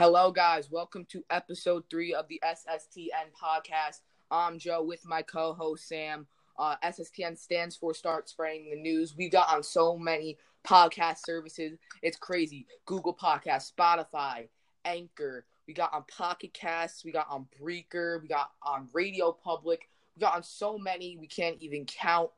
Hello, 0.00 0.32
guys. 0.32 0.70
Welcome 0.70 1.04
to 1.10 1.22
episode 1.28 1.84
three 1.90 2.14
of 2.14 2.26
the 2.26 2.40
SSTN 2.42 3.34
podcast. 3.38 4.00
I'm 4.30 4.58
Joe 4.58 4.82
with 4.82 5.04
my 5.04 5.20
co 5.20 5.52
host 5.52 5.86
Sam. 5.86 6.26
Uh, 6.58 6.76
SSTN 6.82 7.36
stands 7.38 7.76
for 7.76 7.92
Start 7.92 8.26
Spreading 8.26 8.70
the 8.70 8.80
News. 8.80 9.14
We've 9.14 9.30
got 9.30 9.52
on 9.52 9.62
so 9.62 9.98
many 9.98 10.38
podcast 10.66 11.18
services. 11.26 11.76
It's 12.00 12.16
crazy. 12.16 12.66
Google 12.86 13.14
Podcast, 13.14 13.74
Spotify, 13.78 14.48
Anchor. 14.86 15.44
We 15.68 15.74
got 15.74 15.92
on 15.92 16.04
Pocket 16.04 16.54
Casts. 16.54 17.04
We 17.04 17.12
got 17.12 17.26
on 17.28 17.46
Breaker. 17.60 18.20
We 18.22 18.28
got 18.28 18.52
on 18.62 18.88
Radio 18.94 19.32
Public. 19.32 19.90
We 20.16 20.20
got 20.22 20.34
on 20.34 20.42
so 20.42 20.78
many 20.78 21.18
we 21.18 21.26
can't 21.26 21.60
even 21.60 21.84
count. 21.84 22.30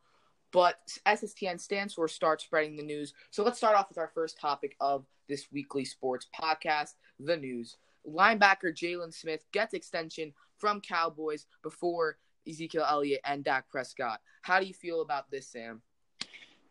But 0.53 0.99
SSTN 1.07 1.59
stands 1.59 1.95
for 1.95 2.07
Start 2.07 2.43
Spreading 2.43 2.77
the 2.77 2.83
News. 2.83 3.15
So 3.31 3.43
let's 3.43 3.57
start 3.59 3.75
off 3.75 3.89
with 3.89 3.99
our 3.99 4.11
first 4.15 4.39
topic 4.39 4.77
of 4.81 5.07
this 5.29 5.47
weekly 5.51 5.85
sports 5.85 6.27
podcast, 6.39 6.95
the 7.19 7.37
news. 7.37 7.79
Linebacker 8.07 8.75
Jaylon 8.75 9.15
Smith 9.15 9.45
gets 9.53 9.73
extension 9.73 10.33
from 10.59 10.81
Cowboys 10.81 11.47
before 11.63 12.19
Ezekiel 12.49 12.85
Elliott 12.89 13.21
and 13.25 13.43
Dak 13.43 13.69
Prescott. 13.71 14.21
How 14.43 14.61
do 14.61 14.67
you 14.67 14.75
feel 14.75 15.01
about 15.01 15.31
this, 15.31 15.47
Sam? 15.47 15.81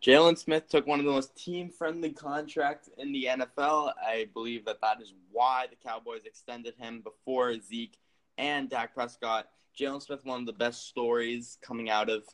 Jaylon 0.02 0.38
Smith 0.38 0.68
took 0.68 0.86
one 0.86 1.00
of 1.00 1.06
the 1.06 1.12
most 1.12 1.36
team-friendly 1.36 2.12
contracts 2.12 2.90
in 2.98 3.12
the 3.12 3.26
NFL. 3.26 3.94
I 4.06 4.28
believe 4.34 4.66
that 4.66 4.82
that 4.82 5.02
is 5.02 5.14
why 5.32 5.68
the 5.70 5.76
Cowboys 5.76 6.26
extended 6.26 6.76
him 6.78 7.02
before 7.02 7.60
Zeke 7.60 7.98
and 8.38 8.70
Dak 8.70 8.94
Prescott. 8.94 9.48
Jaylon 9.80 10.02
Smith, 10.02 10.26
one 10.26 10.42
of 10.42 10.46
the 10.46 10.54
best 10.54 10.88
stories 10.88 11.58
coming 11.62 11.90
out 11.90 12.10
of 12.10 12.26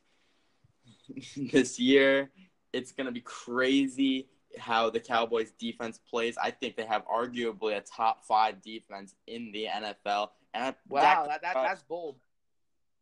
this 1.51 1.79
year. 1.79 2.29
It's 2.73 2.91
going 2.91 3.05
to 3.05 3.11
be 3.11 3.21
crazy 3.21 4.27
how 4.57 4.89
the 4.89 4.99
Cowboys 4.99 5.51
defense 5.51 5.99
plays. 6.09 6.37
I 6.37 6.51
think 6.51 6.75
they 6.75 6.85
have 6.85 7.05
arguably 7.07 7.77
a 7.77 7.81
top 7.81 8.25
five 8.25 8.61
defense 8.61 9.15
in 9.25 9.51
the 9.51 9.67
NFL. 9.73 10.29
And 10.53 10.75
wow, 10.87 11.25
that, 11.27 11.41
that, 11.41 11.53
that's 11.53 11.83
bold. 11.83 12.17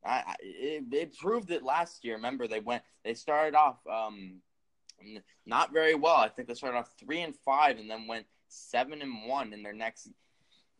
I, 0.05 0.09
I 0.09 0.35
it, 0.41 0.83
it, 0.91 1.17
proved 1.17 1.51
it 1.51 1.63
last 1.63 2.03
year. 2.03 2.15
Remember, 2.15 2.47
they 2.47 2.59
went, 2.59 2.83
they 3.03 3.13
started 3.13 3.55
off 3.55 3.77
um, 3.91 4.41
not 5.45 5.73
very 5.73 5.95
well. 5.95 6.17
I 6.17 6.29
think 6.29 6.47
they 6.47 6.53
started 6.53 6.77
off 6.77 6.91
three 6.99 7.21
and 7.21 7.35
five, 7.45 7.77
and 7.79 7.89
then 7.89 8.07
went 8.07 8.25
seven 8.49 9.01
and 9.01 9.27
one 9.27 9.53
in 9.53 9.63
their 9.63 9.73
next 9.73 10.09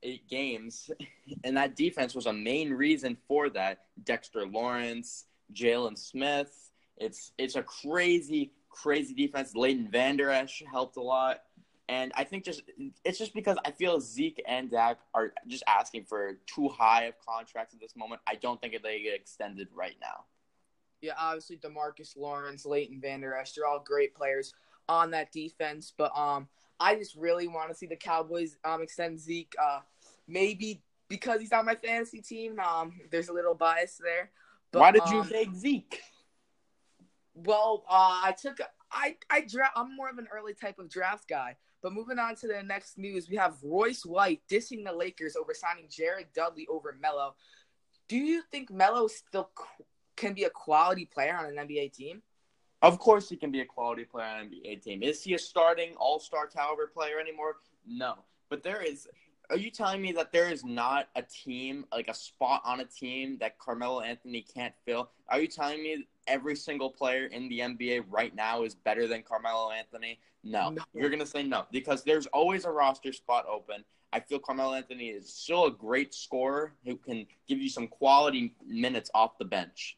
eight 0.04 0.28
games. 0.30 0.90
And 1.44 1.58
that 1.58 1.76
defense 1.76 2.14
was 2.14 2.28
a 2.28 2.34
main 2.34 2.72
reason 2.72 3.18
for 3.28 3.50
that. 3.50 3.86
Dexter 4.04 4.46
Lawrence, 4.46 5.26
Jaylon 5.54 5.98
Smith. 5.98 6.65
It's 6.98 7.32
it's 7.38 7.56
a 7.56 7.64
crazy, 7.64 8.52
crazy 8.70 9.14
defense. 9.14 9.56
Leighton 9.56 9.90
Vander 9.92 10.30
Esch 10.30 10.64
helped 10.72 10.98
a 10.98 11.02
lot. 11.02 11.42
And 11.88 12.12
I 12.16 12.24
think 12.24 12.44
just 12.44 12.64
it's 13.04 13.20
just 13.20 13.34
because 13.34 13.58
I 13.64 13.72
feel 13.72 14.00
Zeke 14.00 14.42
and 14.48 14.72
Dak 14.72 14.98
are 15.14 15.34
just 15.48 15.64
asking 15.68 16.06
for 16.06 16.40
too 16.48 16.68
high 16.70 17.04
of 17.04 17.14
contracts 17.20 17.76
at 17.76 17.80
this 17.80 17.96
moment. 17.96 18.22
I 18.28 18.36
don't 18.36 18.60
think 18.60 18.76
they 18.82 19.02
get 19.02 19.14
extended 19.14 19.68
right 19.74 19.96
now. 20.02 20.26
Yeah, 21.02 21.14
obviously 21.20 21.58
Demarcus 21.58 22.18
Lawrence, 22.18 22.66
Leighton 22.66 23.00
Vander 23.00 23.36
Esch, 23.36 23.54
they're 23.54 23.68
all 23.68 23.84
great 23.86 24.16
players 24.16 24.54
on 24.90 25.12
that 25.12 25.32
defense. 25.32 25.94
But 25.96 26.12
um, 26.18 26.48
I 26.80 26.96
just 26.96 27.16
really 27.16 27.48
want 27.48 27.70
to 27.70 27.76
see 27.76 27.86
the 27.86 27.96
Cowboys 27.96 28.58
um 28.64 28.82
extend 28.82 29.20
Zeke. 29.20 29.54
Uh, 29.62 29.82
maybe 30.28 30.82
because 31.08 31.40
he's 31.40 31.52
on 31.52 31.66
my 31.66 31.76
fantasy 31.76 32.22
team. 32.22 32.60
Um, 32.60 33.00
there's 33.12 33.30
a 33.30 33.34
little 33.34 33.54
bias 33.54 34.00
there. 34.04 34.32
But, 34.72 34.80
Why 34.80 34.92
did 34.92 35.04
you 35.10 35.20
um, 35.20 35.30
take 35.30 35.54
Zeke? 35.54 36.02
Well, 37.36 37.84
uh, 37.90 38.22
I 38.24 38.34
took 38.40 38.60
I 38.92 39.18
I 39.30 39.42
draft. 39.42 39.74
I'm 39.76 39.96
more 39.96 40.10
of 40.10 40.18
an 40.18 40.28
early 40.34 40.54
type 40.54 40.80
of 40.80 40.90
draft 40.90 41.28
guy. 41.28 41.58
But 41.82 41.94
moving 41.94 42.18
on 42.18 42.36
to 42.38 42.48
the 42.48 42.64
next 42.64 42.98
news, 42.98 43.30
we 43.30 43.36
have 43.36 43.58
Royce 43.62 44.06
White 44.06 44.42
dissing 44.50 44.84
the 44.84 44.92
Lakers 44.92 45.36
over 45.36 45.54
signing 45.54 45.86
Jared 45.90 46.28
Dudley 46.34 46.66
over 46.68 46.98
Melo. 47.00 47.36
Do 48.08 48.18
you 48.18 48.42
think 48.52 48.72
Melo 48.72 49.08
still 49.08 49.52
can 50.16 50.34
be 50.34 50.46
a 50.46 50.50
quality 50.50 51.06
player 51.06 51.36
on 51.36 51.46
an 51.46 51.68
NBA 51.68 51.94
team? 51.94 52.24
Of 52.82 53.00
course, 53.00 53.30
he 53.30 53.36
can 53.36 53.52
be 53.52 53.62
a 53.62 53.66
quality 53.66 54.04
player 54.04 54.26
on 54.26 54.40
an 54.40 54.50
NBA 54.50 54.84
team. 54.84 55.04
Is 55.04 55.24
he 55.24 55.34
a 55.34 55.40
starting 55.40 55.94
All 55.98 56.20
Star 56.20 56.48
caliber 56.48 56.88
player 56.88 57.20
anymore? 57.20 57.58
No, 57.86 58.16
but 58.50 58.64
there 58.64 58.82
is. 58.82 59.08
Are 59.50 59.58
you 59.58 59.70
telling 59.70 60.02
me 60.02 60.12
that 60.14 60.32
there 60.32 60.50
is 60.50 60.64
not 60.64 61.10
a 61.16 61.22
team, 61.22 61.86
like 61.92 62.08
a 62.08 62.14
spot 62.14 62.62
on 62.66 62.80
a 62.80 62.86
team 62.86 63.38
that 63.40 63.58
Carmelo 63.60 64.02
Anthony 64.02 64.42
can't 64.42 64.74
fill? 64.86 65.10
Are 65.30 65.40
you 65.40 65.48
telling 65.48 65.84
me 65.84 66.08
every 66.28 66.56
single 66.56 66.90
player 66.90 67.26
in 67.26 67.48
the 67.50 67.60
NBA 67.60 68.06
right 68.10 68.36
now 68.36 68.64
is 68.64 68.76
better 68.76 69.08
than 69.08 69.22
Carmelo 69.24 69.72
Anthony? 69.72 70.20
No. 70.44 70.70
no. 70.70 70.84
You're 70.94 71.10
going 71.10 71.20
to 71.20 71.26
say 71.26 71.44
no 71.44 71.66
because 71.72 72.04
there's 72.04 72.28
always 72.28 72.66
a 72.66 72.72
roster 72.72 73.14
spot 73.14 73.46
open. 73.50 73.84
I 74.14 74.22
feel 74.22 74.40
Carmelo 74.40 74.74
Anthony 74.74 75.08
is 75.10 75.32
still 75.32 75.66
a 75.66 75.72
great 75.72 76.14
scorer 76.14 76.74
who 76.86 76.96
can 76.96 77.28
give 77.48 77.60
you 77.60 77.68
some 77.68 77.88
quality 77.88 78.54
minutes 78.66 79.12
off 79.14 79.38
the 79.38 79.46
bench. 79.46 79.98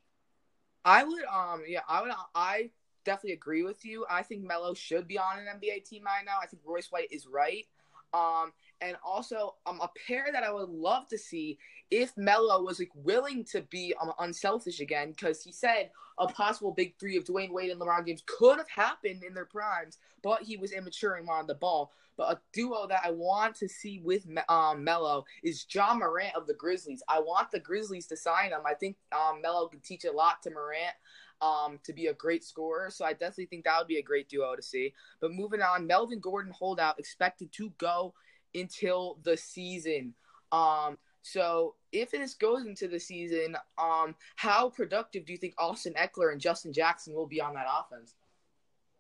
I 0.84 1.04
would 1.04 1.24
um 1.26 1.64
yeah, 1.68 1.82
I 1.88 2.02
would 2.02 2.12
I 2.34 2.72
definitely 3.06 3.34
agree 3.34 3.62
with 3.62 3.86
you. 3.86 4.06
I 4.10 4.24
think 4.24 4.44
Melo 4.44 4.74
should 4.74 5.08
be 5.08 5.20
on 5.20 5.38
an 5.38 5.46
NBA 5.60 5.88
team 5.88 6.04
right 6.04 6.24
now. 6.26 6.38
I 6.42 6.48
think 6.48 6.64
Royce 6.66 6.88
White 6.92 7.12
is 7.12 7.28
right. 7.28 7.68
Um 8.14 8.54
and 8.82 8.96
also 9.06 9.56
um, 9.66 9.80
a 9.82 9.90
pair 10.08 10.28
that 10.32 10.44
I 10.44 10.52
would 10.52 10.70
love 10.70 11.08
to 11.10 11.18
see 11.18 11.58
if 11.90 12.16
Melo 12.18 12.64
was 12.64 12.80
like 12.80 12.92
willing 12.94 13.44
to 13.46 13.62
be 13.62 13.94
um, 14.02 14.12
unselfish 14.20 14.80
again, 14.80 15.12
because 15.12 15.44
he 15.44 15.52
said 15.52 15.90
a 16.20 16.28
possible 16.28 16.72
big 16.72 16.96
three 17.00 17.18
of 17.18 17.24
Dwyane 17.24 17.52
Wade 17.52 17.72
and 17.72 17.80
LeBron 17.80 18.06
James 18.06 18.24
could 18.26 18.58
have 18.58 18.70
happened 18.70 19.24
in 19.24 19.34
their 19.34 19.46
primes, 19.46 19.98
but 20.24 20.44
he 20.44 20.58
was 20.58 20.72
immature 20.72 21.16
and 21.16 21.28
wanted 21.28 21.48
the 21.48 21.56
ball. 21.56 21.92
But 22.18 22.32
a 22.32 22.40
duo 22.52 22.88
that 22.88 23.02
I 23.06 23.12
want 23.12 23.56
to 23.58 23.70
see 23.70 24.00
with 24.04 24.26
um, 24.50 24.84
Melo 24.84 25.26
is 25.44 25.66
Ja 25.72 25.94
Morant 25.94 26.36
of 26.36 26.48
the 26.48 26.56
Grizzlies. 26.56 27.04
I 27.08 27.20
want 27.20 27.52
the 27.52 27.60
Grizzlies 27.60 28.08
to 28.08 28.18
sign 28.18 28.50
him. 28.50 28.62
I 28.66 28.74
think 28.74 28.96
um, 29.12 29.40
Melo 29.42 29.68
could 29.68 29.84
teach 29.84 30.04
a 30.04 30.12
lot 30.12 30.42
to 30.42 30.50
Morant 30.50 30.96
um, 31.42 31.80
to 31.84 31.94
be 31.94 32.08
a 32.08 32.14
great 32.16 32.44
scorer. 32.44 32.90
So 32.90 33.06
I 33.06 33.14
definitely 33.14 33.46
think 33.46 33.66
that 33.66 33.78
would 33.78 33.88
be 33.88 34.00
a 34.00 34.04
great 34.04 34.30
duo 34.30 34.56
to 34.56 34.64
see. 34.64 34.96
But 35.22 35.32
moving 35.32 35.62
on, 35.62 35.86
Melvin 35.86 36.20
Gordon 36.20 36.52
holdout 36.52 36.98
expected 36.98 37.52
to 37.54 37.72
go 37.78 38.16
until 38.56 39.18
the 39.24 39.38
season. 39.38 40.14
Um, 40.52 40.98
so 41.22 41.76
if 41.92 42.12
this 42.12 42.34
goes 42.34 42.66
into 42.66 42.88
the 42.88 43.00
season, 43.00 43.58
um, 43.78 44.16
how 44.36 44.70
productive 44.70 45.26
do 45.26 45.34
you 45.34 45.38
think 45.38 45.56
Austin 45.58 45.94
Ekeler 45.94 46.32
and 46.32 46.40
Justin 46.40 46.72
Jackson 46.72 47.14
will 47.14 47.28
be 47.28 47.42
on 47.42 47.54
that 47.56 47.66
offense? 47.70 48.16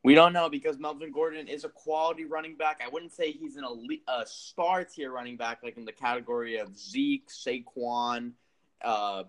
We 0.04 0.14
don't 0.14 0.34
know 0.34 0.50
because 0.50 0.78
Melvin 0.78 1.12
Gordon 1.12 1.48
is 1.48 1.64
a 1.64 1.70
quality 1.70 2.26
running 2.26 2.56
back. 2.56 2.82
I 2.86 2.90
wouldn't 2.90 3.12
say 3.12 3.32
he's 3.32 3.58
an 3.58 3.64
elite, 3.64 4.04
a 4.08 4.26
star 4.26 4.84
tier 4.84 5.12
running 5.12 5.38
back, 5.38 5.60
like 5.64 5.78
in 5.78 5.86
the 5.86 5.92
category 5.92 6.58
of 6.58 6.78
Zeke, 6.78 7.28
Saquon, 7.30 8.32
uh, 8.84 9.24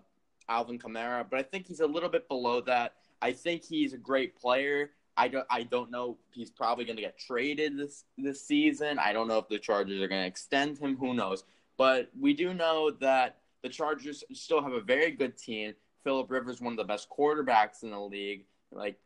Alvin 0.47 0.79
Kamara, 0.79 1.25
but 1.29 1.39
I 1.39 1.43
think 1.43 1.67
he's 1.67 1.79
a 1.79 1.87
little 1.87 2.09
bit 2.09 2.27
below 2.27 2.61
that. 2.61 2.95
I 3.21 3.31
think 3.33 3.63
he's 3.63 3.93
a 3.93 3.97
great 3.97 4.35
player. 4.35 4.91
I 5.19 5.27
don't 5.27 5.45
I 5.49 5.63
don't 5.63 5.91
know 5.91 6.17
he's 6.31 6.49
probably 6.49 6.85
going 6.85 6.95
to 6.95 7.01
get 7.01 7.19
traded 7.19 7.77
this 7.77 8.05
this 8.17 8.41
season. 8.41 8.97
I 8.97 9.11
don't 9.11 9.27
know 9.27 9.37
if 9.37 9.49
the 9.49 9.59
Chargers 9.59 10.01
are 10.01 10.07
going 10.07 10.21
to 10.21 10.27
extend 10.27 10.77
him, 10.77 10.95
who 10.95 11.13
knows. 11.13 11.43
But 11.77 12.09
we 12.17 12.33
do 12.33 12.53
know 12.53 12.91
that 13.01 13.39
the 13.61 13.67
Chargers 13.67 14.23
still 14.33 14.63
have 14.63 14.71
a 14.71 14.79
very 14.79 15.11
good 15.11 15.37
team. 15.37 15.73
Philip 16.05 16.31
Rivers 16.31 16.61
one 16.61 16.71
of 16.71 16.77
the 16.77 16.85
best 16.85 17.09
quarterbacks 17.09 17.83
in 17.83 17.91
the 17.91 17.99
league. 17.99 18.45
Like 18.71 18.97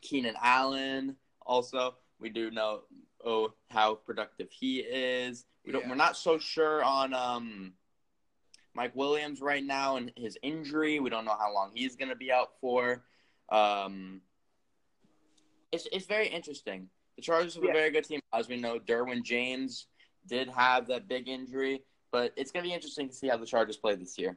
Keenan 0.00 0.36
Allen 0.42 1.16
also, 1.44 1.96
we 2.18 2.30
do 2.30 2.50
know 2.50 2.80
oh 3.22 3.52
how 3.68 3.96
productive 3.96 4.48
he 4.50 4.78
is. 4.78 5.44
We 5.66 5.72
don't 5.72 5.82
yeah. 5.82 5.90
we're 5.90 5.96
not 5.96 6.16
so 6.16 6.38
sure 6.38 6.82
on 6.82 7.12
um 7.12 7.74
Mike 8.74 8.96
Williams 8.96 9.42
right 9.42 9.64
now 9.64 9.96
and 9.96 10.12
his 10.16 10.38
injury. 10.42 10.98
We 10.98 11.10
don't 11.10 11.26
know 11.26 11.36
how 11.38 11.52
long 11.52 11.72
he's 11.74 11.96
going 11.96 12.08
to 12.08 12.16
be 12.16 12.32
out 12.32 12.52
for. 12.62 13.02
Um, 13.50 14.22
it's 15.72 15.86
it's 15.92 16.06
very 16.06 16.28
interesting. 16.28 16.88
The 17.16 17.22
Chargers 17.22 17.54
have 17.54 17.64
yeah. 17.64 17.70
a 17.70 17.74
very 17.74 17.90
good 17.90 18.04
team, 18.04 18.20
as 18.32 18.48
we 18.48 18.56
know. 18.56 18.78
Derwin 18.78 19.22
James 19.22 19.86
did 20.26 20.48
have 20.48 20.86
that 20.88 21.08
big 21.08 21.28
injury, 21.28 21.82
but 22.12 22.32
it's 22.36 22.50
gonna 22.50 22.64
be 22.64 22.74
interesting 22.74 23.08
to 23.08 23.14
see 23.14 23.28
how 23.28 23.36
the 23.36 23.46
Chargers 23.46 23.76
play 23.76 23.94
this 23.94 24.18
year. 24.18 24.36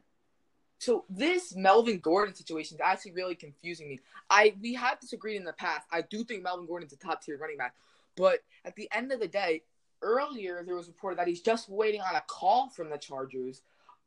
So 0.79 1.05
this 1.09 1.55
Melvin 1.55 1.99
Gordon 1.99 2.35
situation 2.35 2.75
is 2.75 2.81
actually 2.81 3.13
really 3.13 3.35
confusing 3.35 3.87
me. 3.87 3.99
I 4.29 4.55
we 4.61 4.73
have 4.73 4.99
disagreed 4.99 5.37
in 5.37 5.45
the 5.45 5.53
past. 5.53 5.87
I 5.91 6.01
do 6.01 6.23
think 6.23 6.43
Melvin 6.43 6.65
Gordon's 6.65 6.93
a 6.93 6.97
top 6.97 7.21
tier 7.21 7.37
running 7.37 7.57
back, 7.57 7.73
but 8.15 8.39
at 8.65 8.75
the 8.75 8.89
end 8.91 9.11
of 9.11 9.19
the 9.19 9.27
day, 9.27 9.61
earlier 10.01 10.63
there 10.65 10.75
was 10.75 10.87
reported 10.87 11.19
that 11.19 11.27
he's 11.27 11.41
just 11.41 11.69
waiting 11.69 12.01
on 12.01 12.15
a 12.15 12.23
call 12.27 12.69
from 12.69 12.89
the 12.89 12.97
Chargers. 12.97 13.61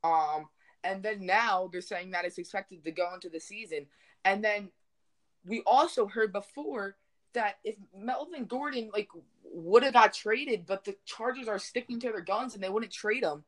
Um, 0.04 0.48
and 0.84 1.02
then 1.02 1.26
now 1.26 1.68
they're 1.72 1.80
saying 1.80 2.12
that 2.12 2.24
it's 2.24 2.38
expected 2.38 2.84
to 2.84 2.90
go 2.92 3.12
into 3.14 3.28
the 3.28 3.40
season. 3.40 3.86
And 4.24 4.44
then 4.44 4.70
we 5.44 5.62
also 5.66 6.06
heard 6.06 6.32
before 6.32 6.96
that 7.36 7.58
if 7.64 7.76
Melvin 7.96 8.46
Gordon 8.46 8.90
like 8.92 9.08
would 9.44 9.82
have 9.82 9.92
got 9.92 10.12
traded, 10.12 10.66
but 10.66 10.84
the 10.84 10.96
Chargers 11.04 11.48
are 11.48 11.58
sticking 11.58 12.00
to 12.00 12.08
their 12.08 12.20
guns 12.20 12.54
and 12.54 12.62
they 12.62 12.68
wouldn't 12.68 12.92
trade 12.92 13.22
him. 13.22 13.44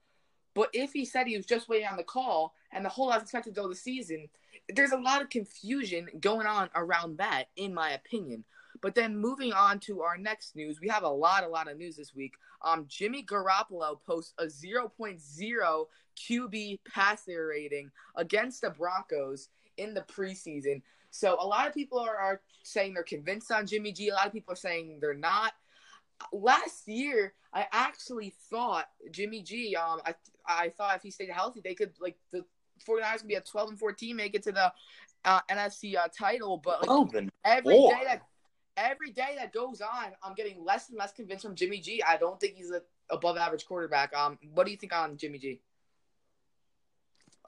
But 0.55 0.71
if 0.73 0.93
he 0.93 1.05
said 1.05 1.27
he 1.27 1.37
was 1.37 1.47
just 1.47 1.69
waiting 1.69 1.89
on 1.89 1.97
the 1.97 2.03
call 2.03 2.55
and 2.73 2.85
the 2.85 2.89
whole 2.89 3.09
was 3.09 3.23
expected 3.23 3.55
to 3.55 3.61
go 3.61 3.69
the 3.69 3.75
season, 3.75 4.29
there's 4.69 4.93
a 4.93 4.99
lot 4.99 5.23
of 5.23 5.31
confusion 5.31 6.09
going 6.21 6.47
on 6.47 6.71
around 6.75 7.19
that, 7.19 7.45
in 7.57 7.75
my 7.75 7.91
opinion. 7.91 8.45
But 8.81 8.95
then 8.95 9.17
moving 9.17 9.53
on 9.53 9.81
to 9.81 10.03
our 10.03 10.17
next 10.17 10.55
news, 10.55 10.81
we 10.81 10.89
have 10.89 11.03
a 11.03 11.09
lot, 11.09 11.45
a 11.45 11.49
lot 11.49 11.71
of 11.71 11.79
news 11.79 11.97
this 11.97 12.15
week. 12.15 12.35
Um, 12.63 12.87
Jimmy 12.89 13.25
Garoppolo 13.25 13.99
posts 14.07 14.35
a 14.39 14.47
0.0 14.47 15.87
QB 16.17 16.79
passer 16.93 17.47
rating 17.47 17.91
against 18.17 18.61
the 18.63 18.71
Broncos 18.71 19.49
in 19.77 19.95
the 19.95 20.03
preseason. 20.03 20.83
So 21.11 21.37
a 21.41 21.47
lot 21.47 21.67
of 21.67 21.75
people 21.75 21.99
are, 21.99 22.17
are 22.17 22.41
saying 22.63 22.95
they're 22.95 23.03
convinced 23.03 23.51
on 23.51 23.67
Jimmy 23.67 23.93
G. 23.93 24.09
A 24.09 24.15
lot 24.15 24.27
of 24.27 24.33
people 24.33 24.53
are 24.53 24.57
saying 24.57 24.99
they're 25.01 25.15
not. 25.15 25.53
Last 26.33 26.89
year, 26.89 27.35
I 27.53 27.67
actually 27.73 28.35
thought 28.51 28.87
Jimmy 29.11 29.43
G. 29.43 29.77
Um, 29.77 30.01
I 30.05 30.15
I 30.47 30.69
thought 30.71 30.97
if 30.97 31.03
he 31.03 31.11
stayed 31.11 31.31
healthy, 31.31 31.61
they 31.63 31.75
could 31.75 31.93
like 32.01 32.17
the 32.33 32.45
49ers 32.89 33.19
could 33.19 33.29
be 33.29 33.35
a 33.35 33.41
12 33.41 33.71
and 33.71 33.79
14, 33.79 34.17
make 34.17 34.35
it 34.35 34.43
to 34.45 34.53
the 34.53 34.73
uh, 35.25 35.41
NFC 35.51 35.97
uh, 35.97 36.09
title. 36.17 36.61
But 36.63 36.87
like, 36.89 37.29
every 37.45 37.75
four. 37.75 37.93
day 37.93 38.03
that 38.05 38.23
every 38.77 39.11
day 39.11 39.35
that 39.39 39.53
goes 39.53 39.81
on, 39.81 40.13
I'm 40.23 40.35
getting 40.35 40.65
less 40.65 40.89
and 40.89 40.99
less 40.99 41.13
convinced 41.13 41.45
from 41.45 41.55
Jimmy 41.55 41.81
G. 41.81 42.03
I 42.07 42.17
don't 42.17 42.39
think 42.41 42.55
he's 42.55 42.71
a 42.71 42.83
above 43.11 43.37
average 43.37 43.67
quarterback. 43.67 44.15
Um, 44.17 44.39
what 44.55 44.65
do 44.65 44.71
you 44.71 44.77
think 44.77 44.95
on 44.95 45.17
Jimmy 45.17 45.39
G? 45.39 45.61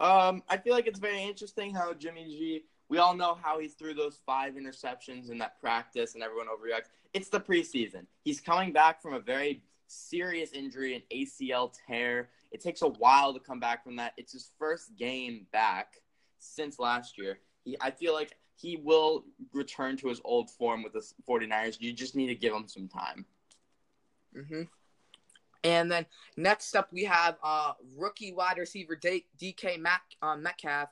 Um, 0.01 0.43
I 0.49 0.57
feel 0.57 0.73
like 0.73 0.87
it's 0.87 0.99
very 0.99 1.23
interesting 1.23 1.75
how 1.75 1.93
Jimmy 1.93 2.25
G. 2.25 2.65
We 2.91 2.99
all 2.99 3.15
know 3.15 3.39
how 3.41 3.61
he 3.61 3.69
threw 3.69 3.95
those 3.95 4.19
five 4.27 4.55
interceptions 4.55 5.31
in 5.31 5.39
that 5.39 5.61
practice, 5.61 6.15
and 6.15 6.25
everyone 6.25 6.49
overreacts. 6.49 6.89
It's 7.15 7.29
the 7.29 7.39
preseason. 7.39 8.05
He's 8.25 8.41
coming 8.41 8.73
back 8.73 9.01
from 9.01 9.15
a 9.15 9.21
very 9.21 9.63
serious 9.87 10.51
injury, 10.53 10.97
an 10.97 11.03
ACL 11.13 11.73
tear. 11.87 12.31
It 12.51 12.61
takes 12.61 12.83
a 12.83 12.89
while 12.89 13.33
to 13.33 13.39
come 13.39 13.61
back 13.61 13.85
from 13.85 13.95
that. 13.97 14.15
It's 14.17 14.33
his 14.33 14.51
first 14.59 14.97
game 14.97 15.47
back 15.53 15.95
since 16.41 16.81
last 16.81 17.17
year. 17.17 17.39
He, 17.65 17.77
I 17.81 17.93
feel 17.93 18.13
like 18.13 18.37
he 18.57 18.77
will 18.77 19.25
return 19.53 19.97
to 19.99 20.09
his 20.09 20.21
old 20.25 20.51
form 20.51 20.83
with 20.83 20.93
the 20.93 21.07
49ers. 21.29 21.81
You 21.81 21.93
just 21.93 22.17
need 22.17 22.27
to 22.27 22.35
give 22.35 22.53
him 22.53 22.67
some 22.67 22.89
time. 22.89 23.25
Mm-hmm. 24.37 24.63
And 25.63 25.93
then 25.93 26.07
next 26.37 26.75
up, 26.75 26.93
we 26.93 27.05
have 27.05 27.37
uh, 27.45 27.75
rookie 27.97 28.33
wide 28.33 28.59
receiver 28.59 28.97
DK 28.97 29.79
Mac- 29.79 30.03
uh, 30.23 30.37
Metcalf 30.37 30.89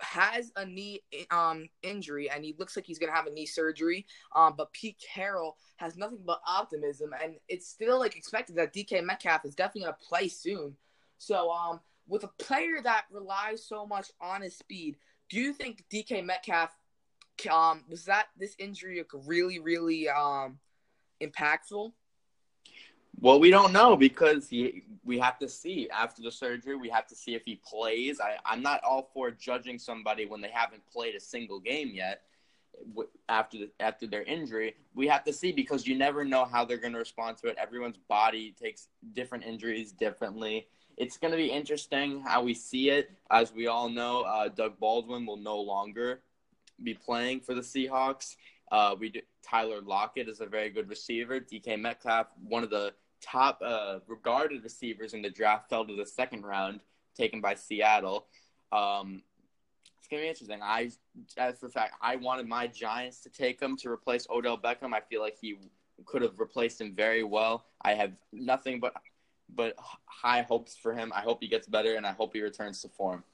has 0.00 0.52
a 0.56 0.64
knee 0.64 1.02
um, 1.30 1.68
injury 1.82 2.30
and 2.30 2.44
he 2.44 2.54
looks 2.58 2.76
like 2.76 2.86
he's 2.86 2.98
gonna 2.98 3.12
have 3.12 3.26
a 3.26 3.32
knee 3.32 3.46
surgery. 3.46 4.06
Um, 4.34 4.54
but 4.56 4.72
Pete 4.72 5.02
Carroll 5.14 5.56
has 5.76 5.96
nothing 5.96 6.20
but 6.24 6.40
optimism, 6.46 7.10
and 7.22 7.36
it's 7.48 7.68
still 7.68 7.98
like 7.98 8.16
expected 8.16 8.56
that 8.56 8.72
DK 8.72 9.04
Metcalf 9.04 9.44
is 9.44 9.54
definitely 9.54 9.82
gonna 9.82 9.96
play 10.08 10.28
soon. 10.28 10.76
So 11.18 11.50
um, 11.50 11.80
with 12.06 12.24
a 12.24 12.30
player 12.38 12.80
that 12.82 13.04
relies 13.10 13.66
so 13.66 13.86
much 13.86 14.10
on 14.20 14.42
his 14.42 14.56
speed, 14.56 14.96
do 15.28 15.38
you 15.38 15.52
think 15.52 15.84
DK 15.92 16.24
Metcalf 16.24 16.70
um 17.50 17.84
was 17.88 18.04
that 18.06 18.26
this 18.36 18.56
injury 18.58 19.00
really 19.26 19.60
really 19.60 20.08
um 20.08 20.58
impactful? 21.22 21.92
Well, 23.20 23.40
we 23.40 23.50
don't 23.50 23.72
know 23.72 23.96
because 23.96 24.48
he, 24.48 24.84
we 25.04 25.18
have 25.18 25.38
to 25.40 25.48
see 25.48 25.88
after 25.90 26.22
the 26.22 26.30
surgery. 26.30 26.76
We 26.76 26.88
have 26.90 27.06
to 27.08 27.16
see 27.16 27.34
if 27.34 27.42
he 27.44 27.60
plays. 27.64 28.20
I, 28.20 28.36
I'm 28.44 28.62
not 28.62 28.80
all 28.84 29.10
for 29.12 29.32
judging 29.32 29.78
somebody 29.78 30.24
when 30.26 30.40
they 30.40 30.50
haven't 30.52 30.82
played 30.86 31.16
a 31.16 31.20
single 31.20 31.58
game 31.58 31.90
yet 31.92 32.22
after 33.28 33.58
the, 33.58 33.70
after 33.80 34.06
their 34.06 34.22
injury. 34.22 34.76
We 34.94 35.08
have 35.08 35.24
to 35.24 35.32
see 35.32 35.50
because 35.50 35.84
you 35.84 35.96
never 35.96 36.24
know 36.24 36.44
how 36.44 36.64
they're 36.64 36.78
going 36.78 36.92
to 36.92 36.98
respond 37.00 37.38
to 37.38 37.48
it. 37.48 37.56
Everyone's 37.60 37.98
body 38.08 38.54
takes 38.60 38.86
different 39.14 39.44
injuries 39.44 39.90
differently. 39.90 40.68
It's 40.96 41.16
going 41.16 41.32
to 41.32 41.36
be 41.36 41.48
interesting 41.48 42.20
how 42.20 42.42
we 42.42 42.54
see 42.54 42.90
it. 42.90 43.10
As 43.32 43.52
we 43.52 43.66
all 43.66 43.88
know, 43.88 44.22
uh, 44.22 44.48
Doug 44.48 44.78
Baldwin 44.78 45.26
will 45.26 45.36
no 45.36 45.58
longer 45.58 46.20
be 46.84 46.94
playing 46.94 47.40
for 47.40 47.54
the 47.54 47.62
Seahawks. 47.62 48.36
Uh, 48.70 48.94
we 48.98 49.08
do, 49.08 49.20
Tyler 49.42 49.80
Lockett 49.80 50.28
is 50.28 50.40
a 50.40 50.46
very 50.46 50.70
good 50.70 50.88
receiver. 50.88 51.40
DK 51.40 51.80
Metcalf, 51.80 52.28
one 52.46 52.62
of 52.62 52.70
the 52.70 52.92
top 53.20 53.60
uh, 53.64 53.98
regarded 54.06 54.62
receivers 54.62 55.14
in 55.14 55.22
the 55.22 55.30
draft, 55.30 55.68
fell 55.68 55.86
to 55.86 55.96
the 55.96 56.06
second 56.06 56.44
round, 56.44 56.80
taken 57.16 57.40
by 57.40 57.54
Seattle. 57.54 58.26
Um, 58.72 59.22
it's 59.98 60.08
gonna 60.08 60.22
be 60.22 60.28
interesting. 60.28 60.60
I, 60.62 60.90
as 61.36 61.58
for 61.58 61.68
fact, 61.68 61.94
I 62.00 62.16
wanted 62.16 62.46
my 62.46 62.66
Giants 62.66 63.20
to 63.20 63.30
take 63.30 63.60
him 63.60 63.76
to 63.78 63.90
replace 63.90 64.26
Odell 64.30 64.58
Beckham. 64.58 64.94
I 64.94 65.00
feel 65.00 65.20
like 65.20 65.36
he 65.40 65.56
could 66.06 66.22
have 66.22 66.38
replaced 66.38 66.80
him 66.80 66.94
very 66.94 67.24
well. 67.24 67.66
I 67.82 67.94
have 67.94 68.12
nothing 68.32 68.80
but 68.80 68.94
but 69.54 69.74
high 70.06 70.42
hopes 70.42 70.76
for 70.76 70.92
him. 70.92 71.12
I 71.14 71.20
hope 71.20 71.38
he 71.40 71.48
gets 71.48 71.66
better, 71.66 71.94
and 71.94 72.06
I 72.06 72.12
hope 72.12 72.34
he 72.34 72.42
returns 72.42 72.82
to 72.82 72.88
form. 72.88 73.24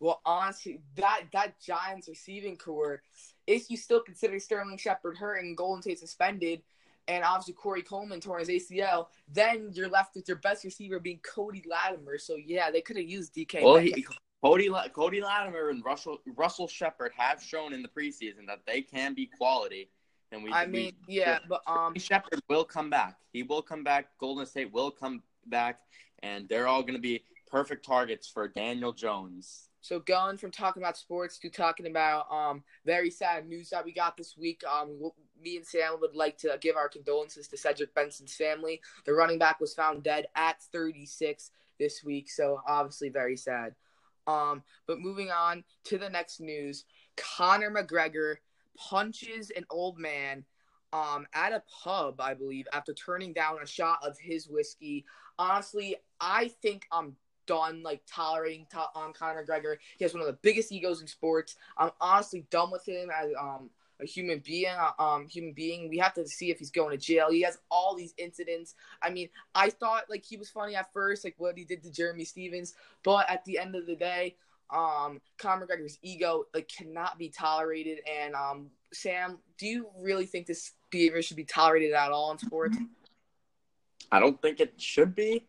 Well, 0.00 0.20
honestly, 0.24 0.80
that 0.96 1.22
that 1.32 1.60
Giants 1.60 2.08
receiving 2.08 2.56
corps, 2.56 3.02
if 3.46 3.70
you 3.70 3.76
still 3.76 4.00
consider 4.00 4.38
Sterling 4.38 4.76
Shepard 4.76 5.16
hurt 5.16 5.36
and 5.36 5.56
Golden 5.56 5.82
Tate 5.82 5.98
suspended, 5.98 6.62
and 7.08 7.24
obviously 7.24 7.54
Corey 7.54 7.82
Coleman 7.82 8.20
torn 8.20 8.40
his 8.40 8.48
ACL, 8.48 9.06
then 9.32 9.70
you're 9.72 9.88
left 9.88 10.14
with 10.14 10.26
your 10.28 10.38
best 10.38 10.64
receiver 10.64 10.98
being 10.98 11.20
Cody 11.22 11.62
Latimer. 11.68 12.18
So 12.18 12.36
yeah, 12.36 12.70
they 12.70 12.80
could 12.80 12.96
have 12.96 13.08
used 13.08 13.34
DK. 13.34 13.62
Well, 13.62 13.76
he, 13.76 14.04
Cody 14.42 14.70
Cody 14.92 15.20
Latimer 15.22 15.70
and 15.70 15.84
Russell 15.84 16.18
Russell 16.36 16.68
Shepard 16.68 17.12
have 17.16 17.42
shown 17.42 17.72
in 17.72 17.82
the 17.82 17.88
preseason 17.88 18.46
that 18.46 18.60
they 18.66 18.82
can 18.82 19.14
be 19.14 19.26
quality. 19.26 19.90
And 20.32 20.42
we, 20.42 20.52
I 20.52 20.66
mean, 20.66 20.92
we, 21.06 21.20
yeah, 21.20 21.38
but 21.48 21.62
um, 21.66 21.94
Shepard 21.96 22.40
will 22.48 22.64
come 22.64 22.90
back. 22.90 23.16
He 23.32 23.42
will 23.42 23.62
come 23.62 23.84
back. 23.84 24.08
Golden 24.18 24.46
Tate 24.46 24.72
will 24.72 24.90
come 24.90 25.22
back, 25.46 25.80
and 26.22 26.48
they're 26.48 26.66
all 26.66 26.82
going 26.82 26.94
to 26.94 27.00
be 27.00 27.24
perfect 27.50 27.86
targets 27.86 28.28
for 28.28 28.48
Daniel 28.48 28.92
Jones. 28.92 29.68
So 29.80 30.00
going 30.00 30.38
from 30.38 30.50
talking 30.50 30.82
about 30.82 30.96
sports 30.96 31.38
to 31.38 31.50
talking 31.50 31.86
about 31.86 32.30
um 32.32 32.64
very 32.84 33.10
sad 33.10 33.46
news 33.46 33.70
that 33.70 33.84
we 33.84 33.92
got 33.92 34.16
this 34.16 34.36
week. 34.36 34.62
Um, 34.64 35.10
me 35.44 35.56
and 35.56 35.66
Sam 35.66 35.98
would 36.00 36.16
like 36.16 36.38
to 36.38 36.58
give 36.60 36.76
our 36.76 36.88
condolences 36.88 37.46
to 37.48 37.56
Cedric 37.56 37.94
Benson's 37.94 38.34
family. 38.34 38.80
The 39.04 39.12
running 39.12 39.38
back 39.38 39.60
was 39.60 39.74
found 39.74 40.02
dead 40.02 40.26
at 40.34 40.62
36 40.72 41.50
this 41.78 42.02
week, 42.02 42.30
so 42.30 42.60
obviously 42.66 43.10
very 43.10 43.36
sad. 43.36 43.74
Um, 44.26 44.62
but 44.86 45.00
moving 45.00 45.30
on 45.30 45.64
to 45.84 45.98
the 45.98 46.08
next 46.08 46.40
news, 46.40 46.84
Conor 47.16 47.70
McGregor 47.70 48.36
punches 48.76 49.50
an 49.50 49.66
old 49.70 49.98
man 49.98 50.44
um, 50.92 51.26
at 51.34 51.52
a 51.52 51.62
pub, 51.82 52.20
I 52.20 52.34
believe, 52.34 52.66
after 52.72 52.94
turning 52.94 53.32
down 53.32 53.58
a 53.62 53.66
shot 53.66 53.98
of 54.02 54.18
his 54.18 54.48
whiskey. 54.48 55.04
Honestly, 55.38 55.96
I 56.20 56.48
think 56.62 56.86
I'm 56.90 57.16
done 57.46 57.82
like 57.82 58.02
tolerating 58.06 58.66
to- 58.70 58.98
um, 58.98 59.12
Conor 59.12 59.44
McGregor. 59.44 59.76
He 59.98 60.04
has 60.04 60.14
one 60.14 60.20
of 60.22 60.26
the 60.26 60.38
biggest 60.40 60.72
egos 60.72 61.00
in 61.00 61.06
sports. 61.06 61.56
I'm 61.76 61.90
honestly 62.00 62.46
done 62.50 62.70
with 62.70 62.86
him 62.86 63.10
as 63.10 63.30
um 63.38 63.70
a 64.00 64.06
human 64.06 64.40
being. 64.44 64.74
Uh, 64.74 65.02
um, 65.02 65.28
human 65.28 65.52
being. 65.52 65.88
We 65.88 65.98
have 65.98 66.14
to 66.14 66.26
see 66.26 66.50
if 66.50 66.58
he's 66.58 66.70
going 66.70 66.90
to 66.90 67.02
jail. 67.02 67.30
He 67.30 67.42
has 67.42 67.58
all 67.70 67.94
these 67.94 68.14
incidents. 68.18 68.74
I 69.02 69.10
mean, 69.10 69.28
I 69.54 69.70
thought 69.70 70.04
like 70.10 70.24
he 70.24 70.36
was 70.36 70.50
funny 70.50 70.74
at 70.74 70.92
first, 70.92 71.24
like 71.24 71.34
what 71.38 71.56
he 71.56 71.64
did 71.64 71.82
to 71.84 71.90
Jeremy 71.90 72.24
Stephens, 72.24 72.74
but 73.02 73.28
at 73.30 73.44
the 73.44 73.58
end 73.58 73.74
of 73.74 73.86
the 73.86 73.96
day, 73.96 74.36
um, 74.70 75.20
Conor 75.38 75.66
McGregor's 75.66 75.98
ego 76.02 76.44
like 76.54 76.68
cannot 76.68 77.18
be 77.18 77.28
tolerated. 77.28 77.98
And 78.20 78.34
um, 78.34 78.70
Sam, 78.92 79.38
do 79.58 79.66
you 79.66 79.86
really 80.00 80.26
think 80.26 80.46
this 80.46 80.72
behavior 80.90 81.22
should 81.22 81.36
be 81.36 81.44
tolerated 81.44 81.92
at 81.92 82.10
all 82.10 82.32
in 82.32 82.38
sports? 82.38 82.76
I 84.10 84.20
don't 84.20 84.40
think 84.40 84.60
it 84.60 84.80
should 84.80 85.14
be. 85.14 85.44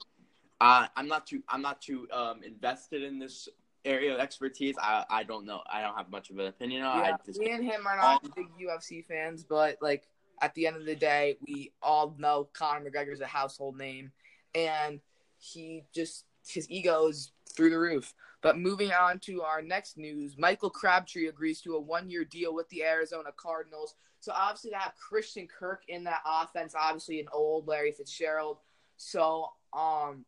Uh, 0.61 0.87
I'm 0.95 1.07
not 1.07 1.27
too 1.27 1.43
I'm 1.49 1.61
not 1.61 1.81
too 1.81 2.07
um, 2.11 2.41
invested 2.43 3.03
in 3.03 3.19
this 3.19 3.49
area 3.86 4.13
of 4.13 4.20
expertise. 4.20 4.75
I 4.82 5.06
I 5.10 5.24
don't 5.24 5.46
know. 5.46 5.62
I 5.72 5.82
don't 5.82 5.96
have 5.96 6.10
much 6.10 6.30
of 6.30 6.39
an 6.39 6.48
opinion 6.48 6.84
on. 6.84 7.00
Yeah, 7.00 7.18
just, 7.25 7.39
me 7.39 7.51
and 7.51 7.63
him 7.63 7.88
are 7.88 7.98
not 7.98 8.24
um, 8.24 8.32
big 8.36 8.48
UFC 8.60 9.06
fans, 9.06 9.44
but 9.44 9.77
like 9.82 10.08
at 10.42 10.54
the 10.56 10.68
end 10.68 10.75
of 10.75 10.86
the 10.86 10.96
day, 10.96 11.38
we 11.48 11.72
all 11.82 12.15
know 12.18 12.50
Conor 12.54 12.89
McGregor 12.89 13.13
is 13.13 13.22
a 13.22 13.27
household 13.27 13.77
name, 13.77 14.12
and 14.54 15.00
he 15.38 15.84
just 15.94 16.25
his 16.48 16.70
ego 16.70 17.08
is 17.08 17.32
through 17.56 17.70
the 17.70 17.80
roof. 17.80 18.13
But 18.42 18.60
moving 18.60 18.92
on 18.92 19.20
to 19.20 19.42
our 19.42 19.62
next 19.62 19.98
news, 19.98 20.36
Michael 20.38 20.70
Crabtree 20.70 21.27
agrees 21.27 21.62
to 21.62 21.75
a 21.75 21.80
one-year 21.80 22.25
deal 22.25 22.54
with 22.54 22.70
the 22.70 22.84
Arizona 22.84 23.30
Cardinals. 23.36 23.96
So 24.20 24.32
obviously 24.36 24.72
to 24.72 24.77
have 24.77 24.94
Christian 24.96 25.48
Kirk 25.48 25.84
in 25.88 26.04
that 26.04 26.22
offense, 26.25 26.75
obviously 26.80 27.20
an 27.20 27.27
old 27.34 27.68
Larry 27.68 27.92
Fitzgerald. 27.92 28.58
So 28.98 29.50
um 29.74 30.25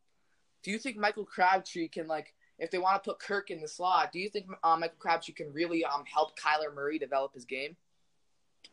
do 0.62 0.70
you 0.70 0.78
think 0.78 0.96
Michael 0.96 1.24
Crabtree 1.24 1.88
can 1.88 2.08
like 2.08 2.34
if 2.58 2.70
they 2.70 2.78
want 2.78 3.02
to 3.02 3.10
put 3.10 3.20
Kirk 3.20 3.50
in 3.50 3.60
the 3.60 3.68
slot, 3.68 4.12
do 4.12 4.18
you 4.18 4.28
think 4.28 4.46
um, 4.64 4.80
Michael 4.80 4.96
Crabtree 4.98 5.34
can 5.34 5.52
really 5.52 5.84
um 5.84 6.04
help 6.12 6.38
Kyler 6.38 6.74
Murray 6.74 6.98
develop 6.98 7.34
his 7.34 7.44
game? 7.44 7.76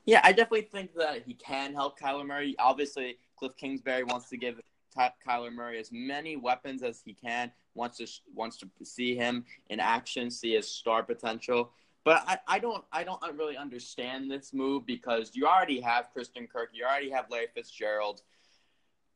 Yeah, 0.06 0.22
I 0.24 0.32
definitely 0.32 0.70
think 0.72 0.94
that 0.96 1.24
he 1.25 1.34
can 1.34 1.74
help 1.74 2.00
Kyler 2.00 2.25
Murray. 2.25 2.56
Obviously, 2.60 3.18
Cliff 3.38 3.56
Kingsbury 3.58 4.04
wants 4.04 4.30
to 4.30 4.38
give 4.38 4.60
Kyler 4.96 5.54
Murray 5.54 5.80
as 5.80 5.92
many 5.92 6.36
weapons 6.36 6.84
as 6.84 7.01
he 7.04 7.13
can. 7.13 7.51
Wants 7.74 7.98
to 7.98 8.08
wants 8.34 8.58
to 8.58 8.70
see 8.84 9.15
him 9.15 9.46
in 9.70 9.80
action, 9.80 10.32
see 10.32 10.54
his 10.54 10.68
star 10.68 11.04
potential. 11.04 11.72
But 12.06 12.24
I, 12.27 12.38
I 12.48 12.60
don't 12.60 12.86
I 12.92 13.04
don't 13.04 13.22
really 13.36 13.58
understand 13.58 14.32
this 14.32 14.54
move 14.54 14.86
because 14.86 15.32
you 15.34 15.46
already 15.46 15.82
have 15.82 16.12
Christian 16.13 16.48
Kirk, 16.48 16.70
you 16.72 16.86
already 16.86 17.10
have 17.10 17.25
Larry 17.30 17.48
Fitzgerald. 17.54 18.22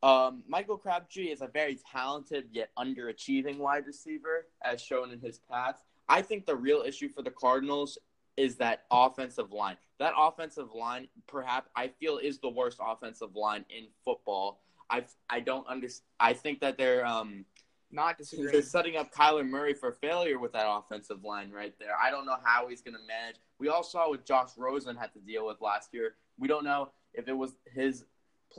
Um, 0.02 0.44
Michael 0.48 0.78
Crabtree 0.78 1.28
is 1.28 1.42
a 1.42 1.48
very 1.48 1.78
talented 1.92 2.46
yet 2.52 2.70
underachieving 2.78 3.58
wide 3.58 3.86
receiver, 3.86 4.48
as 4.64 4.82
shown 4.82 5.12
in 5.12 5.20
his 5.20 5.40
past. 5.52 5.84
I 6.08 6.22
think 6.22 6.46
the 6.46 6.56
real 6.56 6.84
issue 6.86 7.10
for 7.10 7.22
the 7.22 7.32
Cardinals 7.32 7.98
is 8.38 8.56
that 8.56 8.86
offensive 8.90 9.52
line. 9.52 9.76
That 10.00 10.14
offensive 10.18 10.74
line, 10.74 11.10
perhaps 11.28 11.70
I 11.76 11.90
feel, 12.00 12.18
is 12.18 12.40
the 12.40 12.50
worst 12.50 12.78
offensive 12.82 13.36
line 13.36 13.66
in 13.70 13.88
football. 14.06 14.62
I 14.90 15.04
I 15.30 15.42
don't 15.42 15.68
understand. 15.68 16.06
I 16.20 16.34
think 16.34 16.62
that 16.62 16.78
they're 16.78 17.06
um 17.06 17.46
not 17.92 18.18
disagreeing. 18.18 18.52
They're 18.52 18.62
setting 18.62 18.96
up 18.96 19.14
Kyler 19.14 19.48
Murray 19.48 19.74
for 19.74 19.92
failure 19.92 20.40
with 20.40 20.54
that 20.54 20.66
offensive 20.68 21.24
line 21.24 21.52
right 21.52 21.74
there. 21.80 21.96
I 22.02 22.10
don't 22.10 22.26
know 22.26 22.38
how 22.44 22.68
he's 22.68 22.82
going 22.82 22.96
to 22.96 23.02
manage. 23.08 23.38
We 23.58 23.68
all 23.68 23.84
saw 23.84 24.10
what 24.10 24.26
Josh 24.26 24.52
Rosen 24.58 24.96
had 24.96 25.12
to 25.14 25.20
deal 25.20 25.46
with 25.46 25.60
last 25.60 25.90
year. 25.94 26.16
We 26.38 26.48
don't 26.48 26.64
know 26.64 26.92
if 27.14 27.28
it 27.28 27.34
was 27.34 27.54
his 27.74 28.06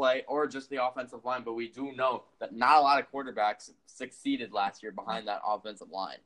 play 0.01 0.25
or 0.29 0.47
just 0.47 0.71
the 0.71 0.83
offensive 0.83 1.27
line, 1.27 1.43
but 1.45 1.53
we 1.53 1.69
do 1.69 1.93
know 1.93 2.23
that 2.39 2.55
not 2.55 2.79
a 2.79 2.81
lot 2.81 2.99
of 2.99 3.13
quarterbacks 3.13 3.71
succeeded 3.85 4.51
last 4.51 4.83
year 4.83 4.93
behind 4.93 5.29
that 5.29 5.43
offensive 5.47 5.91
line. 5.91 6.17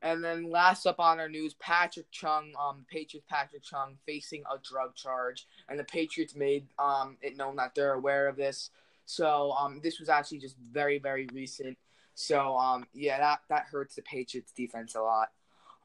And 0.00 0.22
then 0.22 0.48
last 0.48 0.86
up 0.86 1.00
on 1.00 1.18
our 1.18 1.28
news, 1.28 1.54
Patrick 1.54 2.06
Chung, 2.12 2.52
um, 2.58 2.86
Patriots 2.88 3.26
Patrick 3.28 3.64
Chung 3.64 3.98
facing 4.06 4.44
a 4.50 4.58
drug 4.62 4.94
charge, 4.94 5.48
and 5.68 5.76
the 5.78 5.84
Patriots 5.84 6.36
made 6.36 6.68
um 6.78 7.16
it 7.20 7.36
known 7.36 7.56
that 7.56 7.74
they're 7.74 7.94
aware 7.94 8.28
of 8.28 8.36
this. 8.36 8.70
So 9.06 9.50
um, 9.52 9.80
this 9.82 9.98
was 9.98 10.08
actually 10.08 10.38
just 10.38 10.56
very 10.56 10.98
very 10.98 11.26
recent. 11.32 11.76
So 12.14 12.56
um, 12.56 12.86
yeah, 12.94 13.18
that 13.18 13.40
that 13.48 13.66
hurts 13.70 13.96
the 13.96 14.02
Patriots 14.02 14.52
defense 14.52 14.94
a 14.94 15.02
lot. 15.02 15.30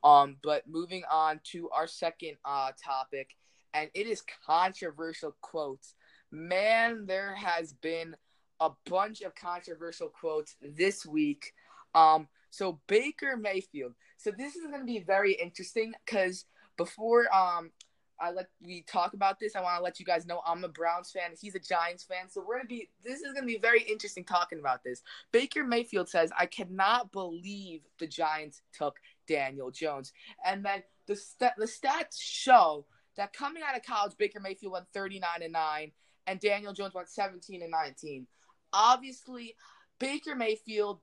Um, 0.03 0.37
but 0.43 0.67
moving 0.67 1.03
on 1.11 1.41
to 1.51 1.69
our 1.71 1.87
second 1.87 2.37
uh 2.45 2.71
topic, 2.81 3.35
and 3.73 3.89
it 3.95 4.05
is 4.05 4.23
controversial 4.45 5.35
quotes. 5.41 5.95
Man, 6.31 7.05
there 7.05 7.35
has 7.35 7.73
been 7.73 8.15
a 8.59 8.69
bunch 8.89 9.21
of 9.21 9.35
controversial 9.35 10.09
quotes 10.09 10.55
this 10.61 11.05
week. 11.05 11.53
Um, 11.93 12.27
so 12.49 12.79
Baker 12.87 13.37
Mayfield. 13.37 13.93
So 14.17 14.31
this 14.31 14.55
is 14.55 14.67
going 14.67 14.79
to 14.79 14.85
be 14.85 14.99
very 14.99 15.33
interesting 15.33 15.93
because 16.05 16.45
before 16.77 17.33
um 17.33 17.71
I 18.19 18.31
let 18.31 18.47
we 18.61 18.83
talk 18.83 19.13
about 19.13 19.39
this, 19.39 19.55
I 19.55 19.61
want 19.61 19.77
to 19.77 19.83
let 19.83 19.99
you 19.99 20.05
guys 20.05 20.25
know 20.25 20.41
I'm 20.45 20.63
a 20.63 20.69
Browns 20.69 21.11
fan. 21.11 21.31
He's 21.39 21.55
a 21.55 21.59
Giants 21.59 22.03
fan, 22.03 22.29
so 22.29 22.43
we're 22.45 22.57
gonna 22.57 22.67
be. 22.67 22.89
This 23.03 23.21
is 23.21 23.33
gonna 23.33 23.45
be 23.45 23.57
very 23.57 23.81
interesting 23.81 24.23
talking 24.23 24.59
about 24.59 24.83
this. 24.83 25.01
Baker 25.31 25.65
Mayfield 25.65 26.09
says, 26.09 26.31
"I 26.37 26.45
cannot 26.45 27.11
believe 27.11 27.81
the 27.99 28.07
Giants 28.07 28.61
took 28.71 28.99
Daniel 29.27 29.71
Jones," 29.71 30.13
and 30.45 30.63
then 30.63 30.83
the 31.07 31.15
st- 31.15 31.55
the 31.57 31.65
stats 31.65 32.21
show 32.21 32.85
that 33.17 33.33
coming 33.33 33.63
out 33.63 33.75
of 33.75 33.83
college, 33.83 34.17
Baker 34.17 34.39
Mayfield 34.39 34.73
went 34.73 34.87
39 34.93 35.41
and 35.41 35.53
nine, 35.53 35.91
and 36.27 36.39
Daniel 36.39 36.73
Jones 36.73 36.93
went 36.93 37.09
17 37.09 37.61
and 37.61 37.71
19. 37.71 38.27
Obviously, 38.73 39.55
Baker 39.99 40.35
Mayfield 40.35 40.99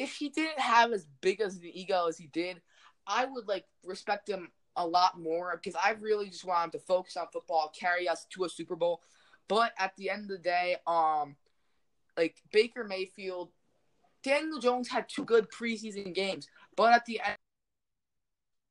if 0.00 0.14
he 0.16 0.30
didn't 0.30 0.58
have 0.58 0.92
as 0.92 1.06
big 1.20 1.42
as 1.42 1.56
an 1.56 1.70
ego 1.74 2.06
as 2.08 2.16
he 2.16 2.26
did, 2.28 2.62
I 3.06 3.26
would 3.26 3.46
like 3.46 3.66
respect 3.84 4.28
him 4.28 4.50
a 4.76 4.86
lot 4.86 5.20
more 5.20 5.60
because 5.62 5.78
I 5.82 5.90
really 6.00 6.30
just 6.30 6.44
want 6.44 6.64
him 6.64 6.70
to 6.70 6.86
focus 6.86 7.18
on 7.18 7.26
football, 7.30 7.70
carry 7.78 8.08
us 8.08 8.26
to 8.30 8.44
a 8.44 8.48
Super 8.48 8.76
Bowl. 8.76 9.02
But 9.46 9.72
at 9.78 9.94
the 9.96 10.08
end 10.08 10.22
of 10.22 10.28
the 10.28 10.38
day, 10.38 10.76
um, 10.86 11.36
like 12.16 12.36
Baker 12.50 12.82
Mayfield, 12.82 13.50
Daniel 14.22 14.58
Jones 14.58 14.88
had 14.88 15.06
two 15.06 15.24
good 15.24 15.48
preseason 15.50 16.14
games, 16.14 16.48
but 16.76 16.94
at 16.94 17.04
the 17.04 17.20
end, 17.20 17.36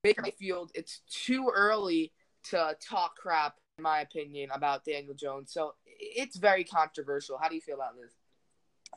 Baker 0.02 0.24
Mayfield, 0.24 0.72
it's 0.74 1.02
too 1.12 1.52
early 1.54 2.12
to 2.46 2.76
talk 2.82 3.18
crap, 3.18 3.56
my 3.82 4.02
opinion, 4.02 4.50
about 4.54 4.86
Daniel 4.86 5.14
Jones. 5.14 5.52
So 5.52 5.76
it's 5.86 6.38
very 6.38 6.64
controversial. 6.64 7.38
How 7.38 7.50
do 7.50 7.56
you 7.56 7.62
feel 7.62 7.76
about 7.76 7.96
this? 7.96 8.14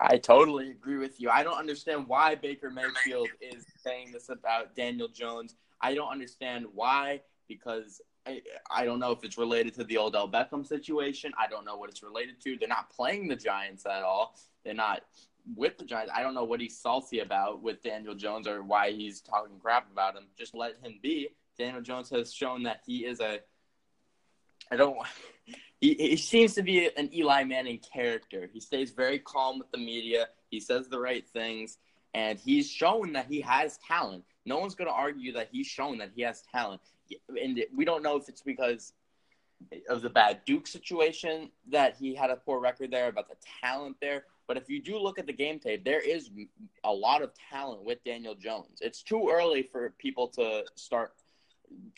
I 0.00 0.16
totally 0.16 0.70
agree 0.70 0.96
with 0.96 1.20
you. 1.20 1.28
I 1.28 1.42
don't 1.42 1.58
understand 1.58 2.06
why 2.08 2.34
Baker 2.34 2.70
Mayfield 2.70 3.28
is 3.40 3.64
saying 3.82 4.12
this 4.12 4.28
about 4.28 4.74
Daniel 4.74 5.08
Jones. 5.08 5.54
I 5.80 5.94
don't 5.94 6.10
understand 6.10 6.66
why 6.72 7.20
because 7.48 8.00
I, 8.26 8.40
I 8.70 8.84
don't 8.84 9.00
know 9.00 9.10
if 9.10 9.24
it's 9.24 9.36
related 9.36 9.74
to 9.74 9.84
the 9.84 9.98
Odell 9.98 10.28
Beckham 10.28 10.66
situation. 10.66 11.32
I 11.38 11.46
don't 11.46 11.64
know 11.64 11.76
what 11.76 11.90
it's 11.90 12.02
related 12.02 12.40
to. 12.42 12.56
They're 12.56 12.68
not 12.68 12.90
playing 12.90 13.28
the 13.28 13.36
Giants 13.36 13.84
at 13.84 14.02
all. 14.02 14.36
They're 14.64 14.74
not 14.74 15.02
with 15.56 15.76
the 15.76 15.84
Giants. 15.84 16.12
I 16.14 16.22
don't 16.22 16.34
know 16.34 16.44
what 16.44 16.60
he's 16.60 16.78
salty 16.78 17.20
about 17.20 17.62
with 17.62 17.82
Daniel 17.82 18.14
Jones 18.14 18.46
or 18.46 18.62
why 18.62 18.92
he's 18.92 19.20
talking 19.20 19.58
crap 19.60 19.90
about 19.90 20.16
him. 20.16 20.24
Just 20.38 20.54
let 20.54 20.76
him 20.82 21.00
be. 21.02 21.28
Daniel 21.58 21.82
Jones 21.82 22.08
has 22.10 22.32
shown 22.32 22.62
that 22.62 22.80
he 22.86 23.04
is 23.04 23.20
a 23.20 23.40
I 24.72 24.76
don't 24.76 24.96
he, 25.82 25.94
he 25.94 26.16
seems 26.16 26.54
to 26.54 26.62
be 26.62 26.88
an 26.96 27.12
Eli 27.12 27.44
Manning 27.44 27.80
character. 27.80 28.48
He 28.52 28.60
stays 28.60 28.92
very 28.92 29.18
calm 29.18 29.58
with 29.58 29.70
the 29.70 29.78
media. 29.78 30.28
He 30.48 30.60
says 30.60 30.88
the 30.88 30.98
right 30.98 31.28
things, 31.28 31.76
and 32.14 32.38
he's 32.38 32.70
shown 32.70 33.12
that 33.12 33.26
he 33.26 33.40
has 33.42 33.78
talent. 33.86 34.24
No 34.46 34.58
one's 34.58 34.74
going 34.74 34.88
to 34.88 34.94
argue 34.94 35.32
that 35.32 35.48
he's 35.50 35.66
shown 35.66 35.98
that 35.98 36.12
he 36.14 36.22
has 36.22 36.42
talent. 36.52 36.80
And 37.28 37.62
we 37.76 37.84
don't 37.84 38.02
know 38.02 38.16
if 38.16 38.28
it's 38.28 38.42
because 38.42 38.92
of 39.88 40.02
the 40.02 40.10
bad 40.10 40.40
Duke 40.46 40.66
situation 40.66 41.50
that 41.70 41.96
he 41.96 42.14
had 42.14 42.30
a 42.30 42.36
poor 42.36 42.60
record 42.60 42.90
there, 42.90 43.08
about 43.08 43.28
the 43.28 43.36
talent 43.60 43.96
there. 44.00 44.24
But 44.46 44.56
if 44.56 44.68
you 44.68 44.80
do 44.80 44.98
look 44.98 45.18
at 45.18 45.26
the 45.26 45.32
game 45.32 45.58
tape, 45.58 45.84
there 45.84 46.00
is 46.00 46.30
a 46.84 46.92
lot 46.92 47.22
of 47.22 47.32
talent 47.50 47.84
with 47.84 48.02
Daniel 48.04 48.34
Jones. 48.34 48.78
It's 48.80 49.02
too 49.02 49.30
early 49.32 49.62
for 49.62 49.90
people 49.98 50.28
to 50.28 50.64
start 50.76 51.14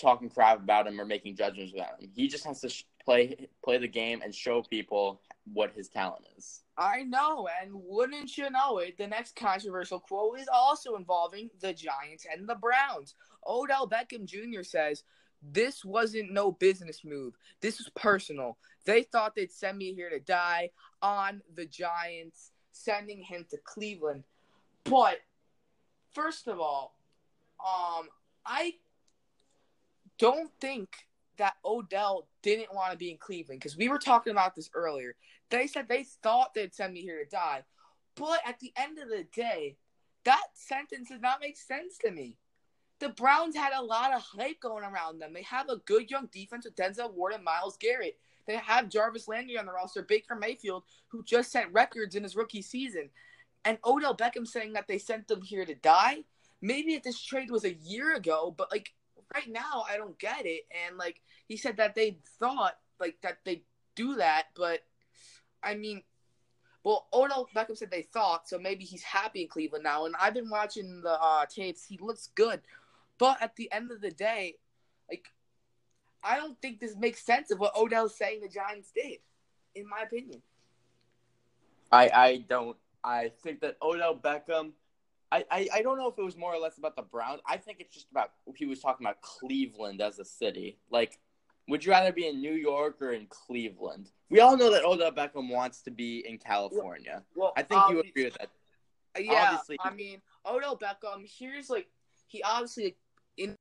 talking 0.00 0.28
crap 0.28 0.58
about 0.58 0.86
him 0.86 1.00
or 1.00 1.04
making 1.04 1.36
judgments 1.36 1.72
about 1.74 2.00
him. 2.00 2.10
He 2.14 2.28
just 2.28 2.44
has 2.44 2.60
to 2.60 2.70
play 3.04 3.48
play 3.62 3.78
the 3.78 3.88
game 3.88 4.22
and 4.22 4.34
show 4.34 4.62
people 4.62 5.20
what 5.52 5.72
his 5.72 5.88
talent 5.88 6.24
is. 6.36 6.62
I 6.76 7.02
know, 7.04 7.48
and 7.62 7.70
wouldn't 7.72 8.36
you 8.36 8.50
know 8.50 8.78
it, 8.78 8.98
the 8.98 9.06
next 9.06 9.36
controversial 9.36 10.00
quote 10.00 10.40
is 10.40 10.48
also 10.52 10.96
involving 10.96 11.50
the 11.60 11.72
Giants 11.72 12.26
and 12.30 12.48
the 12.48 12.56
Browns. 12.56 13.14
Odell 13.46 13.88
Beckham 13.88 14.24
Jr. 14.24 14.62
says, 14.62 15.04
This 15.42 15.84
wasn't 15.84 16.32
no 16.32 16.52
business 16.52 17.04
move. 17.04 17.34
This 17.60 17.78
was 17.78 17.90
personal. 17.94 18.58
They 18.86 19.02
thought 19.02 19.34
they'd 19.34 19.52
send 19.52 19.78
me 19.78 19.94
here 19.94 20.10
to 20.10 20.18
die 20.18 20.70
on 21.00 21.42
the 21.54 21.66
Giants, 21.66 22.50
sending 22.72 23.22
him 23.22 23.46
to 23.50 23.58
Cleveland. 23.64 24.24
But 24.84 25.18
first 26.12 26.48
of 26.48 26.58
all, 26.58 26.98
um, 27.60 28.08
I 28.44 28.74
don't 30.24 30.50
think 30.58 30.88
that 31.36 31.56
Odell 31.66 32.26
didn't 32.42 32.74
want 32.74 32.92
to 32.92 32.96
be 32.96 33.10
in 33.10 33.18
Cleveland 33.18 33.60
because 33.60 33.76
we 33.76 33.88
were 33.88 33.98
talking 33.98 34.30
about 34.30 34.54
this 34.54 34.70
earlier. 34.72 35.16
They 35.50 35.66
said 35.66 35.86
they 35.86 36.04
thought 36.22 36.54
they'd 36.54 36.74
send 36.74 36.94
me 36.94 37.02
here 37.02 37.22
to 37.22 37.28
die. 37.28 37.64
But 38.16 38.40
at 38.46 38.58
the 38.58 38.72
end 38.74 38.98
of 38.98 39.10
the 39.10 39.26
day, 39.34 39.76
that 40.24 40.46
sentence 40.54 41.10
does 41.10 41.20
not 41.20 41.40
make 41.42 41.58
sense 41.58 41.98
to 41.98 42.10
me. 42.10 42.38
The 43.00 43.10
Browns 43.10 43.54
had 43.54 43.74
a 43.74 43.84
lot 43.84 44.14
of 44.14 44.22
hype 44.22 44.60
going 44.60 44.82
around 44.82 45.18
them. 45.18 45.34
They 45.34 45.42
have 45.42 45.68
a 45.68 45.76
good 45.76 46.10
young 46.10 46.30
defense 46.32 46.64
with 46.64 46.76
Denzel 46.76 47.12
Ward 47.12 47.34
and 47.34 47.44
Myles 47.44 47.76
Garrett. 47.76 48.16
They 48.46 48.56
have 48.56 48.88
Jarvis 48.88 49.28
Landry 49.28 49.58
on 49.58 49.66
the 49.66 49.72
roster, 49.72 50.00
Baker 50.00 50.36
Mayfield, 50.36 50.84
who 51.08 51.22
just 51.22 51.52
set 51.52 51.70
records 51.70 52.14
in 52.14 52.22
his 52.22 52.34
rookie 52.34 52.62
season. 52.62 53.10
And 53.66 53.76
Odell 53.84 54.16
Beckham 54.16 54.46
saying 54.46 54.72
that 54.72 54.88
they 54.88 54.96
sent 54.96 55.28
them 55.28 55.42
here 55.42 55.66
to 55.66 55.74
die. 55.74 56.24
Maybe 56.62 56.94
if 56.94 57.02
this 57.02 57.22
trade 57.22 57.50
was 57.50 57.64
a 57.64 57.74
year 57.74 58.14
ago, 58.14 58.54
but 58.56 58.70
like 58.70 58.94
right 59.32 59.48
now 59.48 59.84
I 59.88 59.96
don't 59.96 60.18
get 60.18 60.46
it. 60.46 60.66
And 60.86 60.96
like 60.98 61.20
he 61.46 61.56
said 61.56 61.76
that 61.78 61.94
they 61.94 62.18
thought 62.38 62.76
like 63.00 63.16
that 63.22 63.38
they 63.44 63.62
do 63.94 64.16
that, 64.16 64.46
but 64.56 64.80
I 65.62 65.74
mean, 65.74 66.02
well, 66.82 67.06
Odell 67.12 67.48
Beckham 67.56 67.76
said 67.76 67.90
they 67.90 68.02
thought, 68.02 68.46
so 68.48 68.58
maybe 68.58 68.84
he's 68.84 69.02
happy 69.02 69.42
in 69.42 69.48
Cleveland 69.48 69.84
now. 69.84 70.04
And 70.04 70.14
I've 70.20 70.34
been 70.34 70.50
watching 70.50 71.00
the 71.00 71.18
uh, 71.20 71.46
tapes; 71.46 71.84
he 71.84 71.98
looks 71.98 72.28
good. 72.34 72.60
But 73.18 73.40
at 73.40 73.56
the 73.56 73.72
end 73.72 73.90
of 73.90 74.00
the 74.00 74.10
day, 74.10 74.56
like 75.08 75.26
I 76.22 76.36
don't 76.36 76.60
think 76.60 76.80
this 76.80 76.96
makes 76.96 77.24
sense 77.24 77.50
of 77.50 77.58
what 77.58 77.74
Odell's 77.76 78.16
saying 78.16 78.40
the 78.42 78.48
Giants 78.48 78.90
did, 78.94 79.18
in 79.74 79.88
my 79.88 80.02
opinion. 80.02 80.42
I 81.90 82.10
I 82.12 82.44
don't. 82.48 82.76
I 83.02 83.32
think 83.42 83.60
that 83.60 83.76
Odell 83.82 84.16
Beckham 84.16 84.72
I, 85.34 85.44
I, 85.50 85.68
I 85.74 85.82
don't 85.82 85.98
know 85.98 86.08
if 86.08 86.16
it 86.16 86.22
was 86.22 86.36
more 86.36 86.54
or 86.54 86.60
less 86.60 86.78
about 86.78 86.94
the 86.94 87.02
Browns. 87.02 87.40
I 87.44 87.56
think 87.56 87.80
it's 87.80 87.92
just 87.92 88.08
about 88.12 88.30
he 88.54 88.66
was 88.66 88.78
talking 88.78 89.04
about 89.04 89.20
Cleveland 89.20 90.00
as 90.00 90.20
a 90.20 90.24
city. 90.24 90.78
Like, 90.90 91.18
would 91.66 91.84
you 91.84 91.90
rather 91.90 92.12
be 92.12 92.28
in 92.28 92.40
New 92.40 92.52
York 92.52 92.98
or 93.00 93.10
in 93.10 93.26
Cleveland? 93.26 94.10
We 94.30 94.38
all 94.38 94.56
know 94.56 94.70
that 94.70 94.84
Odell 94.84 95.10
Beckham 95.10 95.50
wants 95.50 95.82
to 95.82 95.90
be 95.90 96.24
in 96.24 96.38
California. 96.38 97.24
Well, 97.34 97.52
I 97.56 97.62
think 97.62 97.82
you 97.90 97.98
agree 98.00 98.26
with 98.26 98.34
that. 98.34 98.50
Yeah, 99.18 99.48
obviously, 99.50 99.76
I 99.82 99.92
mean 99.92 100.22
Odell 100.46 100.78
Beckham. 100.78 101.24
Here's 101.26 101.68
like 101.68 101.88
he 102.28 102.40
obviously 102.44 102.96
in 103.36 103.56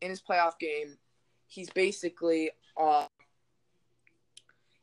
in 0.00 0.10
his 0.10 0.22
playoff 0.22 0.58
game, 0.58 0.96
he's 1.46 1.68
basically 1.68 2.52
uh 2.80 3.06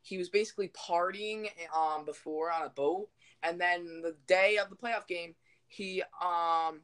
he 0.05 0.19
was 0.19 0.29
basically 0.29 0.69
partying 0.69 1.47
um 1.75 2.05
before 2.05 2.51
on 2.51 2.61
a 2.61 2.69
boat, 2.69 3.09
and 3.41 3.59
then 3.59 4.01
the 4.03 4.15
day 4.27 4.57
of 4.57 4.69
the 4.69 4.75
playoff 4.75 5.07
game, 5.07 5.33
he 5.67 6.03
um 6.23 6.81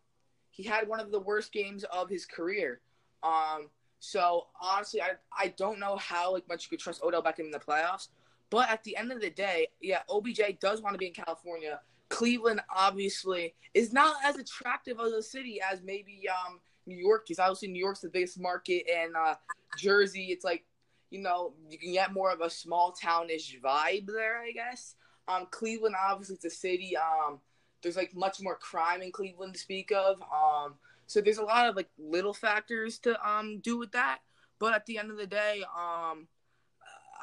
he 0.49 0.63
had 0.63 0.87
one 0.87 0.99
of 0.99 1.11
the 1.11 1.19
worst 1.19 1.53
games 1.53 1.83
of 1.85 2.09
his 2.09 2.25
career. 2.25 2.81
Um, 3.23 3.69
so 3.99 4.47
honestly, 4.59 5.01
I 5.01 5.11
I 5.37 5.49
don't 5.49 5.79
know 5.79 5.97
how 5.97 6.33
like 6.33 6.47
much 6.49 6.65
you 6.65 6.69
could 6.69 6.79
trust 6.83 7.03
Odell 7.03 7.21
Beckham 7.21 7.45
in 7.45 7.51
the 7.51 7.59
playoffs. 7.59 8.07
But 8.49 8.69
at 8.69 8.83
the 8.83 8.97
end 8.97 9.11
of 9.11 9.21
the 9.21 9.29
day, 9.29 9.67
yeah, 9.79 9.99
OBJ 10.09 10.41
does 10.59 10.81
want 10.81 10.95
to 10.95 10.97
be 10.97 11.07
in 11.07 11.13
California. 11.13 11.79
Cleveland 12.09 12.59
obviously 12.75 13.53
is 13.73 13.93
not 13.93 14.15
as 14.25 14.35
attractive 14.35 14.99
of 14.99 15.13
a 15.13 15.21
city 15.21 15.61
as 15.61 15.81
maybe 15.83 16.23
um 16.27 16.59
New 16.87 16.97
York 16.97 17.29
is. 17.29 17.37
Obviously, 17.37 17.67
New 17.67 17.79
York's 17.79 18.01
the 18.01 18.09
biggest 18.09 18.39
market, 18.39 18.85
and 18.91 19.15
uh, 19.15 19.35
Jersey, 19.77 20.25
it's 20.31 20.43
like 20.43 20.65
you 21.11 21.19
know 21.19 21.53
you 21.69 21.77
can 21.77 21.91
get 21.93 22.13
more 22.13 22.31
of 22.31 22.41
a 22.41 22.49
small 22.49 22.91
townish 22.93 23.55
vibe 23.63 24.07
there, 24.07 24.41
I 24.41 24.51
guess. 24.51 24.95
Um, 25.27 25.47
Cleveland 25.51 25.95
obviously 26.01 26.35
it's 26.35 26.45
a 26.45 26.49
city. 26.49 26.97
Um, 26.97 27.39
there's 27.83 27.97
like 27.97 28.15
much 28.15 28.41
more 28.41 28.55
crime 28.55 29.01
in 29.01 29.11
Cleveland 29.11 29.53
to 29.53 29.59
speak 29.59 29.91
of. 29.91 30.21
Um, 30.21 30.75
so 31.05 31.21
there's 31.21 31.37
a 31.37 31.43
lot 31.43 31.67
of 31.67 31.75
like 31.75 31.89
little 31.99 32.33
factors 32.33 32.97
to 32.99 33.29
um 33.29 33.59
do 33.59 33.77
with 33.77 33.91
that. 33.91 34.19
But 34.57 34.73
at 34.73 34.85
the 34.85 34.97
end 34.97 35.11
of 35.11 35.17
the 35.17 35.27
day, 35.27 35.63
um, 35.75 36.27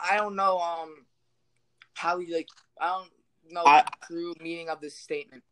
I 0.00 0.16
don't 0.16 0.36
know 0.36 0.58
um 0.58 1.06
how 1.94 2.18
you 2.18 2.34
like. 2.34 2.48
I 2.80 2.86
don't 2.98 3.52
know 3.52 3.62
I- 3.64 3.82
the 3.82 4.06
true 4.06 4.34
meaning 4.40 4.68
of 4.68 4.80
this 4.80 4.96
statement. 4.96 5.42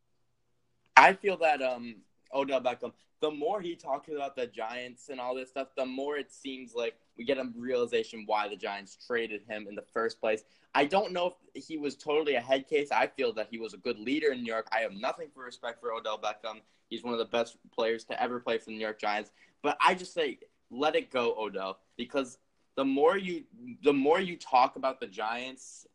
I 0.96 1.14
feel 1.14 1.36
that 1.38 1.62
um 1.62 1.96
Odell 2.32 2.60
Beckham, 2.60 2.92
the 3.20 3.30
more 3.30 3.60
he 3.60 3.74
talks 3.74 4.08
about 4.08 4.36
the 4.36 4.46
Giants 4.46 5.08
and 5.08 5.18
all 5.18 5.34
this 5.34 5.48
stuff, 5.48 5.68
the 5.76 5.86
more 5.86 6.16
it 6.16 6.30
seems 6.32 6.74
like 6.74 6.94
we 7.16 7.24
get 7.24 7.38
a 7.38 7.50
realization 7.56 8.24
why 8.26 8.48
the 8.48 8.56
Giants 8.56 8.98
traded 9.06 9.42
him 9.48 9.66
in 9.68 9.74
the 9.74 9.84
first 9.94 10.20
place. 10.20 10.44
I 10.74 10.84
don't 10.84 11.12
know 11.12 11.34
if 11.54 11.64
he 11.64 11.78
was 11.78 11.96
totally 11.96 12.34
a 12.34 12.40
head 12.40 12.68
case. 12.68 12.90
I 12.92 13.06
feel 13.06 13.32
that 13.34 13.48
he 13.50 13.58
was 13.58 13.72
a 13.72 13.78
good 13.78 13.98
leader 13.98 14.32
in 14.32 14.42
New 14.42 14.52
York. 14.52 14.68
I 14.72 14.80
have 14.80 14.92
nothing 14.92 15.28
for 15.34 15.42
respect 15.42 15.80
for 15.80 15.92
Odell 15.92 16.18
Beckham. 16.18 16.60
He's 16.88 17.02
one 17.02 17.14
of 17.14 17.18
the 17.18 17.24
best 17.24 17.56
players 17.74 18.04
to 18.04 18.22
ever 18.22 18.38
play 18.40 18.58
for 18.58 18.66
the 18.66 18.72
New 18.72 18.82
York 18.82 19.00
Giants. 19.00 19.30
But 19.62 19.78
I 19.84 19.94
just 19.94 20.12
say 20.12 20.38
let 20.70 20.96
it 20.96 21.10
go, 21.10 21.34
Odell, 21.38 21.78
because 21.96 22.38
the 22.76 22.84
more 22.84 23.16
you 23.16 23.44
the 23.82 23.92
more 23.92 24.20
you 24.20 24.36
talk 24.36 24.76
about 24.76 25.00
the 25.00 25.06
Giants 25.06 25.86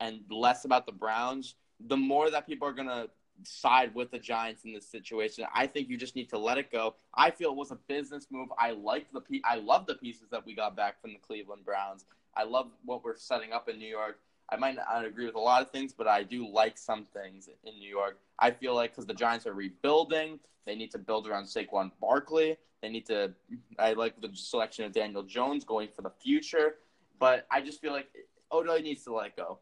and 0.00 0.20
less 0.30 0.64
about 0.64 0.86
the 0.86 0.92
Browns, 0.92 1.56
the 1.80 1.96
more 1.96 2.30
that 2.30 2.46
people 2.46 2.68
are 2.68 2.72
gonna 2.72 3.08
side 3.44 3.94
with 3.94 4.10
the 4.10 4.18
Giants 4.18 4.64
in 4.64 4.72
this 4.72 4.86
situation. 4.86 5.44
I 5.54 5.66
think 5.66 5.88
you 5.88 5.96
just 5.96 6.16
need 6.16 6.28
to 6.30 6.38
let 6.38 6.58
it 6.58 6.70
go. 6.70 6.94
I 7.14 7.30
feel 7.30 7.50
it 7.50 7.56
was 7.56 7.70
a 7.70 7.78
business 7.88 8.26
move. 8.30 8.48
I 8.58 8.72
like 8.72 9.06
the 9.12 9.22
I 9.44 9.56
love 9.56 9.86
the 9.86 9.94
pieces 9.94 10.28
that 10.30 10.44
we 10.44 10.54
got 10.54 10.76
back 10.76 11.00
from 11.00 11.12
the 11.12 11.18
Cleveland 11.18 11.64
Browns. 11.64 12.04
I 12.36 12.44
love 12.44 12.70
what 12.84 13.04
we're 13.04 13.16
setting 13.16 13.52
up 13.52 13.68
in 13.68 13.78
New 13.78 13.88
York. 13.88 14.20
I 14.50 14.56
might 14.56 14.76
not 14.76 15.04
agree 15.04 15.26
with 15.26 15.34
a 15.34 15.40
lot 15.40 15.60
of 15.60 15.70
things, 15.70 15.92
but 15.92 16.06
I 16.06 16.22
do 16.22 16.48
like 16.48 16.78
some 16.78 17.04
things 17.04 17.48
in 17.64 17.78
New 17.78 17.88
York. 17.88 18.18
I 18.38 18.50
feel 18.50 18.74
like 18.74 18.92
because 18.92 19.06
the 19.06 19.14
Giants 19.14 19.46
are 19.46 19.52
rebuilding, 19.52 20.38
they 20.64 20.74
need 20.74 20.90
to 20.92 20.98
build 20.98 21.28
around 21.28 21.44
Saquon 21.44 21.90
Barkley. 22.00 22.56
They 22.80 22.88
need 22.88 23.06
to. 23.06 23.32
I 23.78 23.92
like 23.92 24.20
the 24.20 24.30
selection 24.34 24.84
of 24.84 24.92
Daniel 24.92 25.22
Jones 25.22 25.64
going 25.64 25.88
for 25.94 26.02
the 26.02 26.12
future, 26.22 26.76
but 27.18 27.46
I 27.50 27.60
just 27.60 27.80
feel 27.80 27.92
like 27.92 28.08
Odell 28.52 28.80
needs 28.80 29.04
to 29.04 29.14
let 29.14 29.36
go. 29.36 29.58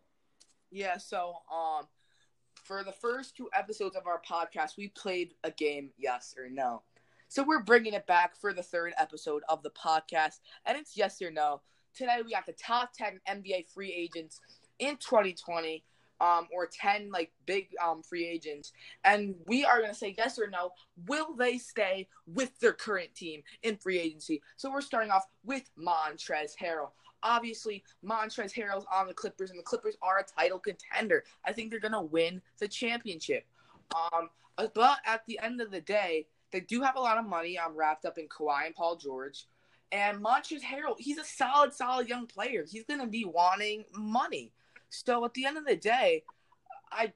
Yeah, 0.71 0.99
so 0.99 1.37
um 1.51 1.87
for 2.67 2.83
the 2.83 2.93
first 2.93 3.37
two 3.37 3.49
episodes 3.55 3.97
of 3.97 4.07
our 4.07 4.21
podcast, 4.29 4.77
we 4.77 4.89
played 4.89 5.35
a 5.45 5.51
game, 5.51 5.91
yes 5.97 6.35
or 6.37 6.49
no. 6.51 6.83
So 7.29 7.43
we're 7.43 7.63
bringing 7.63 7.95
it 7.95 8.07
back 8.07 8.37
for 8.37 8.53
the 8.53 8.63
third 8.63 8.93
episode 8.99 9.43
of 9.49 9.63
the 9.63 9.71
podcast, 9.71 10.41
and 10.65 10.77
it's 10.77 10.97
yes 10.97 11.23
or 11.23 11.31
no. 11.31 11.61
Today 11.95 12.19
we 12.25 12.33
got 12.33 12.47
the 12.47 12.53
top 12.53 12.93
10 12.93 13.21
NBA 13.29 13.69
free 13.73 13.93
agents 13.93 14.41
in 14.79 14.97
2020, 14.97 15.85
um, 16.21 16.49
or 16.53 16.67
10 16.67 17.11
like 17.13 17.31
big 17.47 17.69
um 17.83 18.03
free 18.03 18.27
agents, 18.27 18.73
and 19.05 19.35
we 19.47 19.65
are 19.65 19.81
gonna 19.81 19.95
say 19.95 20.15
yes 20.17 20.39
or 20.39 20.49
no. 20.49 20.71
Will 21.07 21.35
they 21.35 21.59
stay 21.59 22.09
with 22.27 22.59
their 22.61 22.73
current 22.73 23.15
team 23.15 23.43
in 23.63 23.77
free 23.77 23.99
agency? 23.99 24.43
So 24.57 24.71
we're 24.71 24.81
starting 24.81 25.11
off 25.11 25.25
with 25.45 25.69
Montrezl 25.79 26.57
Harrell 26.61 26.91
obviously 27.23 27.83
Montrezl 28.05 28.53
Harrell's 28.55 28.87
on 28.93 29.07
the 29.07 29.15
Clippers, 29.15 29.51
and 29.51 29.59
the 29.59 29.65
Clippers 29.65 29.97
are 30.03 30.19
a 30.19 30.25
title 30.25 30.59
contender. 30.59 31.25
I 31.45 31.53
think 31.53 31.71
they're 31.71 31.81
gonna 31.81 32.03
win 32.03 32.43
the 32.59 32.69
championship. 32.69 33.47
Um, 33.95 34.31
but 34.57 34.99
at 35.05 35.25
the 35.27 35.39
end 35.43 35.61
of 35.61 35.71
the 35.71 35.81
day, 35.81 36.27
they 36.51 36.61
do 36.61 36.81
have 36.83 36.97
a 36.97 37.01
lot 37.01 37.19
of 37.19 37.27
money. 37.27 37.59
um, 37.59 37.77
wrapped 37.77 38.05
up 38.05 38.19
in 38.19 38.29
Kawhi 38.29 38.67
and 38.67 38.75
Paul 38.75 38.97
George, 38.97 39.47
and 39.93 40.23
Montrezl 40.23 40.63
Harrell. 40.63 40.97
He's 40.99 41.19
a 41.19 41.25
solid, 41.25 41.73
solid 41.73 42.09
young 42.09 42.27
player. 42.27 42.65
He's 42.69 42.85
gonna 42.85 43.07
be 43.07 43.25
wanting 43.25 43.85
money. 43.93 44.53
So 44.89 45.25
at 45.25 45.35
the 45.35 45.45
end 45.45 45.59
of 45.59 45.67
the 45.67 45.77
day, 45.77 46.23
I 46.91 47.13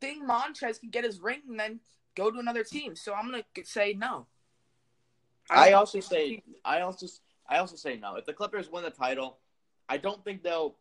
think 0.00 0.24
Montrez 0.24 0.80
can 0.80 0.90
get 0.90 1.04
his 1.04 1.20
ring 1.20 1.42
and 1.48 1.58
then 1.58 1.80
go 2.14 2.30
to 2.30 2.38
another 2.38 2.64
team. 2.64 2.96
So 2.96 3.14
I'm 3.14 3.30
gonna 3.30 3.44
say 3.64 3.94
no. 3.94 4.26
I 5.48 5.72
also 5.72 6.00
say 6.00 6.42
I 6.64 6.80
also 6.80 7.06
I 7.48 7.58
also 7.58 7.76
say 7.76 7.96
no. 7.96 8.16
If 8.16 8.24
the 8.26 8.32
Clippers 8.32 8.70
win 8.70 8.82
the 8.82 8.90
title, 8.90 9.38
I 9.88 9.96
don't 9.96 10.22
think 10.24 10.42
they'll 10.42 10.76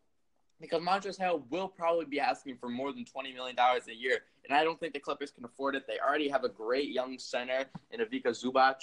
because 0.62 0.82
Montrezl 0.82 1.20
Harrell 1.20 1.44
will 1.50 1.68
probably 1.68 2.06
be 2.06 2.20
asking 2.20 2.58
for 2.58 2.70
more 2.70 2.94
than 2.94 3.06
twenty 3.06 3.34
million 3.34 3.56
dollars 3.56 3.88
a 3.88 3.94
year, 3.94 4.20
and 4.48 4.58
I 4.58 4.64
don't 4.64 4.80
think 4.80 4.94
the 4.94 5.00
Clippers 5.00 5.32
can 5.32 5.44
afford 5.46 5.76
it. 5.76 5.86
They 5.88 6.00
already 6.00 6.30
have 6.30 6.44
a 6.44 6.50
great 6.50 6.90
young 6.90 7.20
center 7.20 7.66
in 7.92 8.02
Ivica 8.02 8.30
Zubac, 8.30 8.76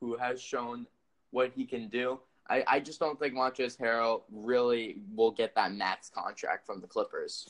who 0.00 0.16
has 0.16 0.40
shown 0.42 0.86
what 1.30 1.52
he 1.54 1.64
can 1.64 1.88
do. 1.88 2.18
I, 2.48 2.64
I 2.66 2.80
just 2.80 2.98
don't 2.98 3.18
think 3.18 3.34
Montrezl 3.34 3.78
Harrell 3.78 4.22
really 4.32 4.96
will 5.14 5.30
get 5.30 5.54
that 5.54 5.72
max 5.72 6.10
contract 6.10 6.66
from 6.66 6.80
the 6.80 6.88
Clippers. 6.88 7.48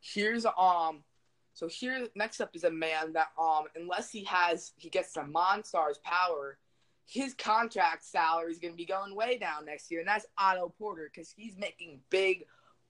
here's 0.00 0.46
um 0.46 1.04
so 1.52 1.68
here 1.68 2.06
next 2.14 2.40
up 2.40 2.50
is 2.54 2.64
a 2.64 2.70
man 2.70 3.12
that 3.12 3.28
um 3.38 3.64
unless 3.76 4.10
he 4.10 4.24
has 4.24 4.72
he 4.76 4.88
gets 4.88 5.12
the 5.12 5.20
Monstar's 5.20 5.98
power, 5.98 6.56
his 7.06 7.34
contract 7.34 8.04
salary 8.04 8.52
is 8.52 8.58
gonna 8.58 8.74
be 8.74 8.84
going 8.84 9.14
way 9.14 9.38
down 9.38 9.64
next 9.64 9.90
year, 9.90 10.00
and 10.00 10.08
that's 10.08 10.26
Otto 10.38 10.72
Porter 10.78 11.10
because 11.12 11.30
he's 11.30 11.56
making 11.56 12.00
big 12.10 12.44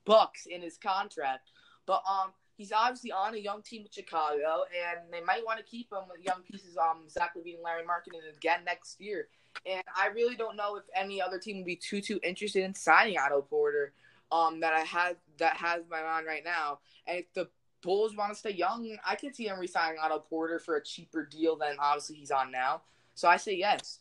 bucks 0.04 0.46
in 0.46 0.62
his 0.62 0.76
contract. 0.76 1.50
But 1.86 2.02
um 2.08 2.32
he's 2.56 2.72
obviously 2.72 3.12
on 3.12 3.34
a 3.34 3.38
young 3.38 3.62
team 3.62 3.82
with 3.82 3.94
Chicago, 3.94 4.64
and 4.74 5.12
they 5.12 5.22
might 5.22 5.44
want 5.44 5.58
to 5.58 5.64
keep 5.64 5.90
him 5.92 6.02
with 6.10 6.24
young 6.24 6.42
pieces 6.42 6.76
um 6.76 7.08
Zach 7.08 7.32
LaVine 7.36 7.54
and 7.54 7.62
Lauri 7.62 7.82
Markkanen 7.82 8.36
again 8.36 8.60
next 8.64 9.00
year. 9.00 9.28
And 9.66 9.82
I 9.96 10.08
really 10.08 10.36
don't 10.36 10.56
know 10.56 10.76
if 10.76 10.84
any 10.94 11.20
other 11.20 11.38
team 11.38 11.56
would 11.58 11.66
be 11.66 11.76
too 11.76 12.00
too 12.00 12.20
interested 12.22 12.64
in 12.64 12.74
signing 12.74 13.18
Otto 13.18 13.42
Porter. 13.42 13.92
Um, 14.32 14.60
that 14.60 14.72
I 14.72 14.80
had 14.80 15.16
that 15.38 15.56
has 15.56 15.82
my 15.90 16.02
mind 16.02 16.24
right 16.24 16.44
now. 16.44 16.78
And 17.08 17.18
if 17.18 17.32
the 17.34 17.48
Bulls 17.82 18.14
want 18.16 18.32
to 18.32 18.38
stay 18.38 18.52
young, 18.52 18.96
I 19.04 19.14
can 19.16 19.32
see 19.32 19.46
him 19.46 19.58
resigning 19.58 19.98
Otto 19.98 20.20
Porter 20.20 20.58
for 20.58 20.76
a 20.76 20.84
cheaper 20.84 21.24
deal 21.24 21.56
than 21.56 21.76
obviously 21.78 22.16
he's 22.16 22.30
on 22.30 22.50
now. 22.50 22.82
So 23.14 23.28
I 23.28 23.36
say 23.36 23.56
yes. 23.56 23.98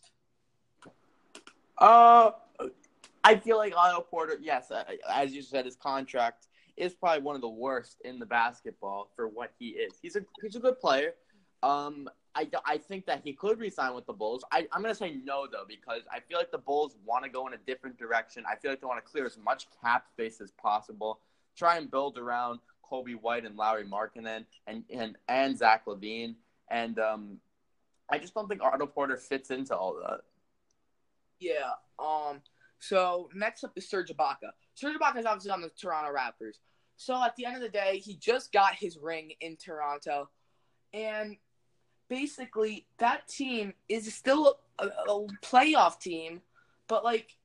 Uh, 1.77 2.31
I 3.23 3.35
feel 3.35 3.57
like 3.57 3.73
Otto 3.75 4.01
Porter. 4.01 4.37
Yes, 4.41 4.71
uh, 4.71 4.83
as 5.11 5.33
you 5.33 5.41
said, 5.41 5.65
his 5.65 5.75
contract 5.75 6.47
is 6.77 6.93
probably 6.93 7.21
one 7.21 7.35
of 7.35 7.41
the 7.41 7.49
worst 7.49 8.01
in 8.05 8.19
the 8.19 8.25
basketball 8.25 9.11
for 9.15 9.27
what 9.27 9.51
he 9.59 9.69
is. 9.69 9.93
He's 10.01 10.15
a 10.15 10.21
he's 10.41 10.55
a 10.55 10.59
good 10.59 10.79
player. 10.79 11.13
Um, 11.61 12.09
I, 12.35 12.47
I 12.65 12.77
think 12.77 13.05
that 13.07 13.21
he 13.23 13.33
could 13.33 13.59
resign 13.59 13.93
with 13.95 14.05
the 14.05 14.13
Bulls. 14.13 14.43
I, 14.51 14.67
I'm 14.71 14.81
gonna 14.81 14.95
say 14.95 15.15
no 15.23 15.47
though 15.51 15.65
because 15.67 16.03
I 16.11 16.19
feel 16.21 16.37
like 16.37 16.51
the 16.51 16.57
Bulls 16.57 16.95
want 17.05 17.23
to 17.25 17.29
go 17.29 17.47
in 17.47 17.53
a 17.53 17.57
different 17.57 17.97
direction. 17.97 18.43
I 18.49 18.55
feel 18.55 18.71
like 18.71 18.81
they 18.81 18.87
want 18.87 19.03
to 19.03 19.11
clear 19.11 19.25
as 19.25 19.37
much 19.37 19.67
cap 19.83 20.07
space 20.07 20.39
as 20.39 20.51
possible. 20.51 21.19
Try 21.57 21.77
and 21.77 21.91
build 21.91 22.17
around 22.17 22.59
Coby 22.89 23.19
White 23.19 23.45
and 23.45 23.57
Lauri 23.57 23.83
Markkanen 23.83 24.45
and 24.67 24.83
and 24.89 25.17
and 25.27 25.57
Zach 25.57 25.85
LaVine. 25.85 26.35
And 26.71 26.99
um, 26.99 27.37
I 28.11 28.17
just 28.17 28.33
don't 28.33 28.47
think 28.47 28.61
Otto 28.61 28.85
Porter 28.87 29.17
fits 29.17 29.51
into 29.51 29.75
all 29.75 29.95
that. 30.01 30.21
Yeah. 31.39 31.71
Um. 31.97 32.41
So 32.79 33.29
next 33.33 33.63
up 33.63 33.73
is 33.75 33.89
Serge 33.89 34.11
Ibaka. 34.11 34.51
Serge 34.73 34.95
Ibaka 34.97 35.17
is 35.17 35.25
obviously 35.25 35.51
on 35.51 35.61
the 35.61 35.69
Toronto 35.69 36.11
Raptors. 36.11 36.55
So 36.95 37.23
at 37.23 37.35
the 37.35 37.45
end 37.45 37.55
of 37.55 37.61
the 37.61 37.69
day, 37.69 38.01
he 38.03 38.15
just 38.15 38.51
got 38.51 38.75
his 38.75 38.97
ring 38.97 39.31
in 39.39 39.55
Toronto, 39.55 40.29
and 40.93 41.37
basically 42.09 42.85
that 42.97 43.27
team 43.27 43.73
is 43.87 44.13
still 44.13 44.59
a, 44.79 44.87
a 44.87 45.27
playoff 45.41 45.99
team, 45.99 46.41
but 46.87 47.03
like 47.03 47.37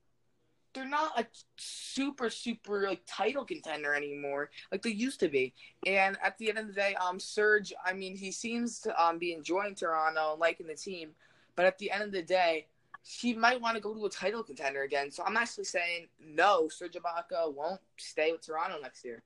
they're 0.75 0.89
not 0.89 1.19
a 1.19 1.25
super 1.57 2.29
super 2.29 2.83
like 2.83 3.03
title 3.07 3.45
contender 3.45 3.95
anymore 3.95 4.51
like 4.73 4.83
they 4.83 4.91
used 4.91 5.21
to 5.21 5.29
be. 5.29 5.55
And 5.87 6.19
at 6.23 6.37
the 6.39 6.49
end 6.49 6.59
of 6.59 6.67
the 6.67 6.73
day, 6.73 6.95
um, 6.97 7.21
Serge, 7.21 7.73
I 7.85 7.93
mean, 7.93 8.17
he 8.17 8.33
seems 8.33 8.81
to 8.81 9.03
um 9.03 9.19
be 9.19 9.33
enjoying 9.33 9.75
Toronto 9.75 10.33
and 10.33 10.41
liking 10.41 10.67
the 10.67 10.75
team, 10.75 11.11
but 11.57 11.65
at 11.65 11.79
the 11.79 11.91
end 11.91 12.03
of 12.03 12.13
the 12.13 12.23
day 12.23 12.67
he 13.07 13.35
might 13.35 13.61
want 13.61 13.77
to 13.77 13.83
go 13.83 13.93
to 13.95 14.07
a 14.07 14.11
title 14.11 14.43
contender 14.43 14.83
again. 14.83 15.11
So 15.11 15.23
I'm 15.25 15.37
actually 15.37 15.65
saying 15.65 16.09
no, 16.21 16.69
Serge 16.69 16.95
Ibaka 16.95 17.55
won't 17.55 17.81
stay 17.97 18.33
with 18.33 18.45
Toronto 18.45 18.79
next 18.83 19.05
year. 19.05 19.23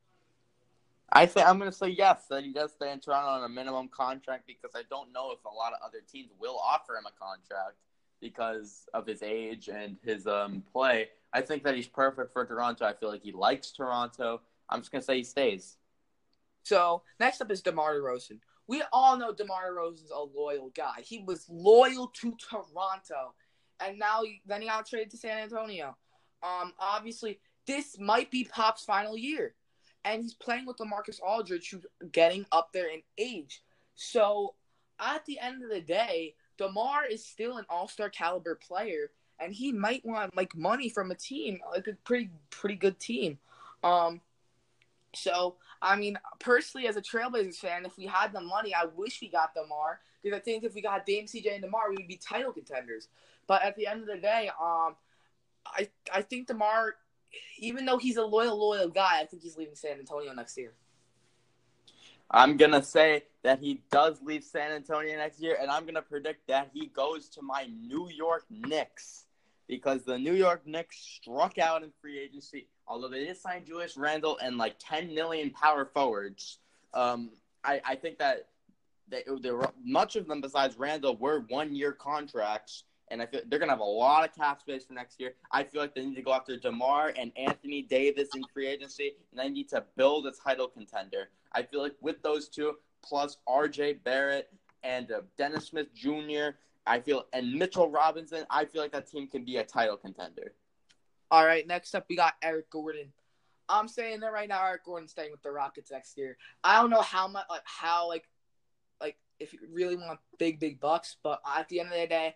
I 1.10 1.24
think 1.24 1.48
I'm 1.48 1.58
going 1.58 1.70
to 1.70 1.76
say 1.76 1.88
yes 1.88 2.26
that 2.28 2.44
he 2.44 2.52
does 2.52 2.72
stay 2.72 2.92
in 2.92 3.00
Toronto 3.00 3.28
on 3.28 3.44
a 3.44 3.48
minimum 3.48 3.88
contract 3.88 4.46
because 4.46 4.72
I 4.74 4.82
don't 4.90 5.10
know 5.10 5.30
if 5.32 5.42
a 5.44 5.48
lot 5.48 5.72
of 5.72 5.78
other 5.82 6.00
teams 6.10 6.28
will 6.38 6.58
offer 6.62 6.96
him 6.96 7.06
a 7.06 7.18
contract 7.18 7.76
because 8.20 8.88
of 8.94 9.06
his 9.06 9.22
age 9.22 9.68
and 9.68 9.96
his 10.02 10.26
um, 10.26 10.62
play. 10.72 11.08
I 11.32 11.40
think 11.40 11.62
that 11.64 11.74
he's 11.74 11.86
perfect 11.86 12.32
for 12.32 12.44
Toronto. 12.44 12.84
I 12.84 12.94
feel 12.94 13.10
like 13.10 13.22
he 13.22 13.32
likes 13.32 13.70
Toronto. 13.70 14.40
I'm 14.68 14.80
just 14.80 14.90
going 14.90 15.00
to 15.00 15.06
say 15.06 15.18
he 15.18 15.24
stays. 15.24 15.76
So 16.62 17.02
next 17.18 17.40
up 17.40 17.50
is 17.50 17.62
DeMar 17.62 17.94
DeRozan. 17.94 18.40
We 18.66 18.82
all 18.92 19.16
know 19.16 19.32
DeMar 19.32 19.72
DeRozan's 19.72 20.10
a 20.10 20.20
loyal 20.20 20.70
guy. 20.74 21.00
He 21.02 21.24
was 21.26 21.46
loyal 21.48 22.08
to 22.08 22.34
Toronto, 22.36 23.34
and 23.80 23.98
now 23.98 24.22
he, 24.22 24.42
then 24.46 24.60
he 24.60 24.68
got 24.68 24.86
traded 24.86 25.10
to 25.12 25.16
San 25.16 25.38
Antonio. 25.38 25.96
Um, 26.42 26.74
obviously, 26.78 27.40
this 27.66 27.98
might 27.98 28.30
be 28.30 28.44
Pop's 28.44 28.84
final 28.84 29.16
year, 29.16 29.54
and 30.04 30.22
he's 30.22 30.34
playing 30.34 30.66
with 30.66 30.76
LaMarcus 30.76 31.20
Aldridge, 31.26 31.70
who's 31.70 31.86
getting 32.12 32.44
up 32.52 32.70
there 32.72 32.90
in 32.90 33.00
age. 33.16 33.62
So 33.94 34.54
at 35.00 35.24
the 35.26 35.38
end 35.38 35.62
of 35.62 35.70
the 35.70 35.80
day, 35.80 36.34
DeMar 36.58 37.06
is 37.06 37.24
still 37.24 37.56
an 37.56 37.64
all-star 37.70 38.10
caliber 38.10 38.54
player, 38.54 39.10
and 39.40 39.54
he 39.54 39.72
might 39.72 40.04
want 40.04 40.36
like 40.36 40.54
money 40.54 40.88
from 40.88 41.10
a 41.10 41.14
team, 41.14 41.60
like 41.72 41.86
a 41.86 41.94
pretty 42.04 42.30
pretty 42.50 42.74
good 42.74 42.98
team. 42.98 43.38
Um, 43.82 44.20
so 45.14 45.56
I 45.80 45.96
mean, 45.96 46.18
personally, 46.40 46.86
as 46.88 46.96
a 46.96 47.02
Trailblazers 47.02 47.56
fan, 47.56 47.86
if 47.86 47.96
we 47.96 48.06
had 48.06 48.32
the 48.32 48.40
money, 48.40 48.74
I 48.74 48.86
wish 48.86 49.20
we 49.20 49.28
got 49.28 49.54
DeMar 49.54 50.00
because 50.22 50.36
I 50.36 50.40
think 50.40 50.64
if 50.64 50.74
we 50.74 50.82
got 50.82 51.06
Dame, 51.06 51.26
CJ, 51.26 51.54
and 51.54 51.62
DeMar, 51.62 51.90
we 51.90 51.96
would 51.96 52.08
be 52.08 52.16
title 52.16 52.52
contenders. 52.52 53.08
But 53.46 53.62
at 53.62 53.76
the 53.76 53.86
end 53.86 54.00
of 54.00 54.06
the 54.06 54.18
day, 54.18 54.50
um, 54.60 54.96
I 55.66 55.88
I 56.12 56.22
think 56.22 56.48
DeMar, 56.48 56.96
even 57.58 57.86
though 57.86 57.98
he's 57.98 58.16
a 58.16 58.24
loyal 58.24 58.58
loyal 58.58 58.88
guy, 58.88 59.20
I 59.20 59.26
think 59.26 59.42
he's 59.42 59.56
leaving 59.56 59.76
San 59.76 59.98
Antonio 59.98 60.32
next 60.32 60.56
year. 60.58 60.72
I'm 62.30 62.56
gonna 62.56 62.82
say 62.82 63.24
that 63.42 63.60
he 63.60 63.82
does 63.90 64.20
leave 64.22 64.44
San 64.44 64.72
Antonio 64.72 65.16
next 65.16 65.40
year, 65.40 65.56
and 65.60 65.70
I'm 65.70 65.86
gonna 65.86 66.02
predict 66.02 66.46
that 66.48 66.70
he 66.74 66.86
goes 66.86 67.28
to 67.30 67.42
my 67.42 67.68
New 67.86 68.08
York 68.10 68.44
Knicks 68.50 69.24
because 69.66 70.02
the 70.04 70.18
New 70.18 70.34
York 70.34 70.66
Knicks 70.66 70.98
struck 70.98 71.58
out 71.58 71.82
in 71.82 71.90
free 72.00 72.18
agency. 72.18 72.66
Although 72.86 73.08
they 73.08 73.24
did 73.24 73.36
sign 73.36 73.64
Julius 73.66 73.96
Randle 73.96 74.38
and 74.42 74.56
like 74.56 74.76
10 74.78 75.14
million 75.14 75.50
power 75.50 75.84
forwards, 75.84 76.58
um, 76.94 77.30
I, 77.62 77.80
I 77.84 77.94
think 77.94 78.18
that 78.18 78.48
they, 79.10 79.22
they 79.40 79.50
were, 79.50 79.70
much 79.84 80.16
of 80.16 80.26
them 80.26 80.40
besides 80.40 80.78
Randle 80.78 81.16
were 81.16 81.44
one 81.48 81.74
year 81.74 81.92
contracts, 81.92 82.84
and 83.10 83.22
I 83.22 83.26
feel 83.26 83.40
they're 83.46 83.58
gonna 83.58 83.72
have 83.72 83.80
a 83.80 83.84
lot 83.84 84.28
of 84.28 84.34
cap 84.34 84.60
space 84.60 84.84
for 84.84 84.92
next 84.92 85.20
year. 85.20 85.34
I 85.50 85.64
feel 85.64 85.80
like 85.80 85.94
they 85.94 86.04
need 86.04 86.16
to 86.16 86.22
go 86.22 86.32
after 86.32 86.56
Demar 86.56 87.12
and 87.18 87.32
Anthony 87.36 87.82
Davis 87.82 88.28
in 88.34 88.42
free 88.52 88.66
agency, 88.66 89.14
and 89.30 89.40
they 89.40 89.48
need 89.48 89.68
to 89.70 89.84
build 89.96 90.26
a 90.26 90.32
title 90.32 90.68
contender. 90.68 91.30
I 91.52 91.62
feel 91.62 91.82
like 91.82 91.94
with 92.00 92.22
those 92.22 92.48
two 92.48 92.74
plus 93.02 93.38
R.J. 93.46 93.94
Barrett 94.04 94.52
and 94.82 95.10
uh, 95.10 95.20
Dennis 95.36 95.66
Smith 95.66 95.94
Jr. 95.94 96.56
I 96.86 97.00
feel 97.00 97.26
and 97.32 97.52
Mitchell 97.52 97.90
Robinson, 97.90 98.44
I 98.50 98.64
feel 98.64 98.82
like 98.82 98.92
that 98.92 99.10
team 99.10 99.26
can 99.28 99.44
be 99.44 99.56
a 99.56 99.64
title 99.64 99.96
contender. 99.96 100.54
All 101.30 101.44
right, 101.44 101.66
next 101.66 101.94
up 101.94 102.06
we 102.08 102.16
got 102.16 102.34
Eric 102.42 102.70
Gordon. 102.70 103.12
I'm 103.68 103.88
saying 103.88 104.20
that 104.20 104.32
right 104.32 104.48
now, 104.48 104.64
Eric 104.64 104.84
Gordon's 104.84 105.10
staying 105.10 105.30
with 105.30 105.42
the 105.42 105.50
Rockets 105.50 105.90
next 105.90 106.16
year. 106.16 106.38
I 106.64 106.80
don't 106.80 106.90
know 106.90 107.02
how 107.02 107.28
much, 107.28 107.44
like 107.50 107.62
how, 107.64 108.08
like, 108.08 108.24
like 109.00 109.16
if 109.38 109.52
you 109.52 109.58
really 109.70 109.96
want 109.96 110.18
big, 110.38 110.58
big 110.58 110.80
bucks, 110.80 111.16
but 111.22 111.40
at 111.56 111.68
the 111.68 111.80
end 111.80 111.90
of 111.92 112.00
the 112.00 112.06
day, 112.06 112.34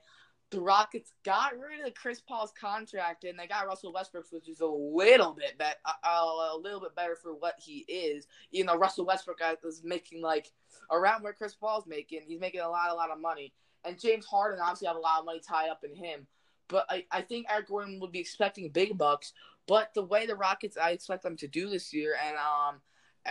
the 0.52 0.60
Rockets 0.60 1.14
got 1.24 1.58
rid 1.58 1.84
of 1.84 1.94
Chris 1.94 2.20
Paul's 2.20 2.52
contract 2.52 3.24
and 3.24 3.38
they 3.38 3.46
got 3.46 3.66
Russell 3.66 3.92
Westbrook, 3.92 4.26
which 4.30 4.50
is 4.50 4.60
a 4.60 4.66
little 4.66 5.32
bit 5.32 5.56
better, 5.56 5.78
a, 6.04 6.56
little 6.56 6.78
bit 6.78 6.94
better 6.94 7.16
for 7.16 7.32
what 7.34 7.54
he 7.58 7.86
is. 7.88 8.26
You 8.50 8.64
know, 8.64 8.76
Russell 8.76 9.06
Westbrook 9.06 9.40
is 9.64 9.82
making 9.82 10.20
like 10.20 10.52
around 10.90 11.22
where 11.22 11.32
Chris 11.32 11.54
Paul's 11.54 11.86
making. 11.86 12.20
He's 12.26 12.38
making 12.38 12.60
a 12.60 12.68
lot, 12.68 12.90
a 12.90 12.94
lot 12.94 13.10
of 13.10 13.18
money, 13.18 13.54
and 13.84 13.98
James 13.98 14.26
Harden 14.26 14.60
obviously 14.60 14.88
have 14.88 14.96
a 14.96 15.00
lot 15.00 15.20
of 15.20 15.24
money 15.24 15.40
tied 15.40 15.70
up 15.70 15.84
in 15.84 15.96
him. 15.96 16.26
But 16.68 16.84
I, 16.90 17.06
I 17.10 17.22
think 17.22 17.46
Eric 17.50 17.68
Gordon 17.68 17.98
would 18.00 18.12
be 18.12 18.20
expecting 18.20 18.68
big 18.68 18.96
bucks. 18.96 19.32
But 19.66 19.94
the 19.94 20.02
way 20.02 20.26
the 20.26 20.36
Rockets, 20.36 20.76
I 20.76 20.90
expect 20.90 21.22
them 21.22 21.36
to 21.38 21.48
do 21.48 21.70
this 21.70 21.94
year, 21.94 22.16
and 22.22 22.36
um, 22.36 22.80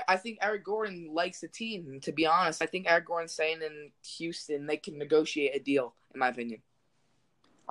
I 0.07 0.17
think 0.17 0.39
Eric 0.41 0.63
Gordon 0.63 1.09
likes 1.13 1.41
the 1.41 1.47
team. 1.47 1.99
To 2.01 2.11
be 2.11 2.25
honest, 2.25 2.63
I 2.63 2.65
think 2.65 2.89
Eric 2.89 3.05
Gordon 3.05 3.27
staying 3.27 3.61
in 3.61 3.91
Houston, 4.17 4.65
they 4.65 4.77
can 4.77 4.97
negotiate 4.97 5.55
a 5.55 5.59
deal, 5.59 5.93
in 6.13 6.19
my 6.19 6.29
opinion. 6.29 6.61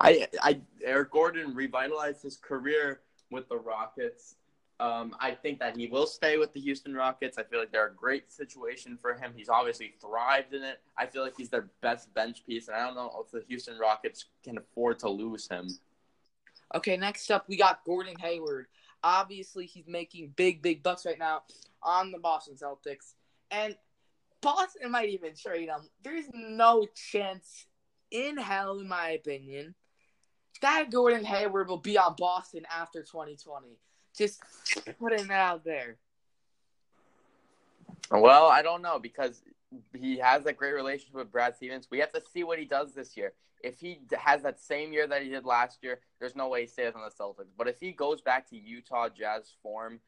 I, 0.01 0.27
I 0.41 0.59
Eric 0.83 1.11
Gordon 1.11 1.53
revitalized 1.53 2.23
his 2.23 2.35
career 2.35 3.01
with 3.29 3.47
the 3.49 3.57
Rockets. 3.57 4.35
Um, 4.79 5.15
I 5.19 5.31
think 5.31 5.59
that 5.59 5.77
he 5.77 5.85
will 5.85 6.07
stay 6.07 6.39
with 6.39 6.53
the 6.53 6.59
Houston 6.59 6.95
Rockets. 6.95 7.37
I 7.37 7.43
feel 7.43 7.59
like 7.59 7.71
they're 7.71 7.87
a 7.87 7.93
great 7.93 8.31
situation 8.31 8.97
for 8.99 9.13
him. 9.13 9.31
He's 9.35 9.47
obviously 9.47 9.93
thrived 10.01 10.55
in 10.55 10.63
it. 10.63 10.79
I 10.97 11.05
feel 11.05 11.21
like 11.21 11.35
he's 11.37 11.49
their 11.49 11.69
best 11.81 12.11
bench 12.15 12.43
piece, 12.47 12.67
and 12.67 12.75
I 12.75 12.87
don't 12.87 12.95
know 12.95 13.23
if 13.23 13.31
the 13.31 13.43
Houston 13.47 13.77
Rockets 13.77 14.25
can 14.43 14.57
afford 14.57 14.97
to 14.99 15.09
lose 15.09 15.47
him. 15.47 15.69
Okay, 16.73 16.97
next 16.97 17.29
up 17.29 17.47
we 17.47 17.57
got 17.57 17.85
Gordon 17.85 18.15
Hayward. 18.19 18.65
Obviously, 19.03 19.67
he's 19.67 19.87
making 19.87 20.33
big, 20.35 20.63
big 20.63 20.81
bucks 20.81 21.05
right 21.05 21.19
now 21.19 21.43
on 21.83 22.11
the 22.11 22.17
Boston 22.17 22.55
Celtics, 22.55 23.13
and 23.51 23.75
Boston 24.41 24.89
might 24.89 25.09
even 25.09 25.35
trade 25.35 25.69
him. 25.69 25.89
There's 26.03 26.25
no 26.33 26.87
chance 27.11 27.67
in 28.09 28.37
hell, 28.37 28.79
in 28.79 28.87
my 28.87 29.11
opinion, 29.11 29.75
that 30.61 30.89
Gordon 30.91 31.25
Hayward 31.25 31.67
will 31.67 31.77
be 31.77 31.97
on 31.97 32.15
Boston 32.17 32.63
after 32.71 33.01
2020. 33.01 33.67
Just 34.17 34.41
putting 34.99 35.27
that 35.27 35.39
out 35.39 35.63
there. 35.63 35.97
Well, 38.11 38.47
I 38.47 38.61
don't 38.61 38.81
know 38.81 38.99
because 38.99 39.41
he 39.97 40.17
has 40.17 40.45
a 40.45 40.53
great 40.53 40.73
relationship 40.73 41.15
with 41.15 41.31
Brad 41.31 41.55
Stevens. 41.55 41.87
We 41.89 41.99
have 41.99 42.11
to 42.13 42.21
see 42.33 42.43
what 42.43 42.59
he 42.59 42.65
does 42.65 42.93
this 42.93 43.15
year. 43.15 43.33
If 43.63 43.79
he 43.79 43.99
has 44.17 44.41
that 44.41 44.59
same 44.59 44.91
year 44.91 45.07
that 45.07 45.21
he 45.21 45.29
did 45.29 45.45
last 45.45 45.83
year, 45.83 45.99
there's 46.19 46.35
no 46.35 46.49
way 46.49 46.61
he 46.61 46.67
stays 46.67 46.93
on 46.95 47.01
the 47.01 47.11
Celtics. 47.11 47.51
But 47.57 47.67
if 47.67 47.79
he 47.79 47.91
goes 47.91 48.19
back 48.21 48.49
to 48.49 48.57
Utah 48.57 49.07
Jazz 49.09 49.53
form, 49.61 49.99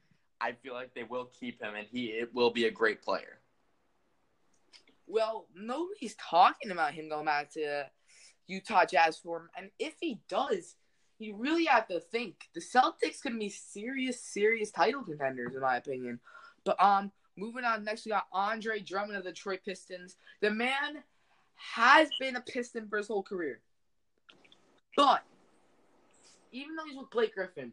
I 0.42 0.54
feel 0.54 0.74
like 0.74 0.94
they 0.94 1.04
will 1.04 1.30
keep 1.40 1.62
him, 1.62 1.76
and 1.76 1.88
he 1.88 2.08
it 2.08 2.34
will 2.34 2.50
be 2.50 2.66
a 2.66 2.72
great 2.72 3.02
player. 3.02 3.40
Well, 5.08 5.48
nobody's 5.56 6.16
talking 6.16 6.72
about 6.72 6.94
him 6.94 7.10
going 7.10 7.26
back 7.26 7.52
to 7.52 7.86
Utah 8.48 8.86
Jazz 8.86 9.18
form, 9.18 9.50
and 9.58 9.70
if 9.80 9.94
he 10.00 10.20
does, 10.28 10.76
you 11.20 11.36
really 11.36 11.66
have 11.66 11.88
to 11.88 12.00
think 12.00 12.50
the 12.54 12.62
Celtics 12.62 13.22
can 13.22 13.40
be 13.40 13.50
serious, 13.50 14.20
serious 14.22 14.72
title 14.72 15.04
contenders, 15.04 15.56
in 15.56 15.62
my 15.62 15.78
opinion. 15.78 16.20
But 16.66 16.82
um, 16.82 17.12
moving 17.38 17.64
on 17.64 17.84
next, 17.84 18.06
we 18.06 18.12
got 18.12 18.28
Andre 18.32 18.80
Drummond 18.80 19.18
of 19.18 19.24
the 19.24 19.32
Detroit 19.32 19.62
Pistons. 19.66 20.16
The 20.42 20.52
man 20.52 21.04
has 21.56 22.10
been 22.20 22.36
a 22.36 22.42
Piston 22.42 22.88
for 22.90 22.98
his 22.98 23.08
whole 23.08 23.24
career, 23.24 23.62
but 24.98 25.24
even 26.52 26.76
though 26.76 26.86
he's 26.86 26.98
with 26.98 27.10
Blake 27.10 27.34
Griffin, 27.34 27.72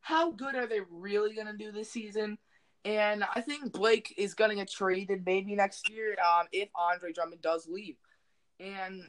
how 0.00 0.30
good 0.30 0.54
are 0.54 0.66
they 0.66 0.80
really 0.90 1.34
gonna 1.34 1.56
do 1.56 1.70
this 1.70 1.90
season? 1.90 2.38
And 2.84 3.24
I 3.34 3.40
think 3.40 3.72
Blake 3.72 4.14
is 4.16 4.34
gonna 4.34 4.54
get 4.54 4.70
traded 4.70 5.26
maybe 5.26 5.54
next 5.54 5.90
year 5.90 6.16
um, 6.24 6.46
if 6.52 6.68
Andre 6.74 7.12
Drummond 7.12 7.42
does 7.42 7.68
leave. 7.68 7.96
And 8.60 9.02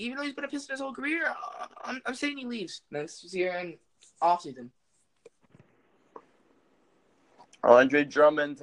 even 0.00 0.16
though 0.16 0.24
he's 0.24 0.34
been 0.34 0.44
a 0.44 0.48
Piston 0.48 0.72
his 0.72 0.80
whole 0.80 0.94
career, 0.94 1.32
I'm, 1.84 2.00
I'm 2.06 2.14
saying 2.14 2.38
he 2.38 2.46
leaves 2.46 2.82
next 2.90 3.32
year 3.34 3.52
and 3.52 3.76
off 4.20 4.42
season. 4.42 4.70
Andre 7.62 8.04
Drummond 8.04 8.62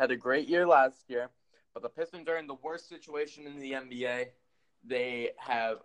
had 0.00 0.10
a 0.10 0.16
great 0.16 0.48
year 0.48 0.66
last 0.66 1.04
year, 1.08 1.30
but 1.72 1.82
the 1.82 1.88
Pistons 1.88 2.28
are 2.28 2.38
in 2.38 2.46
the 2.46 2.56
worst 2.62 2.88
situation 2.88 3.46
in 3.46 3.58
the 3.60 3.72
NBA. 3.72 4.26
They 4.84 5.30
have, 5.38 5.78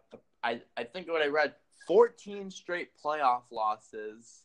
I, 0.43 0.61
I 0.75 0.83
think 0.83 1.07
what 1.07 1.21
I 1.21 1.27
read, 1.27 1.53
14 1.87 2.49
straight 2.49 2.89
playoff 3.03 3.43
losses. 3.51 4.43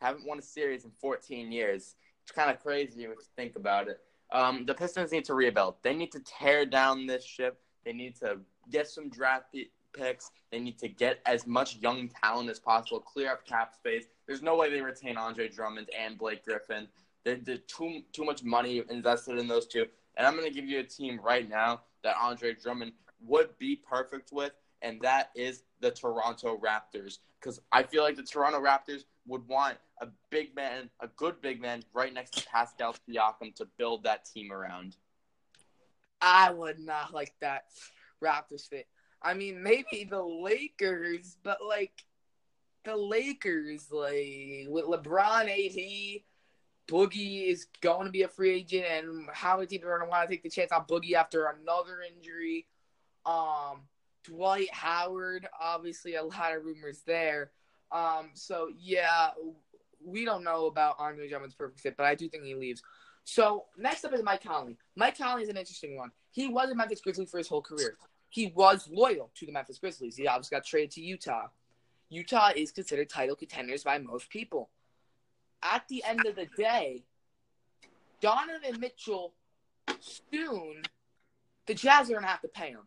Haven't 0.00 0.26
won 0.26 0.38
a 0.38 0.42
series 0.42 0.84
in 0.84 0.90
14 1.00 1.52
years. 1.52 1.94
It's 2.22 2.32
kind 2.32 2.50
of 2.50 2.62
crazy 2.62 3.04
if 3.04 3.10
you 3.10 3.16
think 3.36 3.56
about 3.56 3.88
it. 3.88 4.00
Um, 4.32 4.64
the 4.64 4.74
Pistons 4.74 5.12
need 5.12 5.26
to 5.26 5.34
rebuild. 5.34 5.76
They 5.82 5.94
need 5.94 6.12
to 6.12 6.20
tear 6.20 6.64
down 6.64 7.06
this 7.06 7.24
ship. 7.24 7.60
They 7.84 7.92
need 7.92 8.16
to 8.16 8.38
get 8.70 8.88
some 8.88 9.08
draft 9.08 9.54
picks. 9.92 10.30
They 10.50 10.60
need 10.60 10.78
to 10.78 10.88
get 10.88 11.20
as 11.26 11.46
much 11.46 11.76
young 11.76 12.08
talent 12.22 12.50
as 12.50 12.58
possible, 12.58 13.00
clear 13.00 13.32
up 13.32 13.46
cap 13.46 13.74
space. 13.74 14.04
There's 14.26 14.42
no 14.42 14.56
way 14.56 14.70
they 14.70 14.80
retain 14.80 15.16
Andre 15.16 15.48
Drummond 15.48 15.88
and 15.98 16.18
Blake 16.18 16.44
Griffin. 16.44 16.88
There's 17.24 17.60
too 17.66 18.02
too 18.12 18.24
much 18.24 18.42
money 18.44 18.82
invested 18.90 19.38
in 19.38 19.48
those 19.48 19.66
two. 19.66 19.86
And 20.16 20.26
I'm 20.26 20.36
going 20.36 20.46
to 20.46 20.54
give 20.54 20.66
you 20.66 20.78
a 20.80 20.84
team 20.84 21.18
right 21.22 21.48
now 21.48 21.80
that 22.02 22.16
Andre 22.20 22.54
Drummond 22.54 22.92
would 23.26 23.56
be 23.58 23.76
perfect 23.76 24.30
with, 24.32 24.52
and 24.82 25.00
that 25.00 25.30
is 25.34 25.62
the 25.80 25.90
Toronto 25.90 26.58
Raptors. 26.58 27.18
Because 27.40 27.60
I 27.72 27.82
feel 27.82 28.02
like 28.02 28.16
the 28.16 28.22
Toronto 28.22 28.60
Raptors 28.60 29.04
would 29.26 29.46
want 29.48 29.78
a 30.00 30.08
big 30.30 30.54
man, 30.54 30.90
a 31.00 31.08
good 31.08 31.40
big 31.40 31.60
man, 31.60 31.82
right 31.94 32.12
next 32.12 32.34
to 32.34 32.46
Pascal 32.46 32.94
Siakam 33.08 33.54
to 33.56 33.66
build 33.78 34.04
that 34.04 34.24
team 34.24 34.52
around. 34.52 34.96
I 36.20 36.50
would 36.52 36.78
not 36.78 37.12
like 37.12 37.34
that 37.40 37.64
Raptors 38.24 38.68
fit. 38.68 38.86
I 39.22 39.34
mean, 39.34 39.62
maybe 39.62 40.06
the 40.08 40.22
Lakers, 40.22 41.36
but 41.42 41.58
like 41.66 42.04
the 42.84 42.96
Lakers, 42.96 43.86
like 43.90 44.66
with 44.68 44.84
LeBron, 44.84 45.44
AD, 45.44 46.22
Boogie 46.86 47.48
is 47.48 47.66
going 47.80 48.06
to 48.06 48.12
be 48.12 48.22
a 48.22 48.28
free 48.28 48.56
agent, 48.56 48.84
and 48.86 49.28
how 49.32 49.56
many 49.56 49.66
teams 49.66 49.84
are 49.84 49.98
going 49.98 50.08
to 50.08 50.10
want 50.10 50.28
to 50.28 50.34
take 50.34 50.42
the 50.42 50.50
chance 50.50 50.72
on 50.72 50.84
Boogie 50.84 51.14
after 51.14 51.46
another 51.46 52.00
injury? 52.02 52.66
Um, 53.24 53.82
Dwight 54.24 54.72
Howard, 54.72 55.48
obviously, 55.58 56.16
a 56.16 56.22
lot 56.22 56.54
of 56.54 56.64
rumors 56.64 57.02
there. 57.06 57.50
Um, 57.90 58.30
so 58.34 58.68
yeah, 58.78 59.30
we 60.04 60.24
don't 60.24 60.44
know 60.44 60.66
about 60.66 60.96
Andre 60.98 61.28
Drummond's 61.28 61.54
perfect 61.54 61.80
fit, 61.80 61.96
but 61.96 62.06
I 62.06 62.14
do 62.14 62.28
think 62.28 62.44
he 62.44 62.54
leaves. 62.54 62.82
So 63.24 63.64
next 63.78 64.04
up 64.04 64.12
is 64.12 64.22
Mike 64.22 64.44
Conley. 64.44 64.76
Mike 64.96 65.16
Conley 65.16 65.44
is 65.44 65.48
an 65.48 65.56
interesting 65.56 65.96
one. 65.96 66.10
He 66.32 66.48
was 66.48 66.70
a 66.70 66.74
Memphis 66.74 67.00
Grizzly 67.00 67.26
for 67.26 67.38
his 67.38 67.48
whole 67.48 67.62
career. 67.62 67.96
He 68.34 68.48
was 68.48 68.88
loyal 68.90 69.30
to 69.36 69.46
the 69.46 69.52
Memphis 69.52 69.78
Grizzlies. 69.78 70.16
He 70.16 70.26
obviously 70.26 70.56
got 70.56 70.64
traded 70.64 70.90
to 70.90 71.00
Utah. 71.00 71.46
Utah 72.08 72.50
is 72.56 72.72
considered 72.72 73.08
title 73.08 73.36
contenders 73.36 73.84
by 73.84 73.98
most 73.98 74.28
people. 74.28 74.70
At 75.62 75.86
the 75.86 76.02
end 76.02 76.26
of 76.26 76.34
the 76.34 76.48
day, 76.56 77.04
Donovan 78.20 78.80
Mitchell 78.80 79.34
soon 80.00 80.82
the 81.66 81.74
Jazz 81.74 82.10
are 82.10 82.14
gonna 82.14 82.26
have 82.26 82.40
to 82.40 82.48
pay 82.48 82.70
him. 82.70 82.80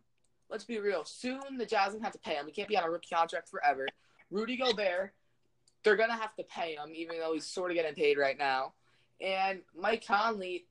Let's 0.50 0.66
be 0.66 0.80
real. 0.80 1.06
Soon 1.06 1.58
the 1.58 1.66
Jazz 1.66 1.92
are 1.92 1.92
gonna 1.94 2.04
have 2.04 2.12
to 2.12 2.20
pay 2.20 2.34
him. 2.36 2.46
He 2.46 2.52
can't 2.52 2.68
be 2.68 2.76
on 2.76 2.84
a 2.84 2.90
rookie 2.90 3.16
contract 3.16 3.48
forever. 3.48 3.88
Rudy 4.30 4.58
Gobert, 4.58 5.14
they're 5.82 5.96
gonna 5.96 6.18
have 6.18 6.36
to 6.36 6.44
pay 6.44 6.76
him, 6.76 6.92
even 6.94 7.20
though 7.20 7.32
he's 7.34 7.48
sort 7.48 7.72
of 7.72 7.76
getting 7.76 7.96
paid 7.96 8.18
right 8.18 8.38
now. 8.38 8.74
And 9.22 9.62
Mike 9.74 10.06
Conley, 10.06 10.66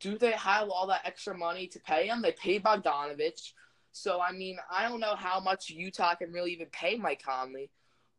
do 0.00 0.18
they 0.18 0.32
have 0.32 0.68
all 0.68 0.88
that 0.88 1.06
extra 1.06 1.34
money 1.34 1.66
to 1.68 1.80
pay 1.80 2.08
him? 2.08 2.20
They 2.20 2.32
paid 2.32 2.62
Bogdanovich. 2.62 3.54
So 3.98 4.20
I 4.20 4.32
mean, 4.32 4.58
I 4.70 4.88
don't 4.88 5.00
know 5.00 5.16
how 5.16 5.40
much 5.40 5.70
Utah 5.70 6.14
can 6.14 6.32
really 6.32 6.52
even 6.52 6.66
pay 6.66 6.96
Mike 6.96 7.22
Conley, 7.24 7.70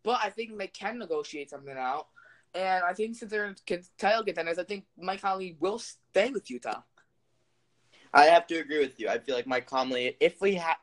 but 0.04 0.20
I 0.24 0.30
think 0.30 0.58
they 0.58 0.68
can 0.68 1.00
negotiate 1.00 1.50
something 1.50 1.78
out. 1.78 2.08
And 2.54 2.84
I 2.84 2.94
think 2.94 3.15
since 3.15 3.32
they're 3.32 3.56
title 3.98 4.24
contenders, 4.24 4.60
I 4.60 4.63
think 4.63 4.86
Mike 4.98 5.22
Conley 5.22 5.56
will 5.60 5.80
stay 5.80 6.32
with 6.32 6.50
Utah. 6.50 6.82
I 8.13 8.26
have 8.26 8.48
to 8.48 8.58
agree 8.58 8.80
with 8.80 9.00
you. 9.00 9.08
I 9.08 9.20
feel 9.20 9.36
like 9.36 9.46
Mike 9.46 9.68
Conley, 9.68 10.18
if 10.20 10.42
we 10.42 10.56
have, 10.56 10.78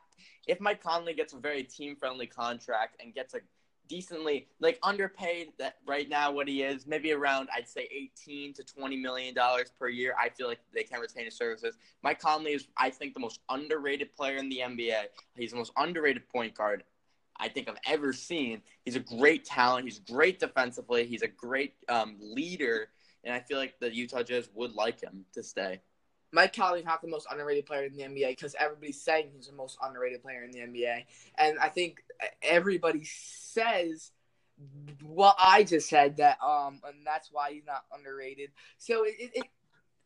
if 0.47 0.61
Mike 0.61 0.81
Conley 0.81 1.13
gets 1.13 1.33
a 1.33 1.37
very 1.37 1.63
team 1.63 1.95
friendly 1.97 2.25
contract 2.25 3.01
and 3.01 3.13
gets 3.13 3.33
a 3.33 3.39
decently 3.87 4.47
like 4.59 4.79
underpaid 4.83 5.49
that 5.57 5.77
right 5.85 6.09
now 6.09 6.31
what 6.31 6.47
he 6.47 6.63
is 6.63 6.87
maybe 6.87 7.11
around 7.11 7.47
i'd 7.55 7.67
say 7.67 7.87
18 7.91 8.53
to 8.53 8.63
20 8.63 8.97
million 8.97 9.33
dollars 9.33 9.71
per 9.77 9.87
year 9.87 10.15
i 10.19 10.29
feel 10.29 10.47
like 10.47 10.59
they 10.73 10.83
can 10.83 10.99
retain 10.99 11.25
his 11.25 11.35
services. 11.35 11.77
Mike 12.03 12.19
conley 12.19 12.53
is 12.53 12.67
i 12.77 12.89
think 12.89 13.13
the 13.13 13.19
most 13.19 13.39
underrated 13.49 14.15
player 14.15 14.37
in 14.37 14.49
the 14.49 14.59
nba 14.59 15.03
he's 15.35 15.51
the 15.51 15.57
most 15.57 15.71
underrated 15.77 16.27
point 16.29 16.53
guard 16.53 16.83
i 17.39 17.47
think 17.47 17.69
i've 17.69 17.77
ever 17.85 18.13
seen. 18.13 18.61
He's 18.83 18.95
a 18.95 19.01
great 19.01 19.45
talent. 19.45 19.85
He's 19.85 19.99
great 19.99 20.39
defensively. 20.39 21.05
He's 21.05 21.21
a 21.21 21.27
great 21.27 21.73
um, 21.89 22.15
leader 22.19 22.89
and 23.23 23.33
i 23.35 23.39
feel 23.39 23.57
like 23.57 23.79
the 23.79 23.93
utah 23.93 24.23
jazz 24.23 24.49
would 24.53 24.73
like 24.73 25.01
him 25.01 25.25
to 25.33 25.43
stay 25.43 25.81
Mike 26.31 26.55
Conley's 26.55 26.85
not 26.85 27.01
the 27.01 27.07
most 27.07 27.27
underrated 27.31 27.65
player 27.65 27.85
in 27.85 27.93
the 27.93 28.03
NBA 28.03 28.29
because 28.31 28.55
everybody's 28.59 29.01
saying 29.01 29.29
he's 29.33 29.47
the 29.47 29.53
most 29.53 29.77
underrated 29.81 30.21
player 30.21 30.43
in 30.43 30.51
the 30.51 30.59
NBA, 30.59 31.05
and 31.37 31.57
I 31.59 31.69
think 31.69 32.03
everybody 32.41 33.03
says 33.05 34.11
what 35.03 35.35
I 35.39 35.63
just 35.63 35.87
said 35.87 36.17
that 36.17 36.37
um, 36.43 36.81
and 36.85 37.05
that's 37.05 37.29
why 37.31 37.51
he's 37.53 37.65
not 37.65 37.85
underrated. 37.95 38.49
So 38.77 39.03
it, 39.03 39.15
it, 39.19 39.31
it 39.35 39.43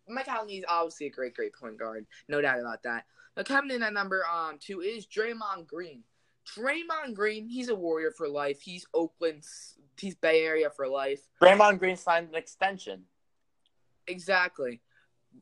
Mike 0.07 0.25
Conley 0.25 0.57
is 0.57 0.65
obviously 0.67 1.07
a 1.07 1.11
great, 1.11 1.35
great 1.35 1.53
point 1.53 1.77
guard, 1.77 2.05
no 2.27 2.41
doubt 2.41 2.59
about 2.59 2.83
that. 2.83 3.05
Now 3.35 3.43
coming 3.43 3.75
in 3.75 3.83
at 3.83 3.93
number 3.93 4.23
um 4.31 4.57
two 4.59 4.81
is 4.81 5.07
Draymond 5.07 5.67
Green. 5.67 6.03
Draymond 6.57 7.13
Green, 7.13 7.47
he's 7.47 7.69
a 7.69 7.75
Warrior 7.75 8.11
for 8.11 8.27
life. 8.27 8.61
He's 8.61 8.85
Oakland's, 8.93 9.75
he's 9.99 10.15
Bay 10.15 10.43
Area 10.43 10.69
for 10.69 10.87
life. 10.87 11.21
Draymond 11.41 11.79
Green 11.79 11.95
signed 11.95 12.29
an 12.29 12.35
extension. 12.35 13.03
Exactly. 14.07 14.81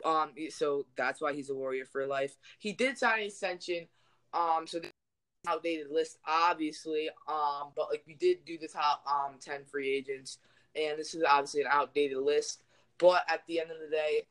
Um, 0.05 0.31
so 0.49 0.85
that's 0.95 1.21
why 1.21 1.33
he's 1.33 1.49
a 1.49 1.55
warrior 1.55 1.85
for 1.85 2.05
life. 2.05 2.35
He 2.59 2.73
did 2.73 2.97
sign 2.97 3.19
an 3.19 3.25
extension. 3.25 3.87
Um, 4.33 4.65
so 4.65 4.79
the 4.79 4.89
outdated 5.47 5.91
list, 5.91 6.17
obviously. 6.27 7.09
Um, 7.27 7.71
but 7.75 7.89
like 7.89 8.03
we 8.07 8.13
did 8.13 8.45
do 8.45 8.57
the 8.57 8.67
top 8.67 9.03
um 9.07 9.35
ten 9.39 9.65
free 9.65 9.89
agents, 9.89 10.37
and 10.75 10.97
this 10.97 11.13
is 11.13 11.23
obviously 11.27 11.61
an 11.61 11.67
outdated 11.71 12.17
list. 12.17 12.63
But 12.97 13.23
at 13.27 13.45
the 13.47 13.59
end 13.59 13.71
of 13.71 13.77
the 13.79 13.95
day, 13.95 14.23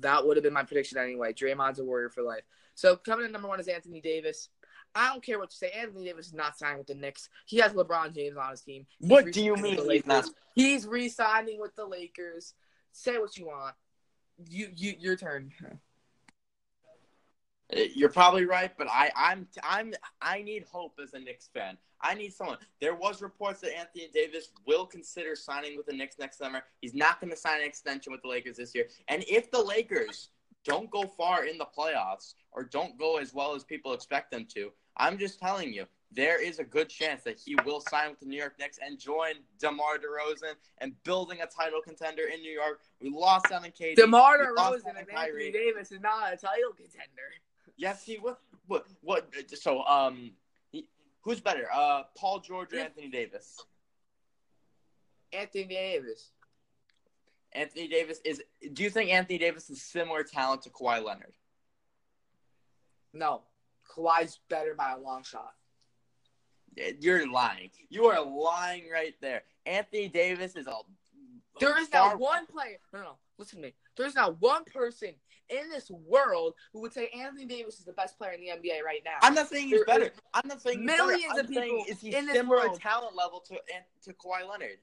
that 0.00 0.26
would 0.26 0.36
have 0.36 0.44
been 0.44 0.52
my 0.52 0.62
prediction 0.62 0.98
anyway. 0.98 1.32
Draymond's 1.32 1.78
a 1.78 1.84
warrior 1.84 2.10
for 2.10 2.22
life. 2.22 2.42
So 2.74 2.96
coming 2.96 3.26
in 3.26 3.32
number 3.32 3.48
one 3.48 3.60
is 3.60 3.68
Anthony 3.68 4.00
Davis. 4.00 4.48
I 4.94 5.08
don't 5.08 5.22
care 5.22 5.38
what 5.38 5.50
you 5.50 5.68
say. 5.68 5.70
Anthony 5.76 6.06
Davis 6.06 6.28
is 6.28 6.34
not 6.34 6.56
signing 6.56 6.78
with 6.78 6.86
the 6.86 6.94
Knicks. 6.94 7.28
He 7.44 7.58
has 7.58 7.72
LeBron 7.72 8.14
James 8.14 8.36
on 8.36 8.50
his 8.50 8.62
team. 8.62 8.86
He's 8.98 9.10
what 9.10 9.30
do 9.32 9.44
you 9.44 9.54
mean 9.56 9.78
he's 9.90 10.06
not? 10.06 10.30
He's 10.54 10.86
re-signing 10.86 11.60
with 11.60 11.74
the 11.76 11.84
Lakers. 11.84 12.54
Say 12.92 13.18
what 13.18 13.36
you 13.36 13.46
want 13.46 13.74
you 14.46 14.70
you 14.74 14.94
your 14.98 15.16
turn. 15.16 15.52
Uh, 17.76 17.80
you're 17.94 18.08
probably 18.08 18.46
right, 18.46 18.72
but 18.78 18.88
I, 18.88 19.10
I'm 19.16 19.46
I'm 19.62 19.94
I 20.22 20.42
need 20.42 20.64
hope 20.70 20.98
as 21.02 21.14
a 21.14 21.18
Knicks 21.18 21.48
fan. 21.52 21.76
I 22.00 22.14
need 22.14 22.32
someone. 22.32 22.58
There 22.80 22.94
was 22.94 23.20
reports 23.20 23.60
that 23.60 23.76
Anthony 23.76 24.08
Davis 24.12 24.50
will 24.66 24.86
consider 24.86 25.34
signing 25.34 25.76
with 25.76 25.86
the 25.86 25.92
Knicks 25.92 26.18
next 26.18 26.38
summer. 26.38 26.62
He's 26.80 26.94
not 26.94 27.20
going 27.20 27.30
to 27.30 27.36
sign 27.36 27.60
an 27.60 27.66
extension 27.66 28.12
with 28.12 28.22
the 28.22 28.28
Lakers 28.28 28.56
this 28.56 28.74
year. 28.74 28.86
And 29.08 29.24
if 29.28 29.50
the 29.50 29.60
Lakers 29.62 30.30
don't 30.64 30.90
go 30.90 31.04
far 31.16 31.46
in 31.46 31.58
the 31.58 31.66
playoffs 31.66 32.34
or 32.52 32.62
don't 32.62 32.96
go 32.98 33.16
as 33.16 33.34
well 33.34 33.54
as 33.54 33.64
people 33.64 33.92
expect 33.92 34.30
them 34.30 34.46
to, 34.54 34.70
I'm 34.96 35.18
just 35.18 35.40
telling 35.40 35.72
you, 35.72 35.86
there 36.12 36.42
is 36.42 36.58
a 36.58 36.64
good 36.64 36.88
chance 36.88 37.22
that 37.24 37.38
he 37.38 37.54
will 37.64 37.80
sign 37.80 38.10
with 38.10 38.20
the 38.20 38.26
New 38.26 38.38
York 38.38 38.54
Knicks 38.58 38.78
and 38.84 38.98
join 38.98 39.34
DeMar 39.58 39.98
DeRozan 39.98 40.54
and 40.78 40.92
building 41.04 41.40
a 41.42 41.46
title 41.46 41.80
contender 41.82 42.22
in 42.32 42.40
New 42.40 42.52
York. 42.52 42.80
We 43.00 43.10
lost 43.10 43.52
out 43.52 43.64
on 43.64 43.70
KD. 43.70 43.96
DeMar 43.96 44.38
DeRozan 44.38 44.98
and 44.98 45.06
Anthony 45.14 45.50
Davis 45.52 45.92
is 45.92 46.00
not 46.00 46.32
a 46.32 46.36
title 46.36 46.72
contender. 46.76 47.28
Yes, 47.76 48.04
he 48.04 48.16
what 48.16 48.40
what 48.66 48.86
what 49.02 49.28
so 49.54 49.84
um 49.84 50.32
he, 50.70 50.86
who's 51.22 51.40
better? 51.40 51.68
Uh 51.72 52.02
Paul 52.16 52.40
George 52.40 52.72
or 52.72 52.78
Anthony 52.78 53.08
Davis? 53.08 53.60
Anthony 55.32 55.64
Davis. 55.64 56.30
Anthony 57.52 57.86
Davis 57.86 58.20
is 58.24 58.42
do 58.72 58.82
you 58.82 58.90
think 58.90 59.10
Anthony 59.10 59.38
Davis 59.38 59.68
is 59.68 59.82
similar 59.82 60.22
talent 60.22 60.62
to 60.62 60.70
Kawhi 60.70 61.04
Leonard? 61.04 61.34
No. 63.12 63.42
Kawhi's 63.94 64.40
better 64.48 64.74
by 64.74 64.92
a 64.92 64.98
long 64.98 65.22
shot. 65.22 65.52
You're 67.00 67.30
lying. 67.30 67.70
You 67.88 68.06
are 68.06 68.24
lying 68.24 68.84
right 68.92 69.14
there. 69.20 69.42
Anthony 69.66 70.08
Davis 70.08 70.56
is 70.56 70.66
a. 70.66 70.74
There 71.60 71.80
is 71.80 71.92
not 71.92 72.18
one 72.18 72.46
player. 72.46 72.78
No, 72.92 73.00
no, 73.00 73.12
listen 73.38 73.58
to 73.58 73.62
me. 73.66 73.74
There's 73.96 74.14
not 74.14 74.40
one 74.40 74.64
person 74.64 75.14
in 75.50 75.70
this 75.70 75.90
world 75.90 76.54
who 76.72 76.80
would 76.80 76.92
say 76.92 77.08
Anthony 77.08 77.46
Davis 77.46 77.78
is 77.78 77.84
the 77.84 77.92
best 77.92 78.18
player 78.18 78.32
in 78.32 78.40
the 78.40 78.48
NBA 78.48 78.82
right 78.84 79.00
now. 79.04 79.16
I'm 79.22 79.34
not 79.34 79.48
saying 79.48 79.68
he's 79.68 79.78
there 79.78 79.84
better. 79.84 80.12
I'm 80.34 80.46
not 80.46 80.62
saying 80.62 80.84
millions 80.84 81.38
of 81.38 81.48
people 81.48 81.84
is 81.88 82.00
he 82.00 82.14
in 82.14 82.26
this 82.26 82.34
similar 82.34 82.68
world. 82.68 82.80
talent 82.80 83.16
level 83.16 83.40
to 83.48 83.56
to 84.04 84.12
Kawhi 84.14 84.48
Leonard. 84.48 84.78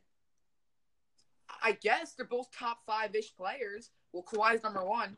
I 1.64 1.74
guess 1.74 2.14
they're 2.14 2.26
both 2.26 2.48
top 2.52 2.80
five 2.86 3.16
ish 3.16 3.36
players. 3.36 3.92
Well, 4.12 4.24
Kawhi's 4.24 4.64
number 4.64 4.84
one. 4.84 5.18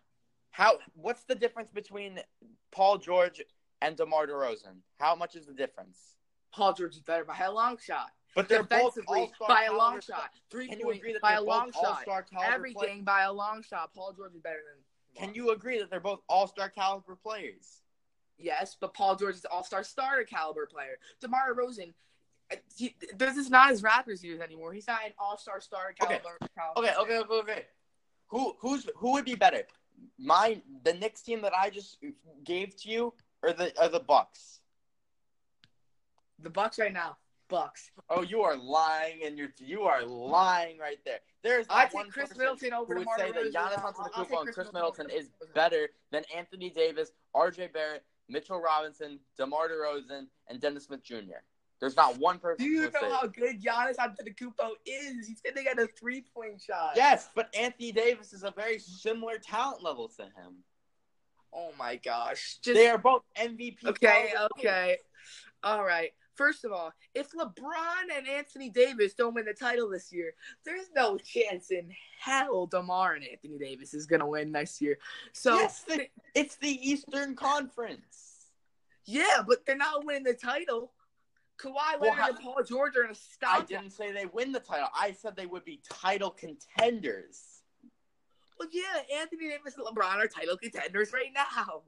How? 0.52 0.78
What's 0.96 1.24
the 1.24 1.36
difference 1.36 1.72
between 1.72 2.20
Paul 2.72 2.98
George 2.98 3.42
and 3.82 3.96
DeMar 3.96 4.28
DeRozan? 4.28 4.82
How 5.00 5.16
much 5.16 5.36
is 5.36 5.46
the 5.46 5.54
difference? 5.54 6.17
Paul 6.54 6.74
George 6.74 6.96
is 6.96 7.02
better 7.02 7.26
by 7.26 7.38
a 7.38 7.52
long 7.52 7.78
shot. 7.84 8.12
But 8.36 8.50
they're 8.50 8.64
both 8.64 8.98
by 9.48 9.64
a 9.64 9.74
long 9.74 10.00
shot. 10.00 10.30
Three 10.52 10.68
Can 10.68 10.80
you 10.80 10.92
agree 10.92 11.14
that 11.14 11.22
by 11.22 11.34
a 11.34 11.42
long 11.42 11.72
shot. 11.72 12.06
Everything 12.46 13.04
by 13.04 13.24
a 13.24 13.34
long 13.34 13.64
shot. 13.64 13.94
Paul 13.96 14.14
George 14.16 14.34
is 14.36 14.42
better 14.42 14.60
than. 14.68 14.84
Can 15.20 15.34
you 15.34 15.50
agree 15.52 15.80
that 15.80 15.90
they're 15.90 16.00
both 16.00 16.20
all-star 16.30 16.70
caliber 16.70 17.16
players? 17.16 17.82
Yes, 18.38 18.78
but 18.80 18.94
Paul 18.94 19.16
George 19.16 19.36
is 19.36 19.44
an 19.44 19.50
all-star 19.52 19.84
starter 19.84 20.24
caliber 20.24 20.68
player. 20.68 21.00
DeMar 21.22 21.56
DeRozan, 21.56 21.94
he, 22.76 22.96
this 23.16 23.36
is 23.36 23.50
not 23.50 23.72
his 23.72 23.82
Raptors 23.82 24.22
years 24.22 24.40
anymore. 24.40 24.74
He's 24.74 24.88
not 24.88 25.00
an 25.04 25.14
all-star 25.18 25.60
starter 25.60 25.96
caliber. 26.00 26.16
Okay. 26.16 26.48
caliber 26.56 26.80
okay, 26.80 27.02
okay, 27.02 27.18
okay, 27.20 27.40
okay. 27.40 27.66
Who 28.28 28.56
who's 28.60 28.88
who 28.96 29.14
would 29.14 29.26
be 29.26 29.36
better? 29.36 29.64
My 30.20 30.62
the 30.84 30.94
Knicks 30.94 31.22
team 31.22 31.42
that 31.42 31.54
I 31.56 31.72
just 31.72 31.98
gave 32.44 32.76
to 32.82 32.90
you, 32.90 33.14
or 33.42 33.54
the 33.54 33.74
or 33.82 33.90
the 33.90 34.02
Bucks? 34.02 34.60
The 36.40 36.50
Bucks 36.50 36.80
right 36.80 36.94
now. 36.94 37.18
Bucks. 37.50 37.92
Oh, 38.10 38.24
you 38.24 38.42
are 38.42 38.58
lying, 38.58 39.22
and 39.26 39.38
you're 39.38 39.54
you 39.58 39.84
are 39.84 40.04
lying 40.04 40.78
right 40.78 41.00
there. 41.06 41.20
There's 41.44 41.66
I 41.70 41.86
take 41.86 42.12
Khris 42.12 42.38
Middleton 42.38 42.74
over 42.74 42.94
who 42.94 43.00
would 43.00 43.08
say 43.18 43.32
that 43.32 43.54
Giannis 43.54 43.82
Antetokounmpo 43.82 44.42
and 44.42 44.54
Khris 44.54 44.74
Middleton 44.74 45.10
is 45.10 45.30
better 45.56 45.90
than 46.12 46.24
Anthony 46.36 46.70
Davis, 46.70 47.12
R.J. 47.34 47.70
Barrett, 47.74 48.04
Mitchell 48.28 48.60
Robinson, 48.60 49.20
DeMar 49.38 49.70
DeRozan, 49.70 50.28
and 50.50 50.60
Dennis 50.60 50.86
Smith 50.86 51.04
Jr. 51.04 51.40
There's 51.80 51.96
not 51.96 52.18
one 52.18 52.40
person. 52.40 52.66
Do 52.66 52.72
you 52.72 52.82
know 52.82 53.14
how 53.14 53.28
good 53.28 53.62
Giannis 53.62 53.96
Antetokounmpo 53.96 54.72
is? 54.86 55.28
He's 55.28 55.42
hitting 55.44 55.68
at 55.68 55.80
a 55.80 55.88
three 55.88 56.26
point 56.34 56.62
shot. 56.62 56.94
Yes, 56.96 57.30
but 57.36 57.54
Anthony 57.56 57.92
Davis 57.92 58.34
is 58.34 58.44
a 58.44 58.52
very 58.52 58.80
similar 58.80 59.38
talent 59.38 59.84
level 59.84 60.10
to 60.18 60.24
him. 60.24 60.64
Oh 61.54 61.72
my 61.78 61.96
gosh! 61.98 62.58
Just, 62.62 62.76
they 62.76 62.90
are 62.90 62.98
both 62.98 63.24
MVP. 63.40 63.86
Okay, 63.86 64.34
okay, 64.58 64.98
all 65.64 65.84
right. 65.84 66.12
First 66.38 66.64
of 66.64 66.72
all, 66.72 66.94
if 67.16 67.32
LeBron 67.32 68.16
and 68.16 68.28
Anthony 68.28 68.70
Davis 68.70 69.16
don't 69.16 69.34
win 69.34 69.46
the 69.46 69.54
title 69.54 69.90
this 69.90 70.14
year, 70.14 70.34
there's 70.64 70.86
no 70.96 71.18
chance 71.18 71.72
in 71.72 71.92
hell 72.20 72.68
DeMar 72.68 73.16
and 73.16 73.26
Anthony 73.26 73.58
Davis 73.58 73.94
is 73.96 74.06
going 74.06 74.20
to 74.20 74.28
win 74.28 74.52
next 74.52 74.80
year. 74.80 75.00
So 75.34 75.56
yes, 75.56 75.82
the, 75.82 76.08
it's 76.36 76.56
the 76.58 76.70
Eastern 76.70 77.36
Conference. 77.36 78.46
Yeah, 79.06 79.42
but 79.48 79.66
they're 79.66 79.76
not 79.76 80.06
winning 80.06 80.24
the 80.24 80.34
title. 80.34 80.92
Kawhi 81.58 81.74
Leonard 81.94 82.02
well, 82.02 82.12
how, 82.12 82.30
and 82.30 82.40
Paul 82.40 82.64
George 82.64 82.96
are 82.96 83.04
going 83.04 83.16
to 83.16 83.20
stop. 83.20 83.64
I 83.64 83.66
didn't 83.66 83.90
say 83.90 84.12
they 84.12 84.28
win 84.28 84.52
the 84.52 84.60
title. 84.60 84.90
I 84.96 85.14
said 85.14 85.36
they 85.36 85.48
would 85.48 85.66
be 85.66 85.82
title 85.90 86.30
contenders. 86.30 87.57
Well, 88.60 88.70
yeah, 88.72 89.18
Anthony 89.20 89.50
Davis 89.50 89.76
and 89.78 89.86
LeBron 89.86 90.16
are 90.18 90.28
title 90.28 90.58
contenders 90.58 91.14
right 91.14 91.32
now. 91.34 91.82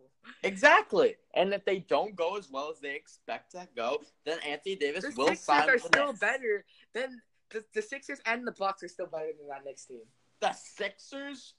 Exactly. 0.43 1.15
And 1.33 1.53
if 1.53 1.65
they 1.65 1.79
don't 1.79 2.15
go 2.15 2.37
as 2.37 2.49
well 2.51 2.69
as 2.71 2.79
they 2.79 2.95
expect 2.95 3.51
to 3.51 3.67
go, 3.75 4.01
then 4.25 4.37
Anthony 4.47 4.75
Davis 4.75 5.03
will 5.03 5.11
sign 5.11 5.15
the 5.15 5.17
will 5.17 5.35
Sixers 5.35 5.45
sign. 5.45 5.69
are 5.69 5.77
still 5.79 6.13
better 6.13 6.65
than 6.93 7.21
the, 7.51 7.63
the 7.73 7.81
Sixers 7.81 8.19
and 8.25 8.45
the 8.45 8.51
Bucks 8.51 8.83
are 8.83 8.87
still 8.87 9.07
better 9.07 9.29
than 9.37 9.47
that 9.47 9.65
next 9.65 9.85
team. 9.85 10.01
The 10.41 10.51
Sixers? 10.53 11.55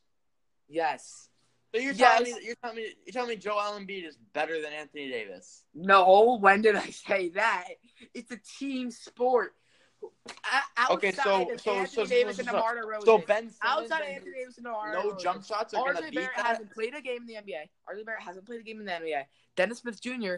Yes. 0.68 1.28
So 1.74 1.80
you're 1.80 1.92
Yes. 1.94 2.16
telling 2.18 2.34
me 2.34 2.40
you're 2.44 2.54
telling 2.62 2.76
me 2.76 2.94
you're 3.06 3.12
telling 3.12 3.28
me 3.30 3.36
Joel 3.36 3.78
Embiid 3.78 4.06
is 4.06 4.16
better 4.34 4.60
than 4.60 4.72
Anthony 4.72 5.08
Davis? 5.10 5.64
No, 5.74 6.38
when 6.40 6.62
did 6.62 6.76
I 6.76 6.90
say 6.90 7.30
that? 7.30 7.64
It's 8.14 8.30
a 8.32 8.40
team 8.58 8.90
sport. 8.90 9.54
O- 10.02 10.94
Okay, 10.94 11.08
outside 11.08 11.22
so- 11.22 11.50
of 11.52 11.60
so- 11.60 11.70
Anthony 11.72 11.86
so- 11.86 12.04
so- 12.04 12.06
Davis 12.10 12.36
so- 12.36 12.40
and 12.40 12.48
DeMar 12.50 12.76
DeRozan. 12.76 13.04
So 13.04 13.18
Ben 13.18 13.36
Simmons 13.50 13.58
outside 13.62 14.00
of 14.02 14.08
Anthony 14.08 14.32
Davis 14.32 14.56
and 14.56 14.64
DeMar 14.66 14.92
no 14.92 15.16
jump 15.16 15.44
shots 15.44 15.74
are 15.74 15.84
gonna 15.84 16.00
RJ 16.00 16.10
beat 16.10 16.14
Barrett 16.16 16.30
that. 16.36 16.46
hasn't 16.46 16.70
played 16.72 16.94
a 16.94 17.00
game 17.00 17.18
in 17.22 17.26
the 17.26 17.34
NBA. 17.36 17.68
RJ 17.88 18.04
Barrett 18.04 18.22
hasn't 18.22 18.46
played 18.46 18.60
a 18.60 18.62
game 18.62 18.80
in 18.80 18.86
the 18.86 18.92
NBA. 18.92 19.26
Dennis 19.56 19.78
Smith 19.78 20.00
Jr. 20.00 20.36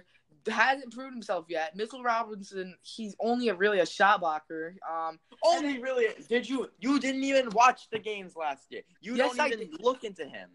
hasn't 0.51 0.92
proved 0.92 1.12
himself 1.14 1.46
yet. 1.48 1.77
Mitchell 1.77 2.03
Robinson, 2.03 2.77
he's 2.83 3.14
only 3.20 3.48
a 3.48 3.55
really 3.55 3.79
a 3.81 3.87
shot 3.87 4.20
blocker. 4.20 4.75
Um, 4.90 5.20
Only 5.44 5.79
really 5.81 6.09
did 6.29 6.48
you 6.48 6.70
you 6.81 6.98
didn't 6.98 7.22
even 7.25 7.51
watch 7.51 7.88
the 7.90 7.98
games 7.98 8.35
last 8.37 8.66
year. 8.70 8.83
You 9.01 9.14
yes, 9.14 9.37
don't 9.37 9.53
even 9.53 9.70
look 9.81 10.05
into 10.05 10.25
him. 10.27 10.51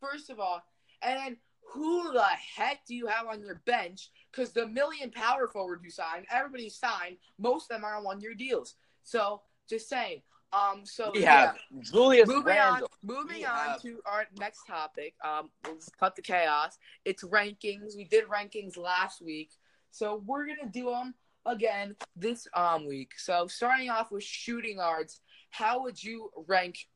first 0.00 0.30
of 0.30 0.40
all, 0.40 0.62
and 1.02 1.18
then 1.18 1.36
who 1.72 2.12
the 2.12 2.22
heck 2.56 2.84
do 2.86 2.94
you 2.94 3.06
have 3.06 3.26
on 3.26 3.40
your 3.40 3.62
bench? 3.66 4.10
Because 4.30 4.52
the 4.52 4.66
million 4.66 5.10
power 5.10 5.48
forwards 5.48 5.82
you 5.84 5.90
signed, 5.90 6.26
everybody 6.30 6.68
signed. 6.68 7.16
Most 7.38 7.70
of 7.70 7.76
them 7.76 7.84
are 7.84 7.96
on 7.96 8.04
one-year 8.04 8.34
deals. 8.34 8.74
So 9.02 9.42
just 9.68 9.88
saying. 9.88 10.22
Um. 10.52 10.82
So 10.84 11.10
We 11.14 11.22
yeah. 11.22 11.46
have 11.46 11.58
Julius 11.80 12.28
moving 12.28 12.44
Randle. 12.44 12.88
on 12.92 13.08
moving 13.16 13.38
We 13.38 13.44
on 13.46 13.68
have- 13.68 13.82
to 13.82 14.00
our 14.04 14.26
next 14.38 14.66
topic 14.66 15.14
um 15.24 15.48
let's 15.66 15.88
cut 15.98 16.14
the 16.14 16.20
chaos 16.20 16.76
it's 17.06 17.24
rankings 17.24 17.96
we 17.96 18.04
did 18.04 18.24
rankings 18.28 18.76
last 18.76 19.22
week 19.22 19.52
so 19.92 20.22
we're 20.26 20.44
gonna 20.46 20.70
do 20.70 20.90
them 20.90 21.14
again 21.46 21.96
this 22.16 22.46
um 22.54 22.86
week 22.86 23.12
so 23.18 23.46
starting 23.46 23.88
off 23.88 24.12
with 24.12 24.22
shooting 24.22 24.76
guards 24.76 25.22
how 25.48 25.82
would 25.82 26.02
you 26.04 26.30
rank 26.46 26.86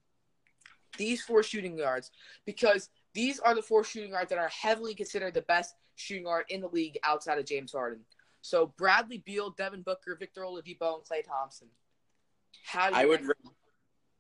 these 0.99 1.23
four 1.23 1.43
shooting 1.43 1.77
guards 1.79 2.11
because 2.45 2.91
these 3.17 3.41
are 3.41 3.55
the 3.55 3.63
four 3.63 3.83
shooting 3.83 4.11
guards 4.11 4.29
that 4.29 4.39
are 4.39 4.49
heavily 4.49 4.95
considered 4.95 5.33
the 5.33 5.41
best 5.41 5.75
shooting 5.95 6.25
guard 6.25 6.45
in 6.51 6.61
the 6.61 6.69
league 6.69 6.99
outside 7.03 7.39
of 7.39 7.47
James 7.47 7.73
Harden. 7.73 8.01
So 8.43 8.75
Bradley 8.77 9.23
Beal, 9.25 9.51
Devin 9.51 9.81
Booker, 9.81 10.15
Victor 10.15 10.43
Oladipo, 10.43 10.97
and 10.97 11.03
Klay 11.03 11.25
Thompson. 11.27 11.69
How 12.67 12.91
do 12.91 12.95
you 12.95 13.01
I 13.01 13.07
would. 13.07 13.23
rank 13.23 13.57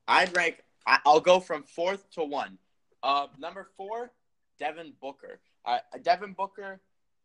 I'd 0.08 0.34
rank. 0.34 0.62
I'll 0.86 1.20
go 1.20 1.40
from 1.40 1.62
fourth 1.64 2.10
to 2.12 2.24
one. 2.24 2.56
Uh, 3.02 3.26
number 3.38 3.68
four, 3.76 4.12
Devin 4.58 4.94
Booker. 4.98 5.40
Uh, 5.66 5.78
Devin 6.02 6.32
Booker. 6.32 6.80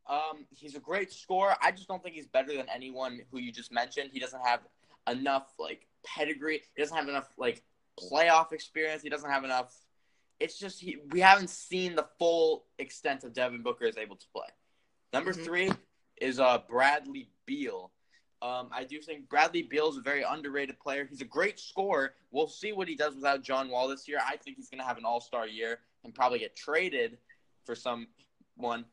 Um, 0.09 0.45
he's 0.49 0.75
a 0.75 0.79
great 0.79 1.13
scorer. 1.13 1.55
I 1.61 1.71
just 1.71 1.87
don't 1.87 2.03
think 2.03 2.15
he's 2.15 2.27
better 2.27 2.53
than 2.53 2.67
anyone 2.73 3.21
who 3.31 3.39
you 3.39 3.53
just 3.53 3.71
mentioned. 3.71 4.09
He 4.11 4.19
doesn't 4.19 4.41
have 4.43 4.59
enough 5.09 5.53
like 5.57 5.87
pedigree. 6.05 6.63
He 6.75 6.81
doesn't 6.81 6.97
have 6.97 7.07
enough 7.07 7.29
like 7.37 7.63
playoff 7.97 8.51
experience. 8.51 9.01
He 9.01 9.09
doesn't 9.09 9.29
have 9.29 9.45
enough. 9.45 9.73
It's 10.41 10.57
just 10.57 10.79
he, 10.81 10.97
we 11.11 11.19
haven't 11.19 11.49
seen 11.49 11.95
the 11.95 12.07
full 12.17 12.65
extent 12.79 13.23
of 13.23 13.33
Devin 13.33 13.61
Booker 13.61 13.85
is 13.85 13.97
able 13.97 14.15
to 14.15 14.27
play. 14.33 14.47
Number 15.13 15.33
Mhm. 15.33 15.43
three 15.45 15.71
is 16.17 16.39
uh 16.39 16.59
Bradley 16.67 17.29
Beal. 17.45 17.91
Um, 18.41 18.69
I 18.71 18.83
do 18.85 18.99
think 18.99 19.29
Bradley 19.29 19.61
Beal 19.61 19.89
is 19.89 19.97
a 19.97 20.01
very 20.01 20.23
underrated 20.23 20.79
player. 20.79 21.05
He's 21.05 21.21
a 21.21 21.25
great 21.25 21.59
scorer. 21.59 22.15
We'll 22.31 22.47
see 22.47 22.71
what 22.73 22.87
he 22.87 22.95
does 22.95 23.13
without 23.13 23.43
John 23.43 23.69
Wall 23.69 23.87
this 23.87 24.07
year. 24.07 24.19
I 24.25 24.35
think 24.37 24.57
he's 24.57 24.67
going 24.67 24.79
to 24.79 24.85
have 24.85 24.97
an 24.97 25.05
All 25.05 25.21
Star 25.21 25.47
year 25.47 25.81
and 26.03 26.13
probably 26.13 26.39
get 26.39 26.55
traded 26.55 27.19
for 27.65 27.75
someone. 27.75 28.85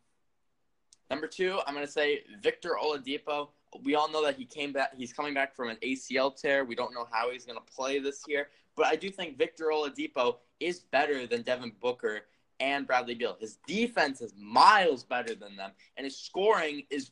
Number 1.10 1.26
two, 1.26 1.58
I'm 1.66 1.72
going 1.74 1.86
to 1.86 1.90
say 1.90 2.24
Victor 2.42 2.76
Oladipo. 2.82 3.48
We 3.82 3.94
all 3.94 4.10
know 4.10 4.22
that 4.24 4.36
he 4.36 4.44
came 4.44 4.72
back. 4.72 4.94
He's 4.94 5.14
coming 5.14 5.32
back 5.32 5.54
from 5.56 5.70
an 5.70 5.78
ACL 5.82 6.30
tear. 6.38 6.66
We 6.66 6.74
don't 6.74 6.92
know 6.92 7.06
how 7.10 7.30
he's 7.30 7.46
going 7.46 7.58
to 7.58 7.72
play 7.72 7.98
this 7.98 8.22
year, 8.28 8.48
but 8.78 8.86
I 8.86 8.96
do 8.96 9.10
think 9.10 9.36
Victor 9.36 9.66
Oladipo 9.66 10.36
is 10.60 10.80
better 10.80 11.26
than 11.26 11.42
Devin 11.42 11.72
Booker 11.80 12.22
and 12.60 12.86
Bradley 12.86 13.14
Beal. 13.14 13.36
His 13.38 13.58
defense 13.66 14.20
is 14.20 14.32
miles 14.36 15.04
better 15.04 15.34
than 15.34 15.56
them, 15.56 15.72
and 15.96 16.04
his 16.04 16.16
scoring 16.18 16.84
is 16.90 17.10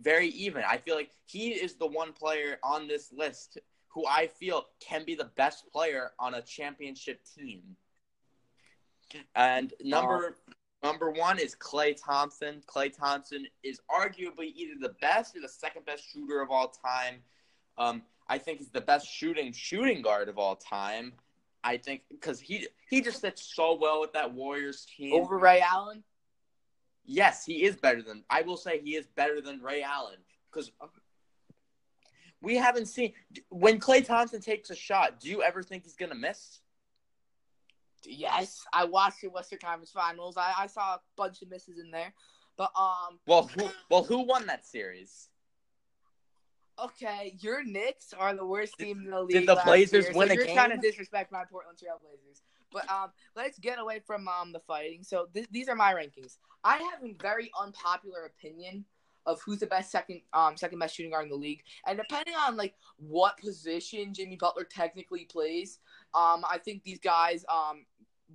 very 0.00 0.28
even. 0.28 0.62
I 0.68 0.76
feel 0.76 0.94
like 0.94 1.10
he 1.26 1.50
is 1.50 1.74
the 1.74 1.86
one 1.86 2.12
player 2.12 2.58
on 2.62 2.86
this 2.86 3.12
list 3.12 3.58
who 3.88 4.06
I 4.06 4.28
feel 4.28 4.66
can 4.78 5.04
be 5.04 5.14
the 5.14 5.30
best 5.36 5.70
player 5.72 6.12
on 6.18 6.34
a 6.34 6.42
championship 6.42 7.20
team. 7.36 7.62
And 9.34 9.74
number 9.82 10.36
number 10.82 11.10
one 11.10 11.38
is 11.38 11.56
Klay 11.56 11.96
Thompson. 12.00 12.62
Klay 12.66 12.96
Thompson 12.96 13.46
is 13.64 13.80
arguably 13.90 14.52
either 14.54 14.74
the 14.80 14.94
best 15.00 15.36
or 15.36 15.40
the 15.40 15.48
second 15.48 15.84
best 15.84 16.04
shooter 16.12 16.40
of 16.40 16.50
all 16.50 16.68
time. 16.68 17.16
Um, 17.76 18.02
I 18.30 18.38
think 18.38 18.58
he's 18.58 18.70
the 18.70 18.80
best 18.80 19.08
shooting 19.08 19.52
shooting 19.52 20.02
guard 20.02 20.28
of 20.28 20.38
all 20.38 20.54
time. 20.54 21.12
I 21.64 21.76
think 21.76 22.02
because 22.08 22.40
he 22.40 22.68
he 22.88 23.02
just 23.02 23.20
fits 23.20 23.42
so 23.54 23.76
well 23.76 24.00
with 24.00 24.12
that 24.12 24.32
Warriors 24.32 24.86
team. 24.96 25.12
over 25.14 25.36
Ray 25.36 25.60
Allen? 25.60 26.04
Yes, 27.04 27.44
he 27.44 27.64
is 27.64 27.76
better 27.76 28.02
than. 28.02 28.22
I 28.30 28.42
will 28.42 28.56
say 28.56 28.80
he 28.80 28.94
is 28.94 29.08
better 29.08 29.40
than 29.40 29.60
Ray 29.60 29.82
Allen 29.82 30.18
because 30.50 30.70
we 32.40 32.54
haven't 32.54 32.86
seen 32.86 33.12
when 33.48 33.80
Klay 33.80 34.06
Thompson 34.06 34.40
takes 34.40 34.70
a 34.70 34.76
shot. 34.76 35.18
Do 35.18 35.28
you 35.28 35.42
ever 35.42 35.64
think 35.64 35.82
he's 35.82 35.96
gonna 35.96 36.14
miss? 36.14 36.60
Yes, 38.04 38.64
I 38.72 38.84
watched 38.84 39.22
the 39.22 39.28
Western 39.28 39.58
Conference 39.58 39.90
Finals. 39.90 40.36
I, 40.36 40.54
I 40.56 40.66
saw 40.68 40.94
a 40.94 41.00
bunch 41.16 41.42
of 41.42 41.50
misses 41.50 41.78
in 41.78 41.90
there, 41.90 42.14
but 42.56 42.70
um, 42.78 43.18
Well, 43.26 43.48
who 43.48 43.68
well 43.90 44.04
who 44.04 44.20
won 44.20 44.46
that 44.46 44.64
series? 44.64 45.29
Okay, 46.84 47.34
your 47.40 47.64
Knicks 47.64 48.12
are 48.18 48.34
the 48.34 48.44
worst 48.44 48.78
team 48.78 49.02
in 49.04 49.10
the 49.10 49.20
league. 49.20 49.30
did 49.30 49.48
the 49.48 49.60
Blazers 49.64 50.06
year, 50.06 50.14
win 50.14 50.28
so 50.28 50.32
a 50.32 50.36
You're 50.36 50.46
game? 50.46 50.56
trying 50.56 50.70
to 50.70 50.76
disrespect 50.76 51.32
my 51.32 51.44
Portland 51.50 51.78
Trail 51.78 52.00
Blazers, 52.02 52.42
but 52.72 52.90
um, 52.90 53.10
let's 53.36 53.58
get 53.58 53.78
away 53.78 54.00
from 54.06 54.28
um 54.28 54.52
the 54.52 54.60
fighting. 54.60 55.02
So 55.02 55.26
th- 55.32 55.48
these 55.50 55.68
are 55.68 55.74
my 55.74 55.92
rankings. 55.92 56.38
I 56.64 56.76
have 56.76 57.02
a 57.04 57.14
very 57.20 57.50
unpopular 57.60 58.26
opinion 58.26 58.84
of 59.26 59.40
who's 59.44 59.58
the 59.58 59.66
best 59.66 59.90
second 59.90 60.22
um 60.32 60.56
second 60.56 60.78
best 60.78 60.96
shooting 60.96 61.10
guard 61.12 61.24
in 61.24 61.30
the 61.30 61.36
league, 61.36 61.62
and 61.86 61.98
depending 61.98 62.34
on 62.34 62.56
like 62.56 62.74
what 62.96 63.36
position 63.38 64.14
Jimmy 64.14 64.36
Butler 64.36 64.64
technically 64.64 65.26
plays, 65.26 65.78
um, 66.14 66.44
I 66.50 66.58
think 66.58 66.82
these 66.82 67.00
guys 67.00 67.44
um 67.52 67.84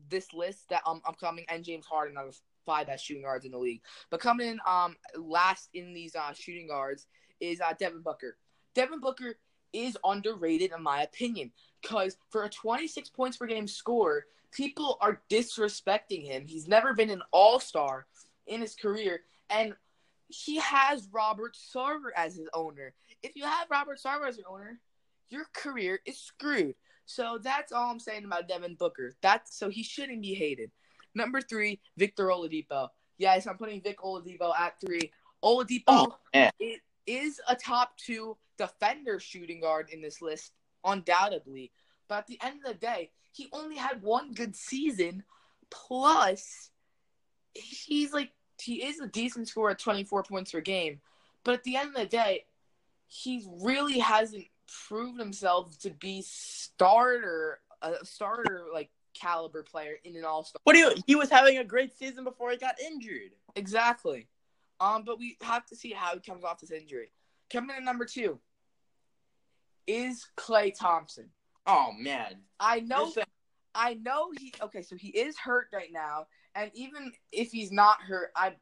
this 0.10 0.34
list 0.34 0.70
that 0.70 0.82
um, 0.86 1.02
I'm 1.08 1.16
coming 1.16 1.46
and 1.50 1.64
James 1.64 1.86
Harden 1.86 2.18
are 2.18 2.28
the 2.28 2.38
five 2.66 2.88
best 2.88 3.06
shooting 3.06 3.24
guards 3.24 3.46
in 3.46 3.52
the 3.52 3.58
league. 3.58 3.82
But 4.10 4.20
coming 4.20 4.48
in 4.48 4.60
um 4.68 4.96
last 5.18 5.70
in 5.74 5.94
these 5.94 6.16
uh 6.16 6.34
shooting 6.34 6.68
guards 6.68 7.08
is 7.40 7.62
uh 7.62 7.74
Devin 7.78 8.02
Booker. 8.02 8.38
Devin 8.74 9.00
Booker 9.00 9.36
is 9.74 9.98
underrated 10.04 10.72
in 10.76 10.82
my 10.82 11.02
opinion 11.04 11.52
because 11.82 12.18
for 12.30 12.44
a 12.44 12.50
26 12.50 13.10
points 13.10 13.38
per 13.38 13.46
game 13.46 13.68
score, 13.68 14.26
people 14.52 14.98
are 15.02 15.22
disrespecting 15.30 16.24
him. 16.26 16.46
He's 16.48 16.68
never 16.68 16.94
been 16.94 17.10
an 17.10 17.22
all 17.32 17.60
star 17.60 18.06
in 18.48 18.62
his 18.62 18.76
career, 18.76 19.22
and 19.50 19.74
he 20.28 20.58
has 20.58 21.08
Robert 21.12 21.56
Sarver 21.56 22.10
as 22.16 22.36
his 22.36 22.48
owner. 22.54 22.94
If 23.22 23.36
you 23.36 23.44
have 23.44 23.70
Robert 23.70 24.00
Sarver 24.04 24.28
as 24.28 24.38
your 24.38 24.50
owner, 24.50 24.80
your 25.30 25.46
career 25.54 26.00
is 26.06 26.20
screwed. 26.20 26.76
So 27.06 27.38
that's 27.42 27.72
all 27.72 27.92
I'm 27.92 28.00
saying 28.00 28.26
about 28.26 28.48
Devin 28.48 28.76
Booker. 28.76 29.14
That's 29.22 29.56
so 29.58 29.70
he 29.70 29.84
shouldn't 29.84 30.22
be 30.22 30.34
hated. 30.34 30.72
Number 31.14 31.42
three, 31.42 31.80
Victor 31.98 32.28
Oladipo. 32.28 32.90
Yes, 33.18 33.48
I'm 33.48 33.58
putting 33.58 33.82
Vic 33.82 34.00
Oladipo 34.00 34.54
at 34.58 34.80
three. 34.82 35.12
Oladipo 35.44 35.84
Oh. 35.88 36.18
Is 37.08 37.42
a 37.48 37.56
top 37.56 37.98
two 37.98 38.38
defender 38.58 39.20
shooting 39.20 39.62
guard 39.62 39.90
in 39.92 40.02
this 40.02 40.22
list, 40.22 40.54
undoubtedly. 40.84 41.72
But 42.08 42.20
at 42.20 42.28
the 42.28 42.40
end 42.44 42.60
of 42.66 42.74
the 42.74 42.80
day, 42.80 43.12
he 43.32 43.48
only 43.52 43.76
had 43.76 44.02
one 44.02 44.34
good 44.34 44.56
season. 44.56 45.24
Plus, 45.70 46.70
he's 47.54 48.14
like 48.14 48.32
he 48.62 48.86
is 48.86 49.00
a 49.00 49.08
decent 49.08 49.48
scorer 49.48 49.72
at 49.72 49.80
24 49.80 50.24
points 50.24 50.52
per 50.52 50.62
game. 50.62 51.02
But 51.44 51.56
at 51.56 51.64
the 51.64 51.76
end 51.76 51.90
of 51.90 51.96
the 51.96 52.06
day, 52.06 52.46
he 53.08 53.46
really 53.62 54.00
hasn't 54.00 54.46
proved 54.88 55.20
himself 55.20 55.78
to 55.80 55.92
be 55.92 56.24
starter 56.26 57.60
a 57.82 58.04
starter 58.04 58.66
like 58.74 58.90
caliber 59.14 59.64
player 59.64 59.96
in 60.04 60.16
an 60.16 60.26
all 60.26 60.44
star. 60.44 60.60
What 60.64 60.74
do 60.74 60.80
you? 60.80 60.96
He 61.06 61.16
was 61.16 61.30
having 61.30 61.58
a 61.58 61.64
great 61.64 61.98
season 61.98 62.24
before 62.24 62.52
he 62.52 62.58
got 62.58 62.76
injured. 62.80 63.32
Exactly. 63.56 64.28
Um, 64.80 65.04
but 65.06 65.20
we 65.20 65.38
have 65.42 65.66
to 65.68 65.76
see 65.76 65.92
how 65.92 66.14
he 66.14 66.20
comes 66.20 66.44
off 66.44 66.60
this 66.60 66.72
injury. 66.72 67.12
Coming 67.52 67.78
in 67.78 67.86
number 67.86 68.06
two 68.06 68.40
is 69.88 70.26
Klay 70.38 70.74
Thompson. 70.78 71.30
Oh 71.68 71.92
man, 71.98 72.42
I 72.60 72.80
know 72.80 73.12
You're 73.16 73.26
I 73.74 73.96
know 73.96 74.32
he 74.38 74.54
okay, 74.62 74.82
so 74.82 74.96
he 74.96 75.10
is 75.10 75.38
hurt 75.38 75.68
right 75.74 75.92
now, 75.92 76.28
and 76.56 76.72
even 76.74 77.12
if 77.32 77.52
he's 77.52 77.72
not 77.72 78.02
hurt, 78.02 78.32
I 78.36 78.56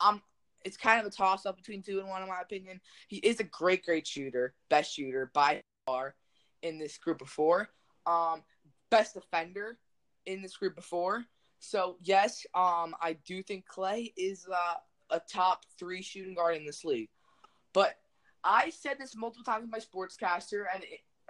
I'm 0.00 0.22
it's 0.64 0.76
kind 0.76 1.00
of 1.00 1.06
a 1.06 1.10
toss 1.10 1.46
up 1.46 1.56
between 1.56 1.82
two 1.82 1.98
and 1.98 2.08
one 2.08 2.22
in 2.22 2.28
my 2.28 2.40
opinion. 2.40 2.80
He 3.08 3.16
is 3.16 3.40
a 3.40 3.44
great, 3.44 3.84
great 3.84 4.06
shooter, 4.06 4.54
best 4.68 4.94
shooter 4.94 5.30
by 5.34 5.62
far 5.86 6.14
in 6.62 6.78
this 6.78 6.98
group 6.98 7.22
of 7.22 7.28
four. 7.28 7.68
Um, 8.06 8.42
best 8.90 9.14
defender 9.14 9.78
in 10.26 10.42
this 10.42 10.56
group 10.56 10.76
of 10.78 10.84
four. 10.84 11.24
So 11.58 11.96
yes, 12.00 12.44
um, 12.54 12.94
I 13.00 13.16
do 13.26 13.42
think 13.42 13.64
Klay 13.66 14.12
is 14.16 14.46
uh, 14.50 14.74
a 15.10 15.20
top 15.20 15.64
three 15.78 16.02
shooting 16.02 16.34
guard 16.34 16.56
in 16.56 16.64
this 16.64 16.84
league. 16.84 17.08
But 17.72 17.96
I 18.42 18.70
said 18.70 18.96
this 18.98 19.16
multiple 19.16 19.44
times 19.44 19.62
with 19.62 19.70
my 19.70 19.78
sportscaster, 19.78 20.64
and 20.74 20.84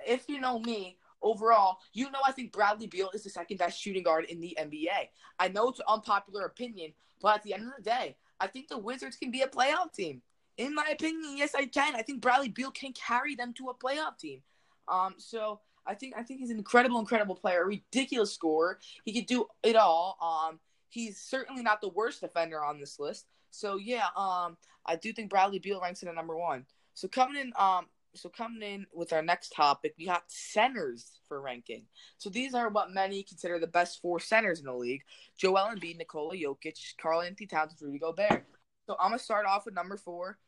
if 0.06 0.28
you 0.28 0.40
know 0.40 0.58
me, 0.60 0.98
overall, 1.22 1.78
you 1.92 2.10
know, 2.10 2.20
I 2.26 2.32
think 2.32 2.52
Bradley 2.52 2.86
Beal 2.86 3.10
is 3.12 3.24
the 3.24 3.30
second 3.30 3.58
best 3.58 3.80
shooting 3.80 4.02
guard 4.02 4.24
in 4.26 4.40
the 4.40 4.56
NBA. 4.58 5.08
I 5.38 5.48
know 5.48 5.68
it's 5.68 5.80
an 5.80 5.86
unpopular 5.88 6.44
opinion, 6.44 6.92
but 7.20 7.36
at 7.36 7.42
the 7.42 7.54
end 7.54 7.64
of 7.64 7.72
the 7.76 7.82
day, 7.82 8.16
I 8.38 8.46
think 8.46 8.68
the 8.68 8.78
Wizards 8.78 9.16
can 9.16 9.30
be 9.30 9.42
a 9.42 9.48
playoff 9.48 9.92
team. 9.92 10.22
In 10.56 10.74
my 10.74 10.86
opinion, 10.92 11.36
yes, 11.36 11.54
I 11.54 11.66
can. 11.66 11.94
I 11.94 12.02
think 12.02 12.20
Bradley 12.20 12.48
Beal 12.48 12.70
can 12.70 12.92
carry 12.92 13.34
them 13.34 13.52
to 13.54 13.68
a 13.68 13.74
playoff 13.74 14.18
team. 14.18 14.42
Um, 14.88 15.14
so 15.18 15.60
I 15.86 15.94
think 15.94 16.14
I 16.16 16.22
think 16.22 16.40
he's 16.40 16.50
an 16.50 16.58
incredible, 16.58 16.98
incredible 16.98 17.34
player, 17.34 17.62
a 17.62 17.66
ridiculous 17.66 18.32
scorer. 18.32 18.78
He 19.04 19.12
could 19.12 19.26
do 19.26 19.46
it 19.62 19.76
all. 19.76 20.18
Um, 20.20 20.58
he's 20.88 21.18
certainly 21.18 21.62
not 21.62 21.80
the 21.80 21.88
worst 21.88 22.20
defender 22.20 22.62
on 22.62 22.78
this 22.78 22.98
list. 22.98 23.26
So 23.50 23.76
yeah, 23.76 24.06
um, 24.16 24.56
I 24.86 24.96
do 24.96 25.12
think 25.12 25.30
Bradley 25.30 25.58
Beal 25.58 25.80
ranks 25.80 26.02
in 26.02 26.08
at 26.08 26.14
number 26.14 26.36
one. 26.36 26.66
So 26.94 27.08
coming 27.08 27.40
in, 27.40 27.52
um, 27.58 27.86
so 28.14 28.28
coming 28.28 28.62
in 28.62 28.86
with 28.92 29.12
our 29.12 29.22
next 29.22 29.50
topic, 29.50 29.94
we 29.98 30.06
got 30.06 30.24
centers 30.28 31.20
for 31.28 31.40
ranking. 31.40 31.84
So 32.18 32.30
these 32.30 32.54
are 32.54 32.68
what 32.68 32.92
many 32.92 33.22
consider 33.22 33.58
the 33.58 33.66
best 33.66 34.00
four 34.00 34.20
centers 34.20 34.60
in 34.60 34.66
the 34.66 34.74
league: 34.74 35.02
Joel 35.36 35.74
Embiid, 35.74 35.98
Nikola 35.98 36.34
Jokic, 36.34 36.96
Karl-Anthony 37.00 37.46
Towns, 37.46 37.76
Rudy 37.80 37.98
Gobert. 37.98 38.44
So 38.86 38.96
I'm 38.98 39.10
gonna 39.10 39.18
start 39.18 39.46
off 39.46 39.66
with 39.66 39.74
number 39.74 39.96
four, 39.96 40.38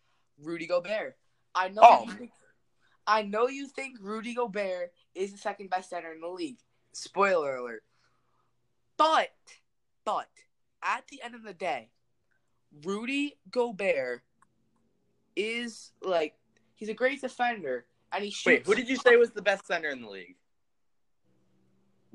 Rudy 0.43 0.67
Gobert. 0.67 1.17
I 1.55 1.69
know. 1.69 1.83
Oh. 1.83 2.05
You 2.07 2.13
think, 2.13 2.31
I 3.07 3.23
know 3.23 3.49
you 3.49 3.69
think 3.69 3.99
Rudy 4.01 4.35
Gobert 4.35 4.93
is 5.15 5.33
the 5.33 5.39
second 5.39 5.71
best 5.71 5.91
center 5.91 6.13
in 6.13 6.21
the 6.21 6.29
league. 6.29 6.59
Spoiler 6.93 7.57
alert. 7.57 7.83
But, 8.97 9.31
but 10.05 10.29
at 10.83 11.07
the 11.09 11.21
end 11.23 11.35
of 11.35 11.43
the 11.43 11.55
day, 11.55 11.91
Rudy 12.85 13.37
Gobert 13.51 14.23
is 15.37 15.93
like 16.03 16.35
he's 16.75 16.89
a 16.89 16.95
great 16.95 17.21
defender 17.21 17.87
and 18.13 18.25
he 18.25 18.31
shoots. 18.31 18.47
Wait, 18.47 18.67
who 18.67 18.75
did 18.75 18.89
you 18.89 18.97
say 18.97 19.17
was 19.17 19.31
the 19.31 19.43
best 19.43 19.67
center 19.67 19.89
in 19.89 20.03
the 20.03 20.09
league? 20.09 20.37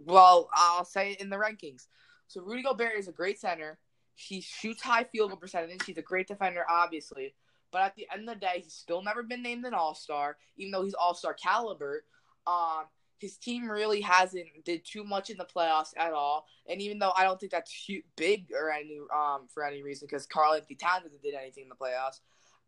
Well, 0.05 0.49
I'll 0.53 0.85
say 0.85 1.13
it 1.13 1.21
in 1.21 1.29
the 1.29 1.37
rankings. 1.37 1.87
So 2.27 2.41
Rudy 2.41 2.63
Gobert 2.63 2.93
is 2.97 3.07
a 3.07 3.11
great 3.11 3.39
center. 3.39 3.79
He 4.15 4.41
shoots 4.41 4.81
high 4.81 5.03
field 5.05 5.29
goal 5.29 5.37
percentage. 5.37 5.83
He's 5.85 5.97
a 5.97 6.01
great 6.01 6.27
defender, 6.27 6.65
obviously. 6.69 7.33
But 7.71 7.81
at 7.81 7.95
the 7.95 8.07
end 8.13 8.27
of 8.27 8.35
the 8.35 8.39
day, 8.39 8.61
he's 8.63 8.73
still 8.73 9.01
never 9.01 9.23
been 9.23 9.43
named 9.43 9.65
an 9.65 9.73
All 9.73 9.93
Star, 9.93 10.37
even 10.57 10.71
though 10.71 10.83
he's 10.83 10.93
All 10.93 11.13
Star 11.13 11.33
caliber. 11.33 12.03
Um, 12.45 12.85
his 13.19 13.37
team 13.37 13.69
really 13.69 14.01
hasn't 14.01 14.47
did 14.63 14.85
too 14.85 15.03
much 15.03 15.29
in 15.29 15.37
the 15.37 15.45
playoffs 15.45 15.91
at 15.97 16.13
all. 16.13 16.45
And 16.69 16.81
even 16.81 16.99
though 16.99 17.13
I 17.15 17.23
don't 17.23 17.39
think 17.39 17.51
that's 17.51 17.85
hu- 17.87 18.03
big 18.15 18.51
or 18.53 18.71
any 18.71 18.99
um 19.15 19.47
for 19.53 19.63
any 19.65 19.81
reason, 19.81 20.07
because 20.09 20.25
Karl-Anthony 20.25 20.75
Towns 20.75 21.03
hasn't 21.03 21.23
did 21.23 21.33
anything 21.33 21.63
in 21.63 21.69
the 21.69 21.75
playoffs, 21.75 22.19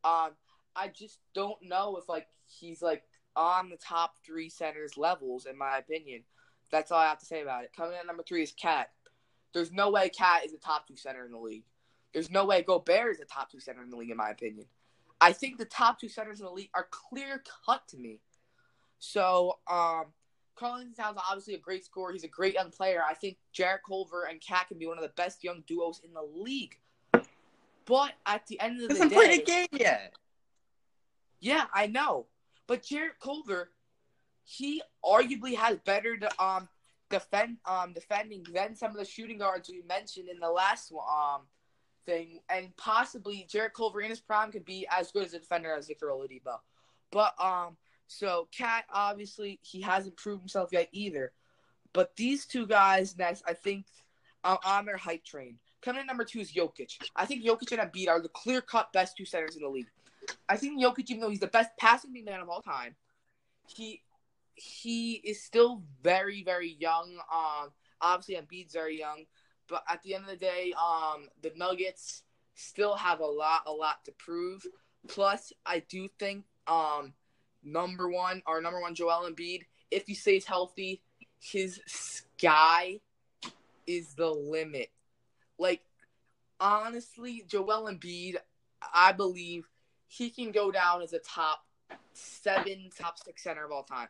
um, 0.04 0.32
I 0.76 0.88
just 0.88 1.20
don't 1.34 1.62
know 1.62 1.98
if 1.98 2.10
like 2.10 2.28
he's 2.48 2.82
like 2.82 3.04
on 3.36 3.70
the 3.70 3.78
top 3.78 4.16
three 4.26 4.50
centers 4.50 4.98
levels 4.98 5.46
in 5.46 5.58
my 5.58 5.78
opinion. 5.78 6.24
That's 6.72 6.92
all 6.92 7.00
I 7.00 7.08
have 7.08 7.20
to 7.20 7.26
say 7.26 7.42
about 7.42 7.64
it. 7.64 7.72
Coming 7.76 7.98
in 8.00 8.08
number 8.08 8.24
three 8.24 8.44
is 8.44 8.52
Cat. 8.52 8.92
There's 9.54 9.72
no 9.72 9.90
way 9.90 10.10
Cat 10.10 10.46
is 10.46 10.54
a 10.54 10.58
top 10.58 10.88
two 10.88 10.96
center 10.96 11.26
in 11.26 11.32
the 11.32 11.40
league. 11.40 11.64
There's 12.14 12.30
no 12.30 12.46
way 12.46 12.64
Gobert 12.64 13.16
is 13.16 13.20
a 13.20 13.26
top 13.26 13.52
two 13.52 13.60
center 13.60 13.84
in 13.84 13.90
the 13.90 13.98
league, 13.98 14.12
in 14.12 14.18
my 14.18 14.30
opinion. 14.30 14.66
I 15.22 15.34
think 15.34 15.58
the 15.58 15.66
top 15.66 16.00
two 16.00 16.10
centers 16.10 16.40
in 16.40 16.46
the 16.46 16.52
league 16.52 16.70
are 16.74 16.88
clear 16.90 17.44
cut 17.66 17.88
to 17.90 17.98
me. 17.98 18.22
So, 19.00 19.60
um, 19.70 20.06
Karl-Anthony 20.60 20.94
Towns 20.94 21.18
obviously 21.30 21.54
a 21.56 21.60
great 21.60 21.86
scorer. 21.86 22.12
He's 22.12 22.24
a 22.24 22.28
great 22.28 22.54
young 22.54 22.70
player. 22.70 23.02
I 23.08 23.14
think 23.14 23.38
Jarrett 23.54 23.82
Culver 23.88 24.26
and 24.30 24.42
Cat 24.42 24.68
can 24.68 24.78
be 24.78 24.88
one 24.88 24.98
of 24.98 25.04
the 25.04 25.14
best 25.16 25.44
young 25.44 25.64
duos 25.66 26.02
in 26.04 26.14
the 26.14 26.22
league. 26.22 26.78
But 27.86 28.14
at 28.26 28.46
the 28.48 28.60
end 28.60 28.82
of 28.82 28.90
the 28.90 28.94
Hasn't 28.96 29.10
day, 29.12 29.16
played 29.16 29.42
a 29.42 29.44
game 29.44 29.68
yet. 29.72 30.14
yeah, 31.40 31.66
I 31.74 31.88
know. 31.88 32.28
But 32.68 32.84
Jarrett 32.84 33.20
Culver, 33.20 33.72
he 34.44 34.82
arguably 35.04 35.56
has 35.56 35.78
better 35.78 36.18
to, 36.18 36.44
um 36.44 36.68
defend 37.10 37.58
um 37.66 37.94
defending 37.94 38.46
than 38.54 38.76
some 38.76 38.92
of 38.92 38.98
the 38.98 39.06
shooting 39.06 39.40
guards 39.40 39.68
we 39.70 39.82
mentioned 39.88 40.30
in 40.30 40.40
the 40.40 40.50
last 40.50 40.92
um 40.94 41.42
thing, 42.06 42.40
and 42.50 42.76
possibly 42.78 43.48
Jarrett 43.50 43.74
Culver 43.74 44.02
in 44.02 44.10
his 44.10 44.20
prime 44.20 44.52
could 44.52 44.66
be 44.66 44.88
as 44.92 45.12
good 45.12 45.26
as 45.26 45.34
a 45.34 45.40
defender 45.40 45.74
as 45.74 45.88
Victor 45.88 46.08
Oladipo. 46.08 46.60
But 47.12 47.34
um, 47.42 47.78
so 48.10 48.48
Cat 48.52 48.86
obviously 48.92 49.60
he 49.62 49.82
hasn't 49.82 50.18
proved 50.18 50.42
himself 50.42 50.70
yet 50.72 50.90
either. 50.92 51.32
But 51.94 52.16
these 52.16 52.46
two 52.46 52.66
guys 52.66 53.16
next, 53.18 53.44
I 53.48 53.54
think, 53.54 53.86
are 54.44 54.60
on 54.66 54.86
their 54.86 54.98
hype 54.98 55.24
train. 55.24 55.60
Coming 55.82 56.02
in 56.02 56.08
number 56.08 56.26
two 56.26 56.40
is 56.40 56.52
Jokic. 56.52 56.98
I 57.16 57.26
think 57.26 57.46
Jokic 57.46 57.72
and 57.72 57.80
Embiid 57.80 58.10
are 58.10 58.22
the 58.22 58.30
clear 58.30 58.62
cut 58.62 58.92
best 58.94 59.16
two 59.16 59.26
centers 59.26 59.56
in 59.56 59.62
the 59.62 59.70
league. 59.70 59.90
I 60.48 60.58
think 60.58 60.82
Jokic, 60.82 61.10
even 61.10 61.22
though 61.22 61.30
he's 61.30 61.40
the 61.40 61.48
best 61.48 61.70
passing 61.78 62.12
big 62.12 62.26
man 62.26 62.42
of 62.42 62.50
all 62.50 62.62
time, 62.62 62.96
he 63.68 64.02
he 64.56 65.14
is 65.14 65.44
still 65.44 65.84
very 66.04 66.44
very 66.44 66.76
young. 66.80 67.16
Um, 67.32 67.70
obviously 68.02 68.36
Embiid's 68.36 68.74
very 68.74 68.98
young, 68.98 69.26
but 69.68 69.84
at 69.88 70.02
the 70.02 70.16
end 70.16 70.24
of 70.24 70.32
the 70.32 70.36
day, 70.36 70.74
um, 70.74 71.28
the 71.44 71.52
Nuggets 71.56 72.24
still 72.56 72.96
have 72.96 73.20
a 73.20 73.26
lot 73.26 73.62
a 73.68 73.72
lot 73.72 74.04
to 74.06 74.12
prove. 74.14 74.66
Plus, 75.08 75.54
I 75.66 75.84
do 75.88 76.08
think 76.20 76.46
um, 76.68 77.14
number 77.64 78.10
one, 78.10 78.42
our 78.46 78.62
number 78.62 78.82
one, 78.82 78.96
Joel 78.96 79.30
Embiid, 79.30 79.62
if 79.92 80.06
he 80.06 80.14
stays 80.14 80.46
healthy, 80.46 81.02
his 81.40 81.82
sky 81.88 83.00
is 83.88 84.14
the 84.16 84.30
limit. 84.30 84.90
Like 85.58 85.82
honestly, 86.60 87.44
Joel 87.48 87.92
Embiid, 87.92 88.36
I 88.94 89.12
believe 89.12 89.68
he 90.08 90.30
can 90.30 90.52
go 90.52 90.72
down 90.72 91.02
as 91.02 91.14
a 91.14 91.20
top 91.20 91.66
seven, 92.14 92.90
top 92.98 93.18
six 93.18 93.44
center 93.44 93.66
of 93.66 93.72
all 93.72 93.84
time 93.84 94.08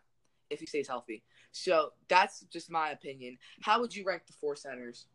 if 0.49 0.59
he 0.59 0.65
stays 0.65 0.87
healthy. 0.87 1.23
So 1.51 1.91
that's 2.07 2.41
just 2.51 2.71
my 2.71 2.91
opinion. 2.91 3.37
How 3.61 3.79
would 3.79 3.95
you 3.95 4.03
rank 4.03 4.23
the 4.27 4.33
four 4.33 4.55
centers? 4.55 5.05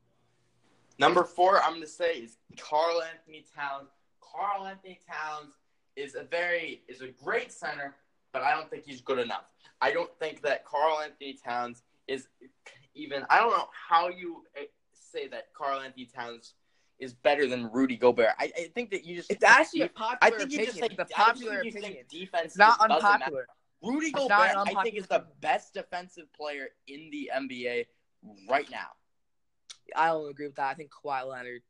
Number 0.99 1.25
four, 1.25 1.61
I'm 1.63 1.75
gonna 1.75 1.87
say 1.87 2.19
is 2.19 2.37
Karl-Anthony 2.59 3.45
Towns. 3.55 3.89
Karl-Anthony 4.21 5.01
Towns 5.09 5.55
is 5.97 6.15
a 6.15 6.25
very 6.25 6.83
is 6.89 7.01
a 7.01 7.09
great 7.09 7.53
center, 7.53 7.97
but 8.35 8.43
I 8.43 8.51
don't 8.55 8.69
think 8.69 8.85
he's 8.85 9.01
good 9.01 9.19
enough. 9.19 9.45
I 9.81 9.93
don't 9.93 10.11
think 10.19 10.43
that 10.43 10.67
Karl-Anthony 10.67 11.39
Towns 11.43 11.83
is 12.07 12.29
even. 12.95 13.25
I 13.31 13.39
don't 13.39 13.53
know 13.53 13.69
how 13.73 14.09
you 14.09 14.43
eh, 14.57 14.65
say 14.93 15.29
that 15.29 15.55
Karl-Anthony 15.55 16.07
Towns 16.15 16.55
is 16.99 17.15
better 17.15 17.47
than 17.47 17.71
Rudy 17.73 17.97
Gobert. 17.97 18.31
I, 18.39 18.53
I 18.57 18.71
think 18.75 18.91
that 18.91 19.05
you 19.05 19.17
just. 19.17 19.31
It's 19.31 19.45
actually 19.45 19.83
a 19.83 19.89
popular 19.89 20.19
I 20.21 20.31
think 20.39 20.53
you 20.53 20.67
just 20.67 20.79
say 20.79 20.87
it's 20.87 20.99
a 20.99 21.03
I 21.03 21.05
just 21.05 21.13
popular 21.13 21.63
you 21.63 21.71
opinion. 21.71 22.05
defense. 22.11 22.47
It's 22.47 22.59
not 22.59 22.79
just 22.79 22.89
doesn't 22.89 23.03
matter. 23.03 23.15
unpopular. 23.15 23.47
Rudy 23.83 24.07
It's 24.07 24.19
Gobert, 24.19 24.51
an 24.51 24.77
I 24.77 24.83
think, 24.83 24.97
is 24.97 25.07
the 25.07 25.25
best 25.41 25.75
defensive 25.75 26.33
player 26.33 26.69
in 26.89 27.11
the 27.11 27.31
NBA 27.37 27.87
right 28.49 28.69
now. 28.71 28.89
I 29.95 30.09
don't 30.09 30.29
agree 30.31 30.47
with 30.47 30.57
that. 30.57 30.71
I 30.71 30.75
think 30.75 30.91
Kawhi 30.91 31.29
Leonard. 31.29 31.63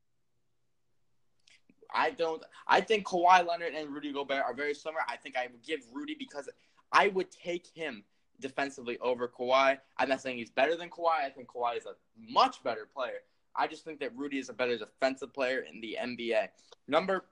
I 1.95 2.11
don't. 2.11 2.43
I 2.67 2.81
think 2.81 3.07
Kawhi 3.07 3.47
Leonard 3.47 3.75
and 3.75 3.91
Rudy 3.91 4.13
Gobert 4.13 4.43
are 4.43 4.55
very 4.55 4.75
similar. 4.75 5.01
I 5.09 5.17
think 5.17 5.37
I 5.37 5.47
would 5.51 5.63
give 5.63 5.81
Rudy 5.93 6.17
because 6.19 6.49
I 6.93 7.09
would 7.09 7.31
take 7.31 7.69
him 7.75 8.05
defensively 8.41 8.99
over 8.99 9.29
Kawhi. 9.29 9.79
I'm 9.97 10.09
not 10.09 10.21
saying 10.21 10.39
he's 10.39 10.51
better 10.51 10.77
than 10.77 10.91
Kawhi. 10.91 11.25
I 11.25 11.31
think 11.31 11.49
Kawhi 11.49 11.79
is 11.79 11.87
a 11.87 11.95
much 12.19 12.63
better 12.65 12.89
player. 12.93 13.21
I 13.57 13.69
just 13.69 13.85
think 13.85 14.01
that 14.01 14.17
Rudy 14.17 14.39
is 14.39 14.49
a 14.49 14.53
better 14.53 14.77
defensive 14.77 15.33
player 15.33 15.61
in 15.61 15.81
the 15.81 15.97
NBA. 16.01 16.49
Number 16.89 17.25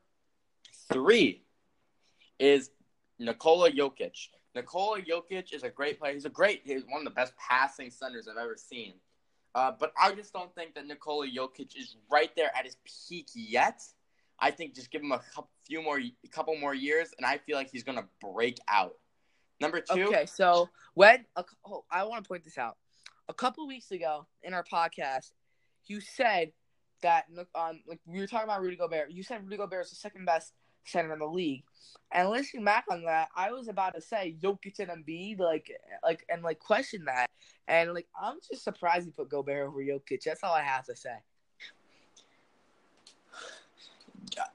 three 0.93 1.43
is 2.39 2.71
Nikola 3.19 3.73
Jokic. 3.73 4.29
Nikola 4.55 5.01
Jokic 5.01 5.53
is 5.53 5.65
a 5.65 5.71
great 5.71 5.99
player. 5.99 6.15
He's 6.15 6.25
a 6.25 6.31
great. 6.31 6.63
He's 6.65 6.85
one 6.89 7.01
of 7.01 7.05
the 7.05 7.11
best 7.11 7.33
passing 7.37 7.91
centers 7.91 8.29
I've 8.29 8.37
ever 8.37 8.57
seen. 8.57 8.95
Uh, 9.55 9.73
but 9.79 9.93
I 10.01 10.13
just 10.15 10.33
don't 10.33 10.55
think 10.55 10.75
that 10.75 10.87
Nikola 10.87 11.27
Jokic 11.27 11.77
is 11.77 11.97
right 12.11 12.35
there 12.37 12.51
at 12.57 12.65
his 12.65 12.77
peak 13.09 13.29
yet. 13.35 13.83
I 14.43 14.51
think 14.51 14.75
just 14.75 14.91
give 14.91 15.03
him 15.03 15.13
a 15.13 15.21
couple, 15.21 15.51
few 15.65 15.81
more, 15.81 15.99
a 16.01 16.29
couple 16.29 16.57
more 16.59 16.75
years, 16.75 17.11
and 17.17 17.25
I 17.25 17.39
feel 17.39 17.57
like 17.57 17.71
he's 17.71 17.85
gonna 17.85 18.07
break 18.21 18.59
out. 18.69 18.95
Number 19.61 19.81
two, 19.81 20.09
Okay, 20.09 20.27
so 20.27 20.69
when 20.95 21.25
a, 21.37 21.45
oh, 21.65 21.85
I 21.89 22.03
want 22.05 22.25
to 22.25 22.29
point 22.29 22.43
this 22.43 22.59
out. 22.59 22.77
A 23.29 23.35
couple 23.35 23.67
weeks 23.69 23.93
ago 23.93 24.27
in 24.43 24.53
our 24.53 24.65
podcast, 24.65 25.31
you 25.87 26.01
said 26.01 26.53
that 27.03 27.27
um 27.55 27.81
like 27.87 28.01
we 28.05 28.19
were 28.19 28.27
talking 28.27 28.49
about 28.49 28.61
Rudy 28.61 28.77
Gobert. 28.77 29.13
You 29.13 29.23
said 29.23 29.45
Rudy 29.45 29.57
Gobert 29.57 29.85
is 29.85 29.91
the 29.91 29.97
second 29.97 30.25
best 30.25 30.53
center 30.85 31.13
in 31.13 31.21
the 31.21 31.27
league. 31.27 31.63
And 32.13 32.29
listening 32.29 32.65
back 32.65 32.85
on 32.91 33.05
that, 33.05 33.29
I 33.37 33.53
was 33.53 33.69
about 33.69 33.95
to 33.95 34.01
say 34.01 34.35
Jokic 34.43 34.81
and 34.81 34.91
Embiid, 34.91 35.39
like 35.39 35.71
like 36.03 36.25
and 36.29 36.43
like 36.43 36.59
question 36.59 37.05
that. 37.05 37.31
And 37.69 37.95
like 37.95 38.09
I'm 38.21 38.39
just 38.51 38.65
surprised 38.65 39.07
you 39.07 39.13
put 39.13 39.29
Gobert 39.29 39.69
over 39.69 39.81
Jokic. 39.81 40.25
That's 40.25 40.43
all 40.43 40.53
I 40.53 40.63
have 40.63 40.85
to 40.87 40.97
say. 40.97 41.15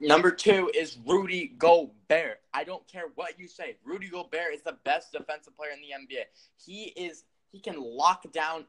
Number 0.00 0.30
two 0.30 0.70
is 0.74 0.98
Rudy 1.06 1.54
Gobert. 1.58 2.40
I 2.52 2.64
don't 2.64 2.86
care 2.88 3.04
what 3.14 3.38
you 3.38 3.48
say. 3.48 3.76
Rudy 3.84 4.08
Gobert 4.08 4.54
is 4.54 4.62
the 4.62 4.76
best 4.84 5.12
defensive 5.12 5.56
player 5.56 5.70
in 5.72 5.80
the 5.80 6.14
NBA. 6.14 6.22
He 6.64 6.84
is. 6.96 7.24
He 7.50 7.60
can 7.60 7.80
lock 7.80 8.30
down 8.32 8.66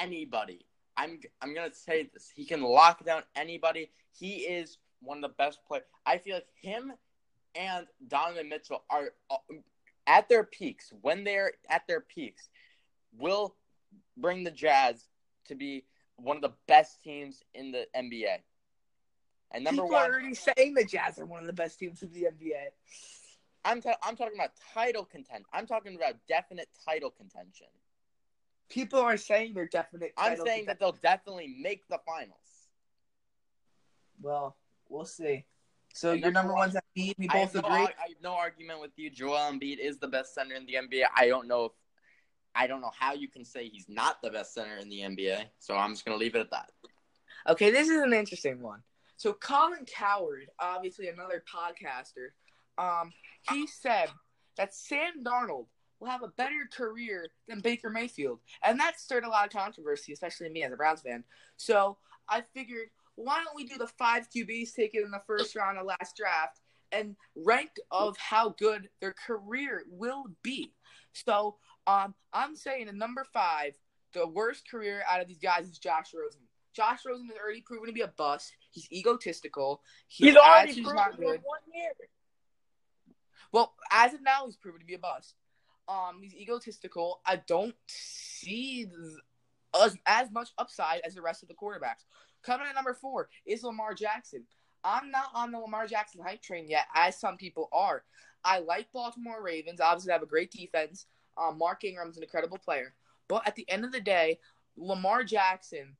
anybody. 0.00 0.66
I'm. 0.96 1.20
I'm 1.40 1.54
gonna 1.54 1.74
say 1.74 2.10
this. 2.12 2.30
He 2.34 2.44
can 2.44 2.62
lock 2.62 3.04
down 3.04 3.22
anybody. 3.36 3.90
He 4.12 4.36
is 4.40 4.78
one 5.00 5.18
of 5.18 5.22
the 5.22 5.34
best 5.36 5.58
players. 5.66 5.84
I 6.06 6.18
feel 6.18 6.36
like 6.36 6.46
him 6.60 6.92
and 7.54 7.86
Donovan 8.08 8.48
Mitchell 8.48 8.82
are 8.90 9.12
uh, 9.30 9.36
at 10.06 10.28
their 10.28 10.44
peaks 10.44 10.92
when 11.02 11.24
they're 11.24 11.52
at 11.68 11.86
their 11.86 12.00
peaks 12.00 12.48
will 13.18 13.54
bring 14.16 14.44
the 14.44 14.50
Jazz 14.50 15.08
to 15.46 15.54
be 15.54 15.84
one 16.16 16.36
of 16.36 16.42
the 16.42 16.52
best 16.68 17.02
teams 17.02 17.42
in 17.54 17.72
the 17.72 17.86
NBA. 17.96 18.38
And 19.52 19.64
number 19.64 19.82
People 19.82 19.96
one, 19.96 20.10
are 20.10 20.14
already 20.14 20.34
saying 20.34 20.74
the 20.74 20.84
Jazz 20.84 21.18
are 21.18 21.26
one 21.26 21.40
of 21.40 21.46
the 21.46 21.52
best 21.52 21.78
teams 21.78 22.02
in 22.02 22.10
the 22.12 22.22
NBA. 22.24 22.68
I'm 23.64 23.80
ta- 23.80 23.96
I'm 24.02 24.16
talking 24.16 24.34
about 24.34 24.50
title 24.74 25.04
content. 25.04 25.44
I'm 25.52 25.66
talking 25.66 25.94
about 25.94 26.14
definite 26.26 26.68
title 26.84 27.10
contention. 27.10 27.68
People 28.68 29.00
are 29.00 29.16
saying 29.18 29.52
they're 29.54 29.66
definite. 29.68 30.12
I'm 30.16 30.36
saying 30.44 30.66
that 30.66 30.80
they'll 30.80 30.92
definitely 31.02 31.54
make 31.60 31.86
the 31.88 31.98
finals. 32.06 32.38
Well, 34.20 34.56
we'll 34.88 35.04
see. 35.04 35.44
So 35.94 36.12
And 36.12 36.20
your 36.20 36.30
number 36.32 36.48
number 36.48 36.54
one- 36.54 36.72
one's 36.72 36.80
Embiid. 36.96 37.14
We 37.18 37.28
both 37.28 37.54
no, 37.54 37.60
agree. 37.60 37.72
ar- 37.72 37.94
I 37.98 38.08
have 38.08 38.22
no 38.22 38.32
argument 38.32 38.80
with 38.80 38.92
you. 38.96 39.10
Joel 39.10 39.36
Embiid 39.52 39.78
is 39.78 39.98
the 39.98 40.08
best 40.08 40.34
center 40.34 40.54
in 40.54 40.64
the 40.64 40.74
NBA. 40.76 41.04
I 41.14 41.28
don't 41.28 41.46
know 41.46 41.66
if 41.66 41.72
I 42.54 42.66
don't 42.66 42.80
know 42.82 42.92
how 42.98 43.14
you 43.14 43.28
can 43.28 43.44
say 43.44 43.68
he's 43.68 43.88
not 43.88 44.20
the 44.22 44.30
best 44.30 44.52
center 44.54 44.76
in 44.76 44.88
the 44.88 45.00
NBA. 45.00 45.44
So 45.58 45.74
I'm 45.74 45.92
just 45.92 46.04
gonna 46.04 46.18
leave 46.18 46.34
it 46.34 46.40
at 46.40 46.50
that. 46.50 46.70
Okay, 47.48 47.70
this 47.70 47.88
is 47.88 48.00
an 48.02 48.12
interesting 48.12 48.60
one. 48.60 48.82
So 49.22 49.32
Colin 49.32 49.86
Cowherd, 49.86 50.48
obviously 50.58 51.06
another 51.06 51.44
podcaster, 51.48 52.30
um, 52.76 53.12
he 53.50 53.68
said 53.68 54.08
that 54.56 54.74
Sam 54.74 55.22
Darnold 55.22 55.66
will 56.00 56.08
have 56.08 56.24
a 56.24 56.28
better 56.36 56.68
career 56.76 57.28
than 57.46 57.60
Baker 57.60 57.88
Mayfield, 57.88 58.40
and 58.64 58.80
that 58.80 58.98
stirred 58.98 59.22
a 59.22 59.28
lot 59.28 59.46
of 59.46 59.52
controversy, 59.52 60.12
especially 60.12 60.48
me 60.48 60.64
as 60.64 60.72
a 60.72 60.76
Browns 60.76 61.02
fan. 61.02 61.22
So 61.56 61.98
I 62.28 62.42
figured, 62.52 62.88
why 63.14 63.40
don't 63.44 63.54
we 63.54 63.64
do 63.64 63.78
the 63.78 63.86
five 63.86 64.28
QBs 64.28 64.74
taken 64.74 65.04
in 65.04 65.12
the 65.12 65.22
first 65.24 65.54
round 65.54 65.78
of 65.78 65.86
last 65.86 66.16
draft 66.16 66.60
and 66.90 67.14
rank 67.36 67.70
of 67.92 68.16
how 68.16 68.56
good 68.58 68.88
their 69.00 69.14
career 69.24 69.84
will 69.88 70.24
be? 70.42 70.72
So 71.12 71.58
um, 71.86 72.16
I'm 72.32 72.56
saying 72.56 72.88
at 72.88 72.96
number 72.96 73.24
five, 73.32 73.78
the 74.14 74.26
worst 74.26 74.68
career 74.68 75.04
out 75.08 75.20
of 75.20 75.28
these 75.28 75.38
guys 75.38 75.68
is 75.68 75.78
Josh 75.78 76.12
Rosen. 76.12 76.42
Josh 76.74 77.00
Rosen 77.06 77.28
has 77.28 77.36
already 77.36 77.60
proven 77.60 77.86
to 77.86 77.92
be 77.92 78.00
a 78.00 78.08
bust. 78.08 78.52
He's 78.72 78.90
egotistical. 78.90 79.82
He, 80.08 80.26
He's 80.26 80.36
already 80.36 80.74
proven 80.74 80.96
not 80.96 81.14
in 81.14 81.20
good. 81.20 81.40
one 81.44 81.60
year. 81.72 81.92
Well, 83.52 83.74
as 83.90 84.14
of 84.14 84.22
now, 84.22 84.46
he's 84.46 84.56
proven 84.56 84.80
to 84.80 84.86
be 84.86 84.94
a 84.94 84.98
bust. 84.98 85.34
Um, 85.88 86.20
he's 86.22 86.34
egotistical. 86.34 87.20
I 87.26 87.36
don't 87.36 87.74
see 87.86 88.86
as, 89.80 89.96
as 90.06 90.30
much 90.32 90.48
upside 90.58 91.02
as 91.04 91.14
the 91.14 91.22
rest 91.22 91.42
of 91.42 91.48
the 91.48 91.54
quarterbacks. 91.54 92.04
Coming 92.42 92.66
at 92.66 92.74
number 92.74 92.94
four 92.94 93.28
is 93.46 93.62
Lamar 93.62 93.94
Jackson. 93.94 94.44
I'm 94.82 95.10
not 95.10 95.26
on 95.34 95.52
the 95.52 95.58
Lamar 95.58 95.86
Jackson 95.86 96.22
hype 96.24 96.42
train 96.42 96.66
yet, 96.68 96.86
as 96.94 97.20
some 97.20 97.36
people 97.36 97.68
are. 97.72 98.02
I 98.44 98.58
like 98.60 98.90
Baltimore 98.92 99.42
Ravens. 99.42 99.80
Obviously, 99.80 100.08
they 100.08 100.14
have 100.14 100.22
a 100.22 100.26
great 100.26 100.50
defense. 100.50 101.06
Um, 101.36 101.58
Mark 101.58 101.84
Ingram's 101.84 102.16
an 102.16 102.22
incredible 102.24 102.58
player. 102.58 102.94
But 103.28 103.46
at 103.46 103.54
the 103.54 103.68
end 103.70 103.84
of 103.84 103.92
the 103.92 104.00
day, 104.00 104.38
Lamar 104.76 105.22
Jackson, 105.24 105.96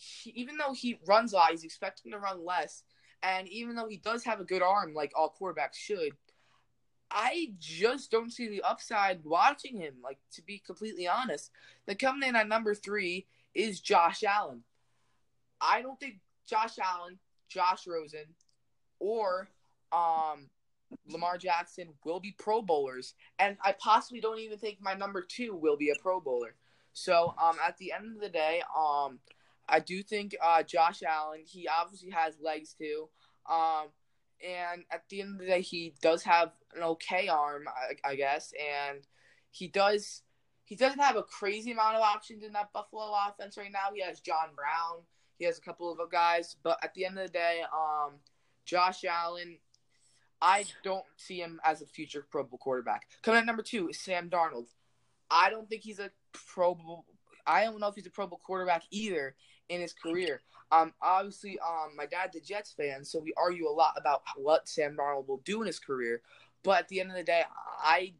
he, 0.00 0.30
even 0.30 0.56
though 0.56 0.72
he 0.72 0.98
runs 1.06 1.32
a 1.32 1.36
lot, 1.36 1.50
he's 1.50 1.64
expecting 1.64 2.12
to 2.12 2.18
run 2.18 2.44
less. 2.44 2.82
And 3.22 3.46
even 3.48 3.74
though 3.74 3.88
he 3.88 3.98
does 3.98 4.24
have 4.24 4.40
a 4.40 4.44
good 4.44 4.62
arm, 4.62 4.94
like 4.94 5.12
all 5.14 5.36
quarterbacks 5.38 5.74
should, 5.74 6.12
I 7.10 7.52
just 7.58 8.10
don't 8.10 8.32
see 8.32 8.48
the 8.48 8.62
upside 8.62 9.24
watching 9.24 9.76
him. 9.76 9.96
Like 10.02 10.18
to 10.34 10.42
be 10.42 10.62
completely 10.64 11.06
honest, 11.06 11.50
the 11.86 11.94
coming 11.94 12.28
in 12.28 12.36
at 12.36 12.48
number 12.48 12.74
three 12.74 13.26
is 13.54 13.80
Josh 13.80 14.22
Allen. 14.22 14.62
I 15.60 15.82
don't 15.82 16.00
think 16.00 16.20
Josh 16.48 16.78
Allen, 16.78 17.18
Josh 17.50 17.86
Rosen, 17.86 18.24
or 19.00 19.48
um, 19.92 20.48
Lamar 21.08 21.36
Jackson 21.36 21.88
will 22.04 22.20
be 22.20 22.34
Pro 22.38 22.62
Bowlers, 22.62 23.14
and 23.38 23.58
I 23.62 23.72
possibly 23.72 24.20
don't 24.20 24.38
even 24.38 24.56
think 24.56 24.78
my 24.80 24.94
number 24.94 25.20
two 25.20 25.54
will 25.54 25.76
be 25.76 25.90
a 25.90 26.00
Pro 26.00 26.20
Bowler. 26.20 26.54
So 26.92 27.34
um, 27.42 27.56
at 27.66 27.76
the 27.76 27.92
end 27.92 28.16
of 28.16 28.20
the 28.22 28.28
day, 28.28 28.62
um, 28.76 29.18
I 29.70 29.80
do 29.80 30.02
think 30.02 30.36
uh, 30.42 30.62
Josh 30.62 31.02
Allen. 31.02 31.42
He 31.46 31.68
obviously 31.68 32.10
has 32.10 32.34
legs 32.40 32.74
too. 32.74 33.08
Um, 33.48 33.88
and 34.46 34.84
at 34.90 35.04
the 35.08 35.20
end 35.20 35.34
of 35.34 35.38
the 35.40 35.46
day, 35.46 35.60
he 35.60 35.94
does 36.00 36.22
have 36.24 36.52
an 36.74 36.82
okay 36.82 37.28
arm, 37.28 37.64
I, 37.68 38.10
I 38.10 38.14
guess, 38.16 38.52
and 38.58 39.00
he 39.50 39.68
does 39.68 40.22
he 40.64 40.76
doesn't 40.76 41.00
have 41.00 41.16
a 41.16 41.24
crazy 41.24 41.72
amount 41.72 41.96
of 41.96 42.02
options 42.02 42.44
in 42.44 42.52
that 42.52 42.72
Buffalo 42.72 43.12
offense 43.28 43.58
right 43.58 43.72
now. 43.72 43.92
He 43.92 44.02
has 44.02 44.20
John 44.20 44.50
Brown, 44.54 45.02
he 45.36 45.44
has 45.44 45.58
a 45.58 45.62
couple 45.62 45.90
of 45.90 45.98
guys, 46.10 46.56
but 46.62 46.78
at 46.82 46.94
the 46.94 47.04
end 47.06 47.18
of 47.18 47.26
the 47.26 47.32
day, 47.32 47.62
um, 47.72 48.12
Josh 48.64 49.04
Allen, 49.04 49.58
I 50.40 50.64
don't 50.84 51.04
see 51.16 51.38
him 51.38 51.60
as 51.64 51.82
a 51.82 51.86
future 51.86 52.24
Pro 52.30 52.44
Bowl 52.44 52.58
quarterback. 52.58 53.06
Coming 53.22 53.40
at 53.40 53.46
number 53.46 53.62
two 53.62 53.88
is 53.88 53.98
Sam 53.98 54.30
Darnold. 54.30 54.68
I 55.30 55.50
don't 55.50 55.68
think 55.68 55.82
he's 55.82 55.98
a 55.98 56.10
Pro 56.32 56.74
Bowl. 56.74 57.04
I 57.46 57.64
don't 57.64 57.80
know 57.80 57.88
if 57.88 57.94
he's 57.94 58.06
a 58.06 58.10
Pro 58.10 58.26
Bowl 58.26 58.40
quarterback 58.44 58.84
either 58.90 59.34
in 59.70 59.80
his 59.80 59.94
career. 59.94 60.42
Um, 60.72 60.92
obviously, 61.00 61.58
um, 61.60 61.96
my 61.96 62.06
dad's 62.06 62.36
a 62.36 62.40
Jets 62.40 62.72
fan, 62.72 63.04
so 63.04 63.18
we 63.18 63.32
argue 63.36 63.66
a 63.66 63.70
lot 63.70 63.94
about 63.96 64.22
what 64.36 64.68
Sam 64.68 64.96
Darnold 64.96 65.26
will 65.26 65.40
do 65.44 65.62
in 65.62 65.66
his 65.66 65.78
career. 65.78 66.20
But 66.62 66.80
at 66.80 66.88
the 66.88 67.00
end 67.00 67.10
of 67.10 67.16
the 67.16 67.24
day, 67.24 67.42
I 67.82 68.12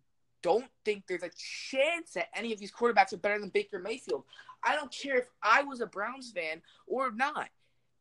don't 0.43 0.71
think 0.85 1.05
there's 1.07 1.23
a 1.23 1.31
chance 1.37 2.13
that 2.15 2.29
any 2.35 2.53
of 2.53 2.59
these 2.59 2.73
quarterbacks 2.73 3.13
are 3.13 3.19
better 3.19 3.39
than 3.39 3.51
Baker 3.51 3.79
Mayfield. 3.79 4.25
I 4.65 4.75
don't 4.75 4.93
care 4.93 5.19
if 5.19 5.27
I 5.43 5.63
was 5.63 5.81
a 5.81 5.87
Browns 5.87 6.33
fan 6.33 6.63
or 6.87 7.13
not. 7.13 7.49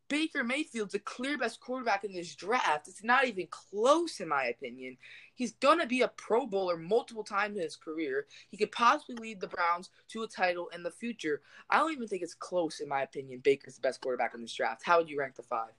Baker 0.10 0.44
Mayfield's 0.44 0.94
the 0.94 1.00
clear 1.00 1.38
best 1.38 1.62
quarterback 1.62 2.04
in 2.04 2.12
this 2.12 2.36
draft. 2.36 2.88
It's 2.88 3.04
not 3.04 3.26
even 3.26 3.48
close, 3.48 4.20
in 4.20 4.28
my 4.28 4.46
opinion. 4.46 4.98
He's 5.36 5.54
gonna 5.54 5.86
be 5.86 6.02
a 6.02 6.10
Pro 6.10 6.46
Bowler 6.46 6.76
multiple 6.76 7.24
times 7.24 7.56
in 7.56 7.64
his 7.64 7.78
career. 7.78 8.26
He 8.50 8.58
could 8.58 8.72
possibly 8.72 9.16
lead 9.16 9.40
the 9.40 9.48
Browns 9.48 9.90
to 10.10 10.24
a 10.24 10.28
title 10.28 10.68
in 10.70 10.84
the 10.84 10.92
future. 10.92 11.42
I 11.70 11.78
don't 11.78 11.94
even 11.94 12.08
think 12.08 12.24
it's 12.24 12.34
close, 12.34 12.82
in 12.82 12.90
my 12.90 13.04
opinion. 13.04 13.40
Baker's 13.40 13.76
the 13.76 13.82
best 13.82 14.02
quarterback 14.02 14.34
in 14.34 14.42
this 14.42 14.54
draft. 14.54 14.84
How 14.84 14.98
would 14.98 15.10
you 15.10 15.20
rank 15.20 15.36
the 15.36 15.44
five? 15.44 15.72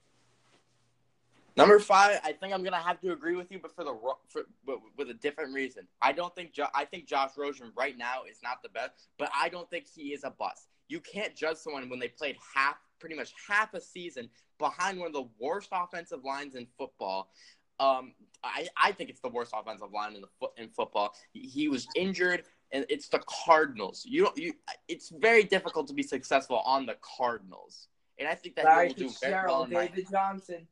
Number 1.57 1.79
five, 1.79 2.21
I 2.23 2.31
think 2.31 2.53
I'm 2.53 2.63
gonna 2.63 2.77
have 2.77 3.01
to 3.01 3.11
agree 3.11 3.35
with 3.35 3.51
you, 3.51 3.59
but 3.59 3.75
for 3.75 3.83
the 3.83 3.93
for 4.29 4.43
but 4.65 4.77
with 4.97 5.09
a 5.09 5.13
different 5.13 5.53
reason. 5.53 5.85
I 6.01 6.13
don't 6.13 6.33
think 6.33 6.53
jo- 6.53 6.69
I 6.73 6.85
think 6.85 7.05
Josh 7.05 7.31
Rosen 7.37 7.73
right 7.75 7.97
now 7.97 8.23
is 8.29 8.39
not 8.41 8.63
the 8.63 8.69
best, 8.69 9.09
but 9.17 9.29
I 9.35 9.49
don't 9.49 9.69
think 9.69 9.85
he 9.93 10.13
is 10.13 10.23
a 10.23 10.29
bust. 10.29 10.69
You 10.87 11.01
can't 11.01 11.35
judge 11.35 11.57
someone 11.57 11.89
when 11.89 11.99
they 11.99 12.07
played 12.07 12.37
half, 12.55 12.77
pretty 13.01 13.15
much 13.15 13.33
half 13.49 13.73
a 13.73 13.81
season 13.81 14.29
behind 14.59 14.99
one 14.99 15.07
of 15.07 15.13
the 15.13 15.27
worst 15.39 15.69
offensive 15.73 16.23
lines 16.23 16.55
in 16.55 16.67
football. 16.77 17.31
Um, 17.79 18.13
I, 18.43 18.69
I 18.77 18.91
think 18.91 19.09
it's 19.09 19.19
the 19.19 19.29
worst 19.29 19.53
offensive 19.57 19.91
line 19.91 20.13
in 20.13 20.21
the 20.21 20.27
foot 20.39 20.51
in 20.55 20.69
football. 20.69 21.13
He, 21.33 21.67
was 21.67 21.87
injured, 21.95 22.43
and 22.71 22.85
it's 22.87 23.09
the 23.09 23.21
Cardinals. 23.45 24.05
You 24.07 24.25
don't 24.25 24.37
you. 24.37 24.53
It's 24.87 25.09
very 25.09 25.43
difficult 25.43 25.87
to 25.87 25.93
be 25.93 26.03
successful 26.03 26.61
on 26.63 26.85
the 26.85 26.95
Cardinals, 27.17 27.87
and 28.19 28.29
I 28.29 28.35
think 28.35 28.55
that 28.55 28.87
he 28.87 28.87
will 28.87 29.09
do 29.09 29.15
very 29.19 29.47
well. 29.47 29.63
In 29.63 29.73
my, 29.73 29.87
David 29.87 30.07
Johnson. 30.11 30.67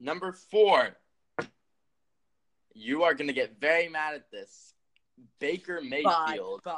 Number 0.00 0.32
four, 0.32 0.96
you 2.74 3.04
are 3.04 3.14
going 3.14 3.28
to 3.28 3.32
get 3.32 3.60
very 3.60 3.88
mad 3.88 4.14
at 4.14 4.30
this. 4.32 4.74
Baker 5.38 5.80
Mayfield 5.80 6.62
bye, 6.64 6.74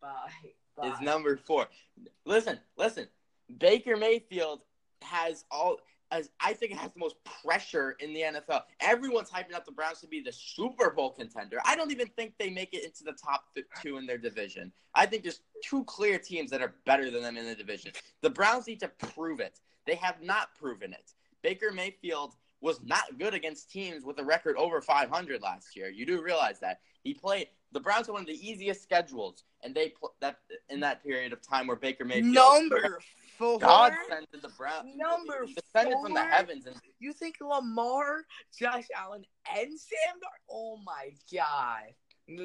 bye, 0.00 0.08
bye. 0.08 0.50
Is 0.84 1.00
number 1.00 1.36
four. 1.36 1.66
Listen, 2.24 2.58
listen. 2.76 3.08
Baker 3.58 3.96
Mayfield 3.96 4.60
has 5.02 5.44
all. 5.50 5.78
As 6.12 6.30
I 6.40 6.52
think 6.52 6.70
it 6.70 6.78
has 6.78 6.92
the 6.92 7.00
most 7.00 7.16
pressure 7.42 7.96
in 7.98 8.14
the 8.14 8.20
NFL. 8.20 8.62
Everyone's 8.80 9.28
hyping 9.28 9.54
up 9.54 9.66
the 9.66 9.72
Browns 9.72 10.00
to 10.02 10.06
be 10.06 10.20
the 10.20 10.30
Super 10.30 10.90
Bowl 10.90 11.10
contender. 11.10 11.58
I 11.64 11.74
don't 11.74 11.90
even 11.90 12.06
think 12.06 12.34
they 12.38 12.48
make 12.48 12.72
it 12.74 12.84
into 12.84 13.02
the 13.02 13.12
top 13.12 13.46
two 13.82 13.96
in 13.96 14.06
their 14.06 14.16
division. 14.16 14.70
I 14.94 15.06
think 15.06 15.24
there's 15.24 15.40
two 15.64 15.82
clear 15.82 16.16
teams 16.16 16.48
that 16.52 16.62
are 16.62 16.74
better 16.84 17.10
than 17.10 17.22
them 17.22 17.36
in 17.36 17.44
the 17.44 17.56
division. 17.56 17.90
The 18.22 18.30
Browns 18.30 18.68
need 18.68 18.78
to 18.80 18.88
prove 18.88 19.40
it. 19.40 19.58
They 19.84 19.96
have 19.96 20.22
not 20.22 20.54
proven 20.54 20.92
it. 20.92 21.12
Baker 21.42 21.72
Mayfield 21.72 22.34
was 22.60 22.80
not 22.82 23.18
good 23.18 23.34
against 23.34 23.70
teams 23.70 24.04
with 24.04 24.18
a 24.18 24.24
record 24.24 24.56
over 24.56 24.80
500 24.80 25.42
last 25.42 25.76
year. 25.76 25.88
You 25.90 26.06
do 26.06 26.22
realize 26.22 26.58
that 26.60 26.80
he 27.02 27.14
played. 27.14 27.48
The 27.72 27.80
Browns 27.80 28.06
had 28.06 28.12
one 28.12 28.22
of 28.22 28.26
the 28.26 28.48
easiest 28.48 28.82
schedules, 28.82 29.44
and 29.62 29.74
they 29.74 29.90
pl- 29.90 30.14
that 30.20 30.38
in 30.70 30.80
that 30.80 31.02
period 31.02 31.32
of 31.32 31.42
time 31.42 31.66
where 31.66 31.76
Baker 31.76 32.04
Mayfield 32.04 32.32
Number 32.34 32.98
four. 33.36 33.58
God 33.58 33.92
sent 34.08 34.30
the 34.32 34.48
Browns 34.56 34.96
Number 34.96 35.44
descended 35.46 35.96
from 36.02 36.14
the 36.14 36.22
heavens, 36.24 36.66
and 36.66 36.76
You 36.98 37.12
think 37.12 37.36
Lamar, 37.40 38.24
Josh 38.58 38.84
Allen, 38.96 39.24
and 39.54 39.78
Sam 39.78 40.20
Dar? 40.20 40.30
Oh 40.50 40.78
my 40.84 41.10
god. 41.32 41.94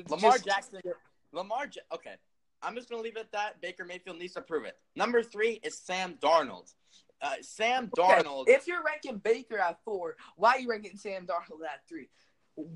Lamar 0.09 0.33
Just- 0.33 0.45
Jackson. 0.45 0.81
Lamar. 1.31 1.67
Ja- 1.73 1.95
okay, 1.95 2.15
I'm 2.61 2.75
just 2.75 2.89
gonna 2.89 3.01
leave 3.01 3.15
it 3.15 3.21
at 3.21 3.31
that. 3.31 3.61
Baker 3.61 3.85
Mayfield 3.85 4.17
needs 4.19 4.33
to 4.33 4.41
prove 4.41 4.65
it. 4.65 4.77
Number 4.95 5.23
three 5.23 5.59
is 5.63 5.77
Sam 5.77 6.15
Darnold. 6.21 6.73
Uh, 7.21 7.35
Sam 7.41 7.91
Okay, 7.97 8.23
Darnold. 8.23 8.45
If 8.47 8.67
you're 8.67 8.83
ranking 8.83 9.17
Baker 9.17 9.57
at 9.59 9.77
four, 9.83 10.15
why 10.37 10.51
are 10.53 10.59
you 10.59 10.69
ranking 10.69 10.97
Sam 10.97 11.27
Darnold 11.27 11.63
at 11.65 11.87
three? 11.87 12.09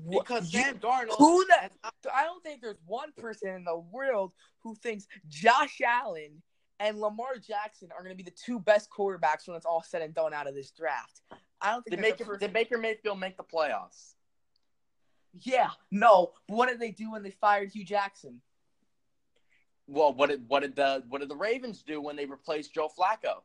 Because 0.08 0.52
you- 0.52 0.60
Sam 0.60 0.78
Darnold. 0.78 1.16
who 1.18 1.44
the 1.46 1.70
I 2.12 2.24
don't 2.24 2.42
think 2.42 2.62
there's 2.62 2.78
one 2.86 3.12
person 3.16 3.50
in 3.50 3.64
the 3.64 3.76
world 3.76 4.32
who 4.60 4.74
thinks 4.74 5.06
Josh 5.28 5.80
Allen 5.84 6.42
and 6.78 7.00
Lamar 7.00 7.36
Jackson 7.38 7.90
are 7.92 8.02
going 8.02 8.16
to 8.16 8.22
be 8.22 8.28
the 8.28 8.36
two 8.36 8.60
best 8.60 8.88
quarterbacks 8.90 9.46
when 9.48 9.56
it's 9.56 9.66
all 9.66 9.82
said 9.82 10.02
and 10.02 10.14
done 10.14 10.32
out 10.32 10.46
of 10.46 10.54
this 10.54 10.70
draft. 10.70 11.20
I 11.60 11.72
don't 11.72 11.82
think 11.84 11.96
did 11.96 12.04
there's 12.04 12.12
a 12.12 12.16
Baker, 12.16 12.24
person- 12.24 12.40
did 12.40 12.52
Baker 12.52 12.78
Mayfield 12.78 13.18
make 13.18 13.36
the 13.36 13.44
playoffs? 13.44 14.14
Yeah, 15.40 15.70
no. 15.90 16.32
But 16.48 16.56
what 16.56 16.68
did 16.68 16.80
they 16.80 16.90
do 16.92 17.10
when 17.12 17.22
they 17.22 17.30
fired 17.32 17.70
Hue 17.70 17.84
Jackson? 17.84 18.40
Well, 19.86 20.14
what 20.14 20.30
did 20.30 20.48
what 20.48 20.60
did 20.60 20.74
the 20.76 21.04
what 21.08 21.20
did 21.20 21.28
the 21.28 21.36
Ravens 21.36 21.82
do 21.82 22.00
when 22.00 22.16
they 22.16 22.26
replaced 22.26 22.74
Joe 22.74 22.88
Flacco? 22.98 23.42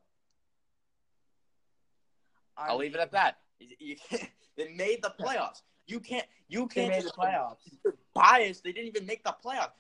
I 2.58 2.68
I'll 2.68 2.78
leave 2.78 2.96
it 2.96 3.00
at 3.02 3.12
that. 3.12 3.38
You 3.60 3.96
they 4.58 4.74
made 4.74 5.02
the 5.02 5.14
playoffs. 5.20 5.62
You 5.88 6.00
can't. 6.00 6.26
You 6.48 6.68
can't 6.68 6.90
made 6.90 7.00
the 7.00 7.04
just 7.04 7.16
playoffs. 7.18 7.58
You're 7.84 7.96
biased. 8.14 8.64
They 8.64 8.72
didn't 8.72 8.88
even 8.88 9.06
make 9.06 9.24
the 9.24 9.36
playoffs. 9.44 9.72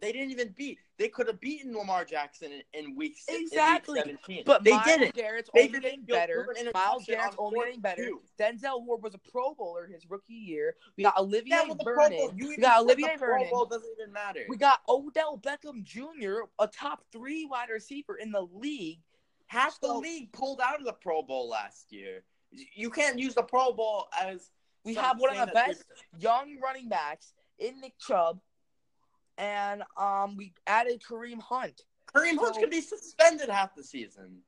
They 0.00 0.12
didn't 0.12 0.30
even 0.30 0.54
beat. 0.56 0.78
They 0.98 1.08
could 1.08 1.26
have 1.26 1.40
beaten 1.40 1.74
Lamar 1.74 2.04
Jackson 2.04 2.52
in, 2.52 2.62
in 2.74 2.96
week 2.96 3.16
s- 3.16 3.24
in 3.34 3.40
week 3.42 3.46
Exactly. 3.52 3.98
17. 3.98 4.42
But 4.44 4.62
they 4.62 4.72
Miles 4.72 4.84
didn't. 4.84 5.14
Garrett's 5.14 5.48
Baker 5.54 5.68
only 5.76 5.80
getting 5.80 6.02
better. 6.02 6.48
Myles 6.74 7.06
Garrett's 7.06 7.36
only 7.38 7.60
getting 7.60 7.80
better. 7.80 8.04
two. 8.04 8.20
Denzel 8.38 8.84
Ward 8.84 9.02
was 9.02 9.14
a 9.14 9.18
Pro 9.32 9.54
Bowler 9.54 9.86
his 9.86 10.04
rookie 10.10 10.34
year. 10.34 10.76
We 10.98 11.04
got 11.04 11.16
Olivier 11.16 11.56
Yeah, 11.66 11.74
the 11.74 11.82
Vernon. 11.82 12.36
We 12.36 12.56
got 12.58 12.82
Olivier 12.82 13.12
the 13.14 13.18
Pro 13.18 13.28
Vernon. 13.38 13.50
Bowl 13.50 13.64
doesn't 13.66 13.90
even 13.98 14.12
matter. 14.12 14.44
We 14.50 14.58
got 14.58 14.80
Odell 14.86 15.38
Beckham 15.38 15.82
Jr., 15.82 16.40
a 16.58 16.66
top 16.66 17.02
three 17.10 17.46
wide 17.46 17.70
receiver 17.70 18.16
in 18.16 18.32
the 18.32 18.46
league. 18.52 19.00
Half 19.46 19.80
the 19.80 19.92
league 19.92 20.32
pulled 20.32 20.60
out 20.60 20.78
of 20.80 20.86
the 20.86 20.92
Pro 20.92 21.22
Bowl 21.22 21.48
last 21.48 21.92
year. 21.92 22.24
You 22.50 22.90
can't 22.90 23.18
use 23.18 23.34
the 23.34 23.42
Pro 23.42 23.72
Bowl 23.72 24.08
as 24.20 24.50
We 24.84 24.94
have 24.94 25.18
one 25.18 25.36
of 25.36 25.46
the 25.48 25.52
best 25.52 25.84
young 26.18 26.58
running 26.62 26.88
backs 26.88 27.32
in 27.58 27.80
Nick 27.80 27.98
Chubb, 27.98 28.40
and 29.38 29.82
um, 29.96 30.36
we 30.36 30.52
added 30.66 31.02
Kareem 31.02 31.40
Hunt. 31.40 31.82
Kareem 32.14 32.36
Hunt 32.38 32.54
So- 32.54 32.60
could 32.60 32.70
be 32.70 32.80
suspended 32.80 33.48
half 33.48 33.74
the 33.74 33.82
season. 33.84 34.38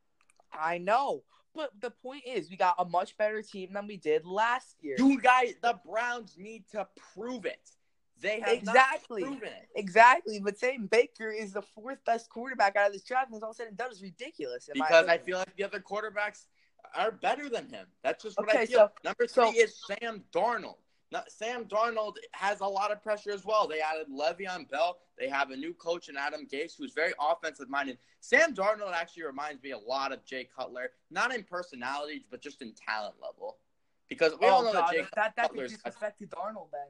I 0.52 0.78
know, 0.78 1.22
but 1.54 1.70
the 1.80 1.90
point 1.90 2.22
is, 2.26 2.48
we 2.50 2.56
got 2.56 2.76
a 2.78 2.84
much 2.84 3.16
better 3.16 3.42
team 3.42 3.72
than 3.72 3.86
we 3.86 3.96
did 3.96 4.24
last 4.24 4.76
year. 4.80 4.96
You 4.98 5.20
guys, 5.20 5.54
the 5.62 5.78
Browns 5.84 6.36
need 6.38 6.64
to 6.72 6.86
prove 7.14 7.44
it. 7.44 7.70
They 8.20 8.40
have 8.40 8.48
Exactly. 8.54 9.22
not 9.22 9.30
proven 9.32 9.48
it. 9.48 9.68
Exactly, 9.74 10.40
but 10.40 10.58
saying 10.58 10.86
Baker 10.86 11.30
is 11.30 11.52
the 11.52 11.62
fourth 11.62 12.02
best 12.04 12.30
quarterback 12.30 12.76
out 12.76 12.86
of 12.88 12.92
this 12.92 13.04
draft, 13.04 13.26
and 13.28 13.36
it's 13.36 13.44
all 13.44 13.52
said 13.52 13.68
and 13.68 13.76
done, 13.76 13.90
is 13.92 14.02
ridiculous. 14.02 14.68
Because 14.72 15.06
I 15.06 15.18
feel 15.18 15.38
like 15.38 15.54
the 15.56 15.64
other 15.64 15.80
quarterbacks 15.80 16.46
are 16.94 17.10
better 17.12 17.48
than 17.48 17.68
him. 17.68 17.86
That's 18.02 18.22
just 18.22 18.38
what 18.38 18.48
Okay, 18.48 18.60
I 18.60 18.66
feel. 18.66 18.78
so- 18.78 18.92
Number 19.04 19.26
so- 19.26 19.50
three 19.50 19.60
is 19.60 19.78
Sam 19.86 20.24
Darnold. 20.32 20.78
Now, 21.12 21.22
Sam 21.28 21.66
Darnold 21.66 22.16
has 22.32 22.60
a 22.60 22.66
lot 22.66 22.90
of 22.90 23.00
pressure 23.00 23.30
as 23.30 23.44
well. 23.44 23.68
They 23.68 23.80
added 23.80 24.08
Le'Veon 24.08 24.68
Bell. 24.68 24.98
They 25.16 25.28
have 25.28 25.50
a 25.50 25.56
new 25.56 25.72
coach 25.72 26.08
in 26.08 26.16
Adam 26.16 26.46
Gase, 26.46 26.76
who's 26.76 26.92
very 26.94 27.12
offensive 27.20 27.68
minded. 27.70 27.98
Sam 28.20 28.54
Darnold 28.54 28.92
actually 28.92 29.22
reminds 29.22 29.62
me 29.62 29.70
a 29.70 29.78
lot 29.78 30.10
of 30.12 30.24
Jay 30.24 30.48
Cutler, 30.56 30.90
not 31.10 31.32
in 31.32 31.44
personality, 31.44 32.26
but 32.28 32.40
just 32.40 32.60
in 32.60 32.72
talent 32.74 33.14
level. 33.22 33.58
Because 34.08 34.32
we 34.40 34.46
all 34.48 34.62
oh 34.62 34.64
know 34.66 34.72
god, 34.72 34.88
that 34.88 34.92
Jay 34.94 35.06
that 35.14 35.36
that 35.36 35.48
Cutler's 35.50 35.76
disrespected 35.76 36.28
Darnold 36.28 36.70
then. 36.72 36.88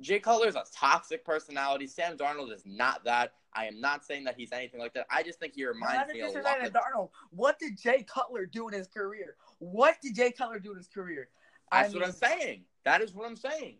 Jay 0.00 0.18
Cutler 0.18 0.48
is 0.48 0.56
a 0.56 0.64
toxic 0.74 1.24
personality. 1.24 1.86
Sam 1.86 2.16
Darnold 2.16 2.52
is 2.52 2.62
not 2.66 3.04
that. 3.04 3.32
I 3.52 3.66
am 3.66 3.80
not 3.80 4.04
saying 4.04 4.24
that 4.24 4.34
he's 4.36 4.52
anything 4.52 4.80
like 4.80 4.94
that. 4.94 5.06
I 5.10 5.22
just 5.22 5.38
think 5.38 5.54
he 5.54 5.64
reminds 5.64 6.12
me 6.12 6.20
a 6.20 6.26
lot. 6.26 6.64
Of, 6.64 6.72
Darnold. 6.72 7.10
What 7.30 7.58
did 7.58 7.78
Jay 7.80 8.02
Cutler 8.02 8.46
do 8.46 8.66
in 8.68 8.74
his 8.74 8.88
career? 8.88 9.36
What 9.58 9.96
did 10.02 10.16
Jay 10.16 10.32
Cutler 10.32 10.58
do 10.58 10.72
in 10.72 10.78
his 10.78 10.88
career? 10.88 11.28
I 11.70 11.82
that's 11.82 11.94
what 11.94 12.04
I'm 12.04 12.12
saying. 12.12 12.64
That 12.84 13.00
is 13.00 13.14
what 13.14 13.26
I'm 13.26 13.36
saying. 13.36 13.76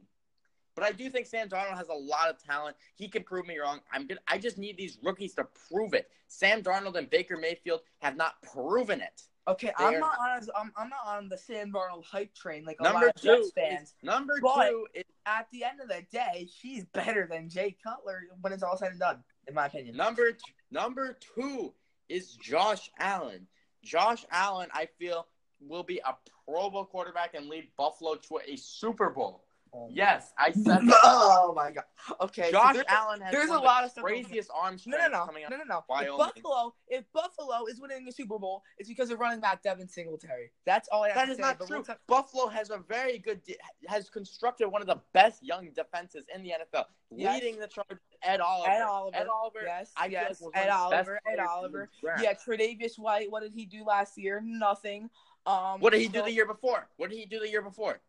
But 0.77 0.85
I 0.85 0.93
do 0.93 1.09
think 1.09 1.27
Sam 1.27 1.49
Darnold 1.49 1.77
has 1.77 1.89
a 1.89 1.95
lot 1.95 2.29
of 2.29 2.43
talent. 2.43 2.77
He 2.95 3.09
can 3.09 3.23
prove 3.23 3.47
me 3.47 3.59
wrong. 3.59 3.81
I'm 3.93 4.07
good. 4.07 4.19
I 4.27 4.39
just 4.39 4.59
need 4.59 4.77
these 4.77 4.99
rookies 5.03 5.35
to 5.35 5.47
prove 5.69 5.95
it. 5.95 6.09
Sam 6.27 6.63
Darnold 6.63 6.97
and 6.97 7.09
Baker 7.11 7.37
Mayfield 7.37 7.81
have 8.01 8.17
not 8.17 8.41
proven 8.43 9.01
it. 9.01 9.23
Okay, 9.47 9.73
They 9.79 9.85
I'm 9.85 10.01
not 10.01 10.19
on. 10.19 10.41
I'm, 10.57 10.73
I'm 10.77 10.89
not 10.89 11.07
on 11.07 11.29
the 11.29 11.37
Sam 11.37 11.71
Darnold 11.71 12.05
hype 12.05 12.35
train 12.35 12.65
like 12.65 12.77
a 12.81 12.83
Number 12.85 13.07
lot 13.07 13.15
of 13.17 13.23
Jets 13.23 13.51
fans. 13.55 13.89
is, 13.91 13.95
number 14.03 14.39
But- 14.41 14.69
two 14.71 14.87
is 14.95 15.05
At 15.27 15.49
the 15.53 15.65
end 15.65 15.81
of 15.81 15.89
the 15.89 16.03
day, 16.11 16.49
he's 16.63 16.85
better 16.87 17.27
than 17.31 17.49
Jay 17.51 17.77
Cutler 17.85 18.23
when 18.41 18.53
it's 18.53 18.63
all 18.63 18.77
said 18.79 18.91
and 18.93 19.01
done, 19.01 19.23
in 19.47 19.55
my 19.55 19.67
opinion. 19.67 19.97
Number 19.97 20.33
t- 20.33 20.39
number 20.71 21.19
two 21.37 21.75
is 22.09 22.35
Josh 22.37 22.91
Allen. 22.99 23.47
Josh 23.83 24.25
Allen, 24.31 24.69
I 24.73 24.87
feel, 24.99 25.27
will 25.61 25.83
be 25.83 25.99
a 25.99 26.15
Pro 26.47 26.71
Bowl 26.71 26.85
quarterback 26.87 27.35
and 27.35 27.49
lead 27.49 27.69
Buffalo 27.77 28.15
to 28.15 28.41
a 28.47 28.57
Super 28.57 29.11
Bowl. 29.11 29.44
Yes, 29.91 30.33
I 30.39 30.51
said 30.53 30.65
that. 30.87 31.01
Oh 31.05 31.53
my 31.55 31.71
god. 31.71 31.85
Okay. 32.21 32.45
so 32.45 32.51
Josh 32.53 32.75
there's- 32.75 32.87
Allen 32.89 33.21
has 33.21 33.33
there's 33.33 33.49
one 33.49 33.57
a 33.59 33.61
of 33.61 33.65
lot 33.65 33.95
the 33.95 34.01
of 34.01 34.05
craziest 34.05 34.51
arm 34.55 34.77
No, 34.87 34.99
no, 34.99 35.09
no, 35.09 35.27
coming 35.27 35.45
no, 35.49 35.57
out. 35.57 35.59
no, 35.59 35.65
no. 35.75 35.79
If 35.79 35.85
Wyoming. 35.89 36.19
Buffalo, 36.19 36.75
if 36.89 37.05
Buffalo 37.13 37.67
is 37.67 37.81
winning 37.81 38.05
the 38.05 38.13
Super 38.13 38.39
Bowl, 38.39 38.63
it's 38.79 38.89
because 38.89 39.11
of 39.11 39.19
running 39.19 39.41
back 39.41 39.63
Devin 39.63 39.89
Singletary. 39.89 40.51
That's 40.67 40.89
all 40.93 41.05
I 41.05 41.09
have 41.09 41.17
That 41.17 41.25
to 41.27 41.31
is 41.33 41.37
say. 41.39 41.43
not 41.43 41.59
but 41.59 41.67
true. 41.69 41.77
we'll 41.79 41.85
talk- 41.85 42.01
Buffalo 42.07 42.49
has 42.49 42.71
a 42.71 42.79
very 42.79 43.19
good, 43.19 43.43
de- 43.45 43.57
has 43.89 44.09
constructed 44.11 44.69
one 44.69 44.81
of 44.81 44.87
the 44.87 45.01
best 45.13 45.43
young 45.43 45.69
defenses 45.75 46.25
in 46.35 46.43
the 46.43 46.51
NFL, 46.51 46.85
Yes. 47.11 47.41
leading 47.43 47.59
the 47.61 47.67
charge. 47.69 47.99
Ed 48.23 48.41
Oliver. 48.41 48.71
Ed 48.71 48.83
Oliver. 48.83 49.17
Ed 49.17 49.27
Oliver. 49.29 49.61
Yes, 49.65 49.93
I 49.97 50.05
feel 50.05 50.13
yes. 50.13 50.23
like 50.23 50.29
was 50.31 50.41
one 50.41 50.53
Ed 50.55 50.69
of 50.69 50.91
the 50.91 50.97
best 50.97 51.09
Oliver. 51.09 51.21
Ed 51.27 51.39
Oliver. 51.41 51.91
Yeah, 52.23 52.33
Tre'Davious 52.35 52.99
White. 52.99 53.31
What 53.31 53.43
did 53.43 53.53
he 53.53 53.67
do 53.67 53.85
last 53.85 54.17
year? 54.17 54.41
Nothing. 54.45 55.11
Um, 55.47 55.81
What 55.81 55.93
did 55.93 56.01
he 56.01 56.09
do 56.09 56.23
the 56.23 56.33
year 56.33 56.47
before? 56.47 56.89
What 56.97 57.11
did 57.11 57.19
he 57.19 57.27
do 57.27 57.39
the 57.39 57.49
year 57.51 57.61
before? 57.61 58.01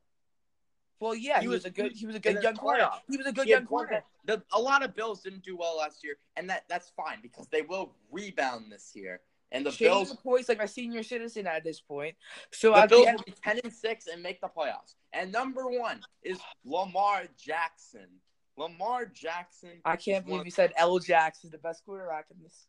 Well, 1.00 1.14
yeah, 1.16 1.38
He 1.40 1.42
he, 1.44 1.48
was- 1.50 1.58
was, 1.58 1.66
a 1.66 1.70
good. 1.72 1.92
He 1.92 2.06
was 2.06 2.16
a 2.16 2.20
good 2.20 2.42
young 2.42 2.56
corner. 2.56 2.90
He 3.10 3.18
was 3.18 3.28
a 3.28 3.32
good 3.32 3.46
He 3.46 3.52
young 3.52 3.66
corner. 3.66 4.04
the, 4.26 4.42
a 4.54 4.60
lot 4.62 4.84
of 4.84 4.96
Bills 4.96 5.22
didn't 5.22 5.44
do 5.44 5.58
well 5.58 5.78
last 5.78 6.04
year, 6.04 6.16
and 6.38 6.50
that 6.50 6.64
that's 6.70 6.90
fine 6.96 7.20
because 7.22 7.48
they 7.50 7.62
will 7.62 7.92
rebound 8.12 8.72
this 8.72 8.92
year. 8.96 9.20
And 9.52 9.66
the 9.66 9.72
Shane 9.72 9.90
Bills, 9.90 10.14
McCoy's 10.14 10.50
like 10.50 10.62
a 10.62 10.68
senior 10.68 11.04
citizen 11.04 11.48
at 11.48 11.64
this 11.64 11.80
point. 11.80 12.16
So 12.52 12.74
the 12.74 12.88
Bills 12.88 13.08
will 13.12 13.24
be 13.26 13.34
ten 13.44 13.60
and 13.64 13.72
six 13.72 14.08
and 14.08 14.24
make 14.24 14.42
the 14.42 14.48
playoffs. 14.48 14.96
And 15.14 15.32
number 15.32 15.68
one 15.70 16.02
is 16.24 16.40
Lamar 16.66 17.24
Jackson. 17.38 18.08
Lamar 18.58 19.06
Jackson. 19.06 19.82
I 19.84 19.98
can't 19.98 20.26
believe 20.26 20.46
you 20.46 20.52
said 20.52 20.72
L. 20.78 20.98
Jackson 21.00 21.48
is 21.48 21.52
the 21.52 21.58
best 21.58 21.84
quarterback 21.86 22.26
in 22.36 22.42
this. 22.42 22.66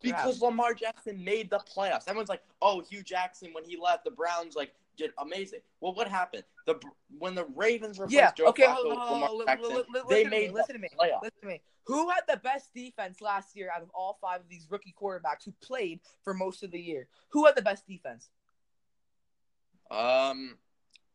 because 0.00 0.40
Lamar 0.40 0.74
Jackson 0.74 1.22
made 1.24 1.50
the 1.50 1.58
playoffs. 1.58 2.04
Everyone's 2.06 2.28
like, 2.28 2.42
"Oh, 2.62 2.80
Hue 2.88 3.02
Jackson 3.02 3.52
when 3.52 3.64
he 3.64 3.76
left 3.76 4.04
the 4.04 4.12
Browns, 4.12 4.54
like 4.54 4.72
did 4.98 5.12
amazing." 5.18 5.60
Well, 5.80 5.94
what 5.94 6.08
happened? 6.08 6.44
The 6.66 6.78
when 7.18 7.34
the 7.34 7.46
Ravens 7.56 7.98
replaced 7.98 8.14
Yeah. 8.14 8.32
Joe 8.32 8.46
Okay. 8.48 8.64
Flacco, 8.64 8.74
Hold, 8.74 8.98
hold, 8.98 9.22
hold, 9.24 9.46
Jackson, 9.46 9.70
li- 9.70 9.76
li- 9.76 9.84
they 9.92 10.00
listen 10.02 10.24
to 10.24 10.30
made 10.30 10.48
me. 10.48 10.50
Listen 10.54 10.74
to 10.74 10.80
me. 10.82 10.88
the 10.92 10.96
playoffs. 10.96 11.22
Listen 11.22 11.40
to 11.40 11.46
me. 11.46 11.60
Who 11.84 12.10
had 12.10 12.20
the 12.28 12.36
best 12.36 12.74
defense 12.74 13.22
last 13.22 13.56
year 13.56 13.70
out 13.74 13.80
of 13.82 13.88
all 13.94 14.18
five 14.20 14.40
of 14.40 14.48
these 14.50 14.66
rookie 14.70 14.94
quarterbacks 15.00 15.44
who 15.46 15.52
played 15.62 16.00
for 16.22 16.34
most 16.34 16.62
of 16.62 16.70
the 16.70 16.78
year? 16.80 17.08
Who 17.30 17.46
had 17.46 17.56
the 17.56 17.62
best 17.62 17.86
defense? 17.86 18.28
Um, 19.90 20.58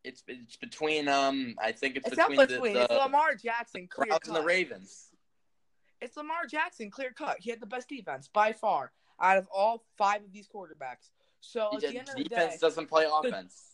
it's 0.03 0.23
it's 0.27 0.55
between 0.55 1.07
um 1.07 1.55
I 1.61 1.71
think 1.71 1.95
it's, 1.97 2.07
It's 2.07 2.17
not 2.17 2.29
between, 2.29 2.47
between. 2.47 2.73
the, 2.73 2.83
it's 2.85 2.93
Lamar 2.93 3.35
Jackson, 3.35 3.87
clear 3.87 4.07
Browns 4.07 4.21
cut. 4.23 4.27
and 4.29 4.35
the 4.37 4.47
Ravens. 4.47 5.09
It's 6.01 6.17
Lamar 6.17 6.45
Jackson, 6.49 6.89
clear 6.89 7.11
cut. 7.11 7.37
He 7.39 7.49
had 7.51 7.61
the 7.61 7.65
best 7.67 7.87
defense 7.87 8.27
by 8.33 8.51
far 8.51 8.91
out 9.21 9.37
of 9.37 9.47
all 9.53 9.83
five 9.97 10.23
of 10.23 10.33
these 10.33 10.47
quarterbacks. 10.47 11.11
So 11.39 11.69
at 11.75 11.81
He 11.83 11.87
the 11.91 11.99
end 11.99 12.09
of 12.09 12.15
the 12.15 12.23
defense 12.23 12.53
day, 12.53 12.57
doesn't 12.59 12.87
play 12.87 13.05
offense. 13.09 13.72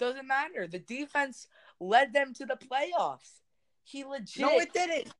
Doesn't 0.00 0.26
matter. 0.26 0.66
The 0.66 0.80
defense 0.80 1.46
led 1.78 2.12
them 2.12 2.34
to 2.34 2.46
the 2.46 2.56
playoffs. 2.56 3.40
He 3.84 4.04
legit. 4.04 4.40
No, 4.40 4.58
it 4.58 4.72
didn't. 4.72 5.12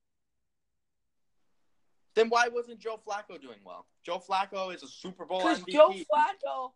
Then 2.14 2.28
why 2.28 2.48
wasn't 2.48 2.80
Joe 2.80 2.98
Flacco 3.06 3.40
doing 3.40 3.58
well? 3.64 3.86
Joe 4.04 4.20
Flacco 4.26 4.74
is 4.74 4.82
a 4.82 4.88
Super 4.88 5.24
Bowl 5.24 5.38
Because 5.38 5.60
MVP. 5.60 5.72
Joe 5.72 5.90
Flacco, 5.90 6.72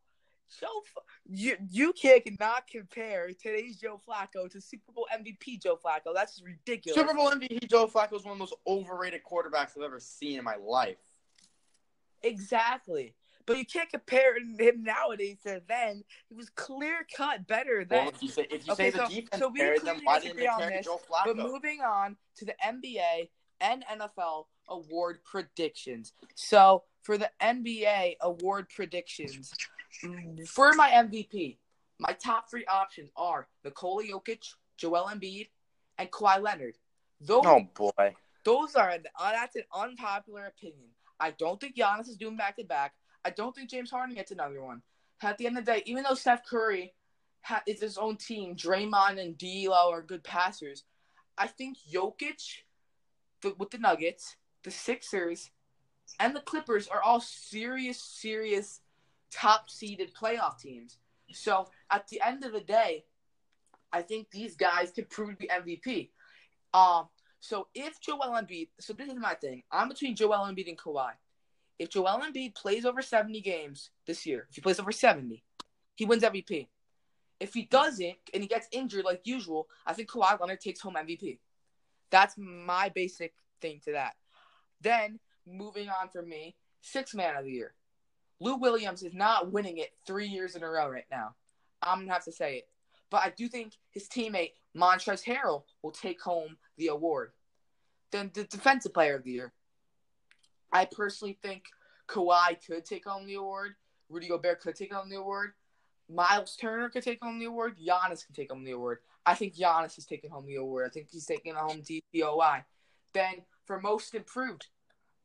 Joe, 0.60 0.82
Fl- 0.92 1.00
you 1.26 1.56
you 1.70 1.92
cannot 1.92 2.68
compare 2.70 3.30
today's 3.32 3.76
Joe 3.76 4.00
Flacco 4.06 4.48
to 4.50 4.60
Super 4.60 4.92
Bowl 4.92 5.08
MVP 5.12 5.62
Joe 5.62 5.76
Flacco. 5.84 6.14
That's 6.14 6.40
ridiculous. 6.42 7.00
Super 7.00 7.14
Bowl 7.14 7.30
MVP 7.30 7.68
Joe 7.68 7.86
Flacco 7.86 8.14
is 8.14 8.24
one 8.24 8.32
of 8.32 8.38
the 8.38 8.42
most 8.42 8.54
overrated 8.66 9.22
quarterbacks 9.24 9.76
I've 9.76 9.82
ever 9.82 9.98
seen 9.98 10.38
in 10.38 10.44
my 10.44 10.56
life. 10.56 10.98
Exactly. 12.22 13.14
But 13.46 13.58
you 13.58 13.66
can't 13.66 13.90
compare 13.90 14.36
him 14.36 14.82
nowadays 14.82 15.36
to 15.44 15.60
then. 15.68 16.02
He 16.28 16.34
was 16.34 16.48
clear 16.50 17.06
cut 17.14 17.46
better 17.46 17.84
then. 17.84 18.06
Well, 18.06 18.14
if 18.14 18.22
you 18.22 18.28
say 18.28 18.46
if 18.50 18.66
you 18.66 18.72
Okay, 18.72 18.90
say 18.90 18.98
the 18.98 19.06
so- 19.06 19.08
defense 19.14 19.38
so 19.42 19.48
we 19.48 19.58
carried 19.60 19.82
them, 19.82 20.00
why 20.04 20.18
didn't 20.20 20.38
they 20.38 20.46
carry 20.46 20.76
this, 20.76 20.86
Joe 20.86 21.00
But 21.24 21.36
moving 21.36 21.80
on 21.82 22.16
to 22.36 22.44
the 22.44 22.54
NBA 22.64 23.28
and 23.60 23.84
NFL 23.90 24.46
award 24.68 25.18
predictions. 25.24 26.12
So 26.34 26.84
for 27.02 27.18
the 27.18 27.30
NBA 27.42 28.16
award 28.22 28.68
predictions, 28.74 29.52
for 30.48 30.72
my 30.72 30.90
MVP, 30.90 31.58
my 31.98 32.12
top 32.12 32.50
three 32.50 32.64
options 32.66 33.10
are 33.16 33.46
Nikola 33.62 34.04
Jokic, 34.04 34.42
Joel 34.78 35.08
Embiid, 35.12 35.48
and 35.98 36.10
Kawhi 36.10 36.40
Leonard. 36.42 36.76
Those 37.20 37.44
Oh 37.46 37.60
boy. 37.74 38.14
those 38.44 38.74
are 38.74 38.88
an, 38.90 39.04
that's 39.20 39.54
an 39.56 39.62
unpopular 39.74 40.46
opinion. 40.46 40.88
I 41.20 41.30
don't 41.32 41.60
think 41.60 41.76
Giannis 41.76 42.08
is 42.08 42.16
doing 42.16 42.36
back 42.36 42.56
to 42.56 42.64
back. 42.64 42.94
I 43.24 43.30
don't 43.30 43.54
think 43.54 43.70
James 43.70 43.90
Harden 43.90 44.14
gets 44.14 44.30
another 44.30 44.62
one. 44.62 44.82
At 45.22 45.38
the 45.38 45.46
end 45.46 45.56
of 45.56 45.64
the 45.64 45.72
day, 45.72 45.82
even 45.86 46.02
though 46.02 46.14
Steph 46.14 46.44
Curry 46.46 46.92
ha- 47.42 47.62
is 47.66 47.80
his 47.80 47.96
own 47.96 48.16
team, 48.16 48.56
Draymond 48.56 49.18
and 49.20 49.38
D'Lo 49.38 49.90
are 49.90 50.02
good 50.02 50.22
passers. 50.22 50.84
I 51.38 51.46
think 51.46 51.78
Jokic, 51.92 52.62
the, 53.40 53.54
with 53.58 53.70
the 53.70 53.78
Nuggets, 53.78 54.36
the 54.62 54.70
Sixers, 54.70 55.50
and 56.20 56.36
the 56.36 56.40
Clippers 56.40 56.86
are 56.88 57.02
all 57.02 57.20
serious, 57.20 58.02
serious, 58.02 58.80
top-seeded 59.30 60.14
playoff 60.14 60.58
teams. 60.58 60.98
So 61.32 61.68
at 61.90 62.08
the 62.08 62.20
end 62.24 62.44
of 62.44 62.52
the 62.52 62.60
day, 62.60 63.04
I 63.92 64.02
think 64.02 64.30
these 64.30 64.56
guys 64.56 64.90
could 64.90 65.08
prove 65.08 65.30
to 65.30 65.36
be 65.36 65.48
MVP. 65.48 66.10
Um, 66.74 67.08
So 67.40 67.68
if 67.74 68.00
Joel 68.00 68.34
Embiid, 68.40 68.68
so 68.80 68.92
this 68.92 69.08
is 69.08 69.18
my 69.18 69.34
thing. 69.34 69.62
I'm 69.70 69.88
between 69.88 70.16
Joel 70.16 70.46
Embiid 70.46 70.68
and 70.68 70.78
Kawhi. 70.78 71.12
If 71.78 71.90
Joel 71.90 72.20
Embiid 72.20 72.54
plays 72.54 72.84
over 72.84 73.02
70 73.02 73.40
games 73.40 73.90
this 74.06 74.24
year, 74.26 74.46
if 74.48 74.56
he 74.56 74.60
plays 74.60 74.78
over 74.78 74.92
70, 74.92 75.42
he 75.96 76.04
wins 76.04 76.22
MVP. 76.22 76.68
If 77.40 77.52
he 77.52 77.64
doesn't 77.64 78.16
and 78.32 78.42
he 78.42 78.48
gets 78.48 78.68
injured 78.70 79.04
like 79.04 79.22
usual, 79.24 79.68
I 79.86 79.92
think 79.92 80.08
Kawhi 80.08 80.40
Leonard 80.40 80.60
takes 80.60 80.80
home 80.80 80.94
MVP. 80.94 81.38
That's 82.10 82.34
my 82.38 82.90
basic 82.90 83.34
thing 83.60 83.80
to 83.84 83.92
that. 83.92 84.14
Then 84.80 85.18
moving 85.46 85.88
on 85.88 86.08
for 86.08 86.22
me, 86.22 86.56
six 86.80 87.14
man 87.14 87.36
of 87.36 87.44
the 87.44 87.50
year. 87.50 87.74
Lou 88.40 88.56
Williams 88.56 89.02
is 89.02 89.14
not 89.14 89.52
winning 89.52 89.78
it 89.78 89.90
three 90.06 90.28
years 90.28 90.54
in 90.54 90.62
a 90.62 90.68
row 90.68 90.88
right 90.88 91.06
now. 91.10 91.34
I'm 91.82 92.00
gonna 92.00 92.12
have 92.12 92.24
to 92.24 92.32
say 92.32 92.56
it. 92.58 92.68
But 93.10 93.22
I 93.22 93.32
do 93.36 93.48
think 93.48 93.74
his 93.90 94.08
teammate 94.08 94.52
Montrezl 94.76 95.24
Harrell 95.24 95.64
will 95.82 95.92
take 95.92 96.20
home 96.20 96.56
the 96.76 96.88
award. 96.88 97.32
Then 98.10 98.30
the 98.34 98.44
defensive 98.44 98.94
player 98.94 99.16
of 99.16 99.24
the 99.24 99.32
year. 99.32 99.52
I 100.74 100.86
personally 100.86 101.38
think 101.40 101.64
Kawhi 102.08 102.56
could 102.66 102.84
take 102.84 103.06
home 103.06 103.26
the 103.26 103.34
award. 103.34 103.76
Rudy 104.10 104.28
Gobert 104.28 104.60
could 104.60 104.74
take 104.74 104.92
home 104.92 105.08
the 105.08 105.16
award. 105.16 105.52
Miles 106.10 106.56
Turner 106.56 106.90
could 106.90 107.04
take 107.04 107.22
home 107.22 107.38
the 107.38 107.46
award. 107.46 107.76
Giannis 107.78 108.26
could 108.26 108.34
take 108.34 108.50
home 108.50 108.64
the 108.64 108.72
award. 108.72 108.98
I 109.24 109.34
think 109.34 109.56
Giannis 109.56 109.96
is 109.96 110.04
taking 110.04 110.30
home 110.30 110.46
the 110.46 110.56
award. 110.56 110.86
I 110.86 110.90
think 110.90 111.08
he's 111.10 111.24
taking 111.24 111.54
home 111.54 111.82
DPOY. 111.82 112.64
Then 113.14 113.42
for 113.64 113.80
most 113.80 114.14
improved, 114.14 114.66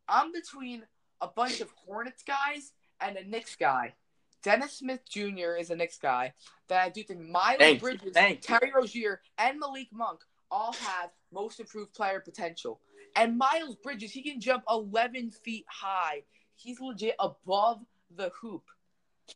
I'm 0.08 0.32
between 0.32 0.84
a 1.20 1.28
bunch 1.28 1.60
of 1.60 1.70
Hornets 1.86 2.24
guys 2.24 2.72
and 3.02 3.18
a 3.18 3.28
Knicks 3.28 3.56
guy. 3.56 3.96
Dennis 4.42 4.74
Smith 4.78 5.02
Jr. 5.10 5.56
is 5.60 5.70
a 5.70 5.76
Knicks 5.76 5.98
guy. 5.98 6.34
that 6.70 6.86
I 6.86 6.90
do 6.90 7.04
think 7.04 7.28
Miles 7.28 7.58
Thank 7.58 7.82
you, 7.82 7.82
Bridges, 7.82 8.16
you. 8.16 8.36
Terry 8.36 8.72
Rozier, 8.74 9.22
and 9.38 9.60
Malik 9.60 9.90
Monk 9.92 10.22
all 10.50 10.74
have 10.74 11.10
most 11.34 11.60
improved 11.60 11.94
player 11.94 12.22
potential. 12.22 12.80
And 13.16 13.38
Miles 13.38 13.76
Bridges, 13.76 14.12
he 14.12 14.22
can 14.22 14.40
jump 14.40 14.64
11 14.70 15.32
feet 15.32 15.66
high. 15.68 16.24
He's 16.56 16.80
legit 16.80 17.16
above 17.20 17.82
the 18.16 18.32
hoop. 18.42 18.64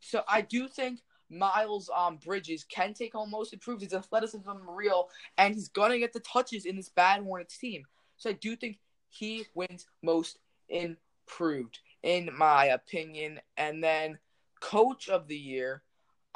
So 0.02 0.24
I 0.28 0.42
do 0.42 0.68
think 0.68 1.00
Miles 1.30 1.90
um, 1.96 2.18
Bridges 2.18 2.64
can 2.64 2.94
take 2.94 3.14
home 3.14 3.32
most 3.32 3.54
improved. 3.54 3.82
His 3.82 3.94
athleticism 3.94 4.52
real, 4.68 5.10
and 5.38 5.54
he's 5.54 5.70
gonna 5.70 6.00
get 6.00 6.14
the 6.14 6.20
touches 6.20 6.66
in 6.66 6.76
this 6.76 6.90
bad 6.90 7.22
Hornets 7.22 7.58
team. 7.58 7.86
So 8.18 8.30
I 8.30 8.34
do 8.34 8.56
think 8.56 8.80
he 9.10 9.46
wins 9.54 9.86
most 10.02 10.40
improved, 10.70 11.80
in 12.04 12.30
my 12.38 12.66
opinion. 12.66 13.40
And 13.58 13.84
then 13.84 14.20
coach 14.60 15.10
of 15.10 15.28
the 15.28 15.38
year. 15.38 15.84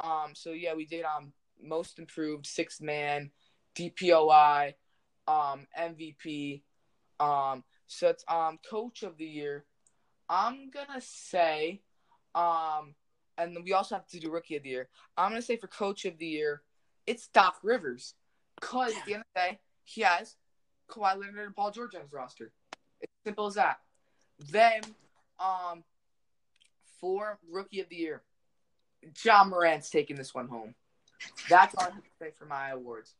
Um, 0.03 0.33
so 0.33 0.51
yeah, 0.51 0.73
we 0.73 0.85
did 0.85 1.05
um 1.05 1.33
most 1.61 1.99
improved, 1.99 2.45
sixth 2.45 2.81
man, 2.81 3.31
DPOY, 3.75 4.73
um, 5.27 5.67
MVP. 5.77 6.61
Um, 7.20 7.63
so 7.88 8.09
it's 8.09 8.24
um 8.28 8.59
coach 8.70 9.03
of 9.03 9.18
the 9.18 9.26
year. 9.26 9.65
I'm 10.30 10.70
gonna 10.70 11.01
say, 11.01 11.82
um, 12.36 12.95
and 13.38 13.57
we 13.63 13.74
also 13.74 13.95
have 13.95 14.07
to 14.07 14.20
do 14.20 14.32
rookie 14.32 14.55
of 14.55 14.63
the 14.63 14.70
year. 14.70 14.89
I'm 15.18 15.32
gonna 15.32 15.41
say 15.41 15.57
for 15.57 15.68
coach 15.68 16.05
of 16.05 16.18
the 16.18 16.28
year, 16.28 16.61
it's 17.05 17.28
Doc 17.28 17.57
Rivers, 17.63 18.15
cause 18.59 18.93
at 18.95 19.05
the 19.05 19.13
end 19.13 19.22
of 19.22 19.28
the 19.36 19.39
day, 19.39 19.59
he 19.84 20.01
has 20.01 20.36
Kawhi 20.89 21.20
Leonard 21.20 21.45
and 21.45 21.55
Paul 21.55 21.72
George 21.72 21.95
on 21.95 22.01
his 22.01 22.13
roster. 22.13 22.51
It's 23.01 23.11
simple 23.26 23.47
as 23.47 23.55
that. 23.55 23.80
Then, 24.51 24.82
um, 25.39 25.84
for 26.99 27.39
rookie 27.49 27.80
of 27.80 27.89
the 27.89 27.95
year, 27.95 28.22
Ja 29.24 29.43
Morant's 29.43 29.89
taking 29.89 30.15
this 30.15 30.34
one 30.34 30.47
home. 30.47 30.76
That's 31.49 31.74
all 31.76 31.86
I 31.86 31.91
have 31.91 32.03
to 32.03 32.09
say 32.20 32.32
for 32.32 32.45
my 32.45 32.72
awards. 32.72 33.13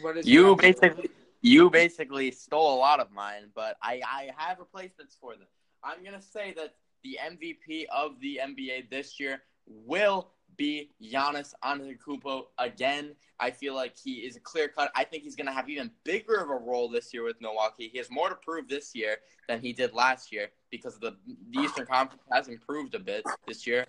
What 0.00 0.16
is 0.16 0.26
You 0.26 0.56
basically 0.56 1.10
you 1.42 1.68
basically 1.70 2.30
stole 2.30 2.76
a 2.76 2.78
lot 2.78 3.00
of 3.00 3.10
mine, 3.10 3.50
but 3.54 3.76
I, 3.82 4.00
I 4.06 4.30
have 4.36 4.58
replacements 4.60 5.16
for 5.20 5.34
them. 5.34 5.48
I'm 5.84 6.04
gonna 6.04 6.22
say 6.22 6.54
that 6.56 6.76
the 7.02 7.18
MVP 7.22 7.86
of 7.92 8.20
the 8.20 8.40
NBA 8.42 8.88
this 8.88 9.18
year 9.18 9.42
will 9.66 10.30
be 10.56 10.90
Giannis 11.02 11.54
Antetokounmpo 11.64 12.44
again. 12.58 13.14
I 13.40 13.50
feel 13.50 13.74
like 13.74 13.96
he 13.96 14.18
is 14.18 14.36
a 14.36 14.40
clear 14.40 14.68
cut. 14.68 14.92
I 14.94 15.02
think 15.02 15.24
he's 15.24 15.34
gonna 15.34 15.52
have 15.52 15.68
even 15.68 15.90
bigger 16.04 16.36
of 16.36 16.50
a 16.50 16.54
role 16.54 16.88
this 16.88 17.12
year 17.12 17.24
with 17.24 17.40
Milwaukee. 17.40 17.88
He 17.88 17.98
has 17.98 18.10
more 18.10 18.28
to 18.28 18.36
prove 18.36 18.68
this 18.68 18.94
year 18.94 19.16
than 19.48 19.60
he 19.60 19.72
did 19.72 19.92
last 19.92 20.32
year 20.32 20.48
because 20.70 20.98
the 20.98 21.16
the 21.50 21.60
Eastern 21.60 21.86
Conference 21.86 22.22
has 22.32 22.48
improved 22.48 22.94
a 22.94 23.00
bit 23.00 23.24
this 23.48 23.66
year. 23.66 23.86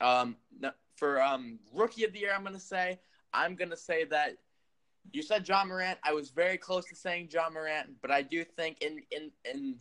Um, 0.00 0.36
for 0.96 1.22
um 1.22 1.58
rookie 1.72 2.04
of 2.04 2.12
the 2.12 2.18
year, 2.18 2.34
I'm 2.36 2.44
gonna 2.44 2.60
say 2.60 3.00
I'm 3.32 3.54
gonna 3.54 3.76
say 3.76 4.04
that 4.04 4.36
you 5.12 5.22
said 5.22 5.46
Ja 5.48 5.64
Morant. 5.64 5.98
I 6.02 6.12
was 6.12 6.30
very 6.30 6.58
close 6.58 6.84
to 6.86 6.96
saying 6.96 7.28
Ja 7.32 7.48
Morant, 7.50 7.90
but 8.02 8.10
I 8.10 8.22
do 8.22 8.44
think 8.44 8.82
in 8.82 9.02
in 9.10 9.30
in 9.44 9.76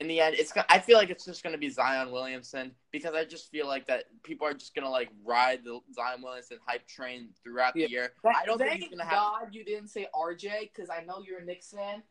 in 0.00 0.08
the 0.08 0.20
end, 0.20 0.34
it's 0.36 0.52
I 0.68 0.80
feel 0.80 0.98
like 0.98 1.10
it's 1.10 1.24
just 1.24 1.42
gonna 1.44 1.56
be 1.58 1.68
Zion 1.70 2.10
Williamson 2.10 2.72
because 2.90 3.14
I 3.14 3.24
just 3.24 3.50
feel 3.50 3.66
like 3.66 3.86
that 3.86 4.04
people 4.22 4.46
are 4.46 4.52
just 4.54 4.74
gonna 4.74 4.90
like 4.90 5.08
ride 5.24 5.64
the 5.64 5.78
Zion 5.94 6.20
Williamson 6.22 6.58
hype 6.66 6.86
train 6.86 7.28
throughout 7.42 7.76
Yeah. 7.76 7.86
the 7.86 7.90
year. 7.92 8.12
Thank, 8.22 8.36
I 8.36 8.44
don't 8.44 8.58
think 8.58 8.72
he's 8.80 8.90
gonna 8.90 9.04
have. 9.04 9.12
God 9.12 9.48
you 9.54 9.64
didn't 9.64 9.88
say 9.88 10.08
RJ 10.14 10.70
because 10.74 10.90
I 10.90 11.04
know 11.04 11.22
you're 11.26 11.38
a 11.38 11.44
Knicks 11.44 11.70
fan, 11.70 12.02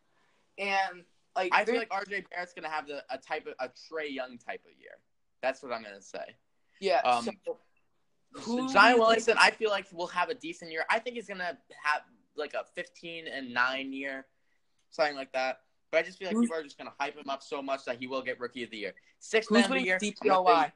and 0.57 1.03
like 1.35 1.51
I 1.53 1.65
feel 1.65 1.75
like 1.75 1.89
RJ 1.89 2.25
Barrett's 2.29 2.53
gonna 2.53 2.69
have 2.69 2.87
the, 2.87 3.03
a 3.09 3.17
type 3.17 3.47
of 3.47 3.53
a 3.59 3.67
Trae 3.69 4.09
Young 4.11 4.37
type 4.37 4.61
of 4.65 4.71
year. 4.79 4.97
That's 5.41 5.61
what 5.61 5.73
I'm 5.73 5.83
gonna 5.83 6.01
say. 6.01 6.35
yeah. 6.79 7.01
um, 7.03 7.25
so, 7.45 7.57
who 8.33 8.61
do 8.61 8.69
Zion 8.69 8.99
Williamson, 8.99 9.35
I 9.39 9.51
feel 9.51 9.69
like 9.69 9.85
will 9.93 10.07
have 10.07 10.29
a 10.29 10.33
decent 10.35 10.71
year. 10.71 10.85
I 10.89 10.99
think 10.99 11.15
he's 11.15 11.27
gonna 11.27 11.57
have 11.83 12.01
like 12.35 12.53
a 12.53 12.63
15 12.75 13.27
and 13.27 13.53
nine 13.53 13.93
year, 13.93 14.25
something 14.89 15.15
like 15.15 15.31
that. 15.33 15.61
But 15.91 15.99
I 15.99 16.03
just 16.03 16.17
feel 16.17 16.27
like 16.29 16.35
Who's- 16.35 16.47
people 16.47 16.59
are 16.59 16.63
just 16.63 16.77
gonna 16.77 16.93
hype 16.99 17.15
him 17.15 17.29
up 17.29 17.43
so 17.43 17.61
much 17.61 17.85
that 17.85 17.97
he 17.97 18.07
will 18.07 18.21
get 18.23 18.39
Rookie 18.39 18.63
of 18.63 18.71
the 18.71 18.77
Year. 18.77 18.93
Sixth 19.19 19.49
Who's 19.49 19.55
man 19.55 19.63
of 19.65 19.69
the 19.69 19.73
winning 19.73 19.85
year. 19.85 19.99
DPOY? 19.99 20.71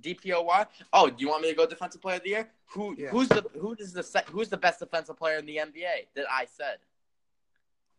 DPOY. 0.00 0.66
Oh, 0.92 1.08
do 1.08 1.16
you 1.18 1.28
want 1.28 1.42
me 1.42 1.50
to 1.50 1.54
go 1.56 1.66
Defensive 1.66 2.00
Player 2.02 2.16
of 2.16 2.22
the 2.22 2.30
Year? 2.30 2.50
Who 2.70 2.94
Yeah. 2.98 3.10
who's 3.10 3.28
the 3.28 3.42
who 3.58 3.74
is 3.78 3.92
the 3.92 4.24
who's 4.30 4.48
the 4.48 4.56
best 4.56 4.80
defensive 4.80 5.16
player 5.16 5.38
in 5.38 5.46
the 5.46 5.58
NBA 5.58 6.08
that 6.14 6.26
I 6.30 6.46
said? 6.46 6.78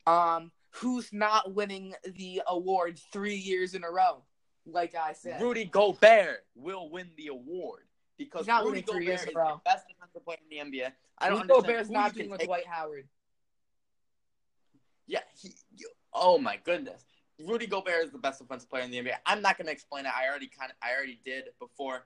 Um, 0.05 0.51
who's 0.71 1.11
not 1.11 1.53
winning 1.53 1.95
the 2.03 2.41
award 2.47 2.99
three 3.11 3.35
years 3.35 3.73
in 3.73 3.83
a 3.83 3.89
row? 3.91 4.23
Like 4.65 4.95
I 4.95 5.13
said, 5.13 5.41
Rudy 5.41 5.65
Gobert 5.65 6.45
will 6.55 6.89
win 6.89 7.09
the 7.15 7.27
award 7.27 7.86
because 8.17 8.41
He's 8.41 8.47
not 8.47 8.65
Rudy 8.65 8.81
three 8.81 8.93
Gobert 8.93 9.03
years 9.03 9.19
is 9.21 9.25
the 9.27 9.59
best 9.65 9.87
defensive 9.87 10.23
player 10.25 10.37
in 10.49 10.71
the 10.71 10.79
NBA. 10.79 10.91
I 11.19 11.29
don't 11.29 11.41
Rudy 11.41 11.53
understand 11.53 11.65
Gobert's 11.65 11.89
not 11.89 12.13
doing 12.13 12.29
with 12.29 12.41
Dwight 12.41 12.67
Howard. 12.67 13.07
Yeah. 15.07 15.19
He, 15.39 15.53
you, 15.75 15.89
oh 16.13 16.37
my 16.37 16.59
goodness. 16.63 17.03
Rudy 17.45 17.67
Gobert 17.67 18.05
is 18.05 18.11
the 18.11 18.17
best 18.17 18.39
defensive 18.39 18.69
player 18.69 18.83
in 18.83 18.91
the 18.91 18.97
NBA. 18.97 19.13
I'm 19.25 19.41
not 19.41 19.57
going 19.57 19.67
to 19.67 19.71
explain 19.71 20.05
it. 20.05 20.11
I 20.15 20.27
already 20.27 20.47
kind 20.47 20.71
of 20.71 20.77
I 20.81 20.95
already 20.95 21.19
did 21.23 21.45
before. 21.59 22.05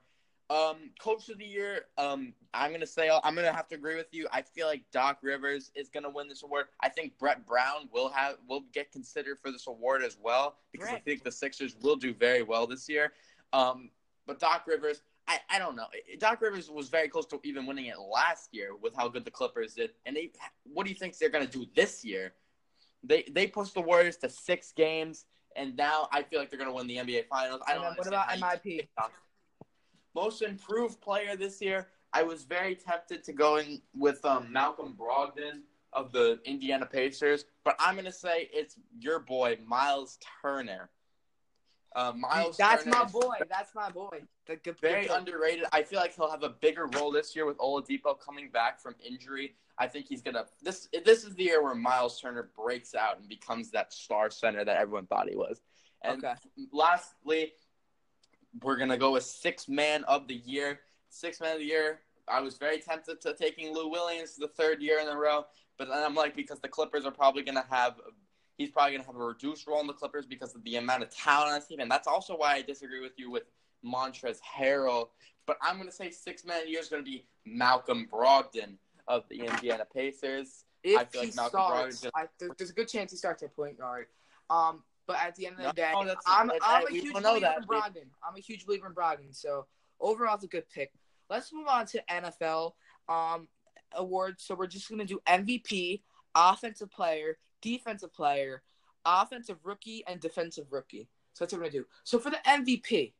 Um, 0.50 0.90
coach 1.00 1.30
of 1.30 1.38
the 1.38 1.46
year. 1.46 1.86
Um, 1.96 2.34
I'm 2.52 2.70
going 2.70 2.82
to 2.82 2.86
say 2.86 3.08
I'm 3.24 3.34
going 3.34 3.46
to 3.46 3.52
have 3.52 3.68
to 3.68 3.74
agree 3.74 3.96
with 3.96 4.08
you. 4.12 4.26
I 4.30 4.42
feel 4.42 4.66
like 4.66 4.82
Doc 4.92 5.18
Rivers 5.22 5.70
is 5.74 5.88
going 5.88 6.02
to 6.02 6.10
win 6.10 6.28
this 6.28 6.42
award. 6.42 6.66
I 6.80 6.90
think 6.90 7.18
Brett 7.18 7.46
Brown 7.46 7.88
will 7.90 8.10
have 8.10 8.36
will 8.46 8.64
get 8.74 8.92
considered 8.92 9.38
for 9.40 9.50
this 9.50 9.66
award 9.66 10.02
as 10.02 10.18
well 10.22 10.56
because 10.70 10.88
I 10.88 10.98
think 10.98 11.24
the 11.24 11.32
Sixers 11.32 11.76
will 11.80 11.96
do 11.96 12.12
very 12.12 12.42
well 12.42 12.66
this 12.66 12.88
year. 12.88 13.12
Um, 13.52 13.90
but 14.26 14.38
Doc 14.38 14.64
Rivers. 14.66 15.00
I, 15.28 15.38
I 15.50 15.58
don't 15.58 15.76
know. 15.76 15.86
Doc 16.18 16.40
Rivers 16.40 16.70
was 16.70 16.88
very 16.88 17.08
close 17.08 17.26
to 17.26 17.40
even 17.44 17.66
winning 17.66 17.86
it 17.86 17.96
last 17.98 18.48
year 18.52 18.70
with 18.80 18.94
how 18.94 19.08
good 19.08 19.24
the 19.24 19.30
Clippers 19.30 19.74
did. 19.74 19.90
And 20.04 20.16
they, 20.16 20.32
what 20.64 20.84
do 20.84 20.90
you 20.90 20.96
think 20.96 21.16
they're 21.16 21.28
going 21.28 21.46
to 21.46 21.50
do 21.50 21.66
this 21.74 22.04
year? 22.04 22.32
They 23.04 23.24
they 23.30 23.48
pushed 23.48 23.74
the 23.74 23.80
Warriors 23.80 24.16
to 24.18 24.28
six 24.28 24.72
games, 24.72 25.24
and 25.56 25.76
now 25.76 26.08
I 26.12 26.22
feel 26.22 26.38
like 26.38 26.50
they're 26.50 26.58
going 26.58 26.70
to 26.70 26.74
win 26.74 26.86
the 26.86 26.96
NBA 26.96 27.26
Finals. 27.26 27.60
I 27.66 27.74
don't. 27.74 27.82
then 27.82 27.94
what 27.96 28.06
about 28.06 28.28
MIP? 28.28 28.86
Most 30.14 30.42
improved 30.42 31.00
player 31.00 31.36
this 31.36 31.60
year. 31.60 31.88
I 32.12 32.22
was 32.22 32.44
very 32.44 32.76
tempted 32.76 33.24
to 33.24 33.32
go 33.32 33.56
in 33.56 33.80
with 33.94 34.24
um, 34.24 34.52
Malcolm 34.52 34.96
Brogdon 34.98 35.62
of 35.92 36.12
the 36.12 36.38
Indiana 36.44 36.86
Pacers, 36.86 37.46
but 37.64 37.74
I'm 37.78 37.94
going 37.94 38.04
to 38.04 38.12
say 38.12 38.50
it's 38.52 38.76
your 38.98 39.18
boy 39.18 39.58
Miles 39.66 40.18
Turner. 40.42 40.90
Uh, 41.94 42.12
Miles. 42.16 42.56
That's 42.56 42.84
Turner 42.84 42.96
my 42.96 43.04
is 43.04 43.12
boy. 43.12 43.36
That's 43.48 43.74
my 43.74 43.90
boy. 43.90 44.22
The 44.46 44.58
very 44.80 45.06
underrated. 45.08 45.66
I 45.72 45.82
feel 45.82 45.98
like 46.00 46.14
he'll 46.14 46.30
have 46.30 46.42
a 46.42 46.48
bigger 46.48 46.86
role 46.86 47.12
this 47.12 47.36
year 47.36 47.46
with 47.46 47.58
Oladipo 47.58 48.18
coming 48.18 48.48
back 48.50 48.80
from 48.80 48.94
injury. 49.04 49.54
I 49.78 49.86
think 49.86 50.06
he's 50.06 50.22
gonna 50.22 50.46
this 50.62 50.88
this 51.04 51.24
is 51.24 51.34
the 51.34 51.44
year 51.44 51.62
where 51.62 51.74
Miles 51.74 52.20
Turner 52.20 52.50
breaks 52.56 52.94
out 52.94 53.18
and 53.18 53.28
becomes 53.28 53.70
that 53.70 53.92
star 53.92 54.30
center 54.30 54.64
that 54.64 54.76
everyone 54.76 55.06
thought 55.06 55.28
he 55.28 55.36
was. 55.36 55.60
And 56.02 56.24
Okay. 56.24 56.34
lastly, 56.72 57.52
we're 58.62 58.76
gonna 58.76 58.98
go 58.98 59.12
with 59.12 59.24
six 59.24 59.68
man 59.68 60.04
of 60.04 60.28
the 60.28 60.34
year. 60.34 60.80
Six 61.08 61.40
man 61.40 61.54
of 61.54 61.58
the 61.58 61.66
year. 61.66 62.00
I 62.28 62.40
was 62.40 62.56
very 62.56 62.78
tempted 62.78 63.20
to 63.22 63.34
taking 63.34 63.74
Lou 63.74 63.88
Williams 63.88 64.36
the 64.36 64.48
third 64.48 64.80
year 64.80 65.00
in 65.00 65.08
a 65.08 65.16
row, 65.16 65.44
but 65.76 65.88
then 65.88 66.02
I'm 66.02 66.14
like 66.14 66.36
because 66.36 66.60
the 66.60 66.68
Clippers 66.68 67.04
are 67.04 67.10
probably 67.10 67.42
gonna 67.42 67.66
have 67.70 67.96
he's 68.62 68.70
probably 68.70 68.92
gonna 68.92 69.04
have 69.06 69.16
a 69.16 69.24
reduced 69.24 69.66
role 69.66 69.80
in 69.80 69.86
the 69.86 69.92
Clippers 69.92 70.24
because 70.26 70.54
of 70.54 70.62
the 70.64 70.76
amount 70.76 71.02
of 71.02 71.10
talent 71.10 71.50
on 71.50 71.56
his 71.56 71.66
team, 71.66 71.80
and 71.80 71.90
that's 71.90 72.06
also 72.06 72.36
why 72.36 72.54
I 72.54 72.62
disagree 72.62 73.00
with 73.00 73.18
you 73.18 73.30
with 73.30 73.44
Montrezl 73.84 74.38
Harrell. 74.56 75.08
But 75.46 75.58
I'm 75.60 75.76
gonna 75.78 75.90
say 75.92 76.10
six 76.10 76.44
man 76.44 76.64
the 76.64 76.70
year 76.70 76.80
is 76.80 76.88
gonna 76.88 77.02
be 77.02 77.24
Malcolm 77.44 78.08
Brogdon 78.10 78.76
of 79.08 79.24
the 79.28 79.40
Indiana 79.40 79.84
Pacers. 79.92 80.64
If 80.84 80.98
I 81.00 81.04
feel 81.04 81.20
he 81.22 81.26
like 81.28 81.36
Malcolm 81.36 81.60
starts, 81.60 82.00
just- 82.00 82.14
I, 82.16 82.26
there's 82.56 82.70
a 82.70 82.74
good 82.74 82.88
chance 82.88 83.10
he 83.10 83.16
starts 83.16 83.42
at 83.42 83.54
point 83.54 83.78
guard. 83.78 84.06
Um, 84.50 84.82
but 85.06 85.16
at 85.20 85.34
the 85.34 85.46
end 85.46 85.54
of 85.56 85.58
the 85.62 85.66
No, 85.68 85.72
day, 85.72 85.92
that's- 85.92 86.24
I'm, 86.26 86.48
that- 86.48 86.58
I'm 86.62 86.86
a 86.86 86.90
huge 86.90 87.12
believer 87.12 87.40
that, 87.40 87.56
in 87.56 87.62
dude. 87.62 87.68
Brogdon. 87.70 88.06
I'm 88.26 88.36
a 88.36 88.40
huge 88.40 88.66
believer 88.66 88.86
in 88.86 88.94
Brogdon. 88.94 89.34
So 89.34 89.66
overall, 90.00 90.34
it's 90.36 90.44
a 90.44 90.48
good 90.48 90.68
pick. 90.70 90.92
Let's 91.28 91.52
move 91.52 91.66
on 91.66 91.86
to 91.86 92.02
NFL 92.10 92.72
um 93.08 93.48
awards. 93.94 94.44
So 94.44 94.54
we're 94.54 94.66
just 94.68 94.88
gonna 94.88 95.04
do 95.04 95.20
MVP, 95.26 96.02
offensive 96.34 96.90
player, 96.90 97.38
defensive 97.62 98.12
player, 98.12 98.62
offensive 99.06 99.58
rookie, 99.64 100.04
and 100.06 100.20
defensive 100.20 100.66
rookie. 100.70 101.08
So 101.32 101.44
that's 101.44 101.54
what 101.54 101.60
we're 101.60 101.68
gonna 101.68 101.78
do. 101.80 101.86
So 102.04 102.18
for 102.18 102.30
the 102.30 102.40
MVP, 102.46 103.14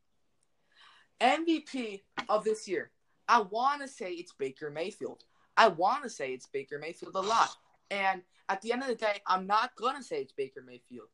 MVP 1.20 2.02
of 2.28 2.44
this 2.44 2.68
year, 2.68 2.90
I 3.28 3.40
want 3.40 3.80
to 3.80 3.88
say 3.88 4.12
it's 4.12 4.32
Baker 4.32 4.70
Mayfield. 4.70 5.24
I 5.56 5.68
want 5.68 6.02
to 6.02 6.10
say 6.10 6.32
it's 6.32 6.46
Baker 6.46 6.78
Mayfield 6.78 7.14
a 7.14 7.20
lot. 7.20 7.50
And 7.90 8.22
at 8.48 8.60
the 8.60 8.72
end 8.72 8.82
of 8.82 8.88
the 8.88 8.94
day, 8.94 9.20
I'm 9.26 9.46
not 9.46 9.76
to 9.96 10.02
say 10.02 10.20
it's 10.20 10.32
Baker 10.32 10.62
Mayfield. 10.66 11.08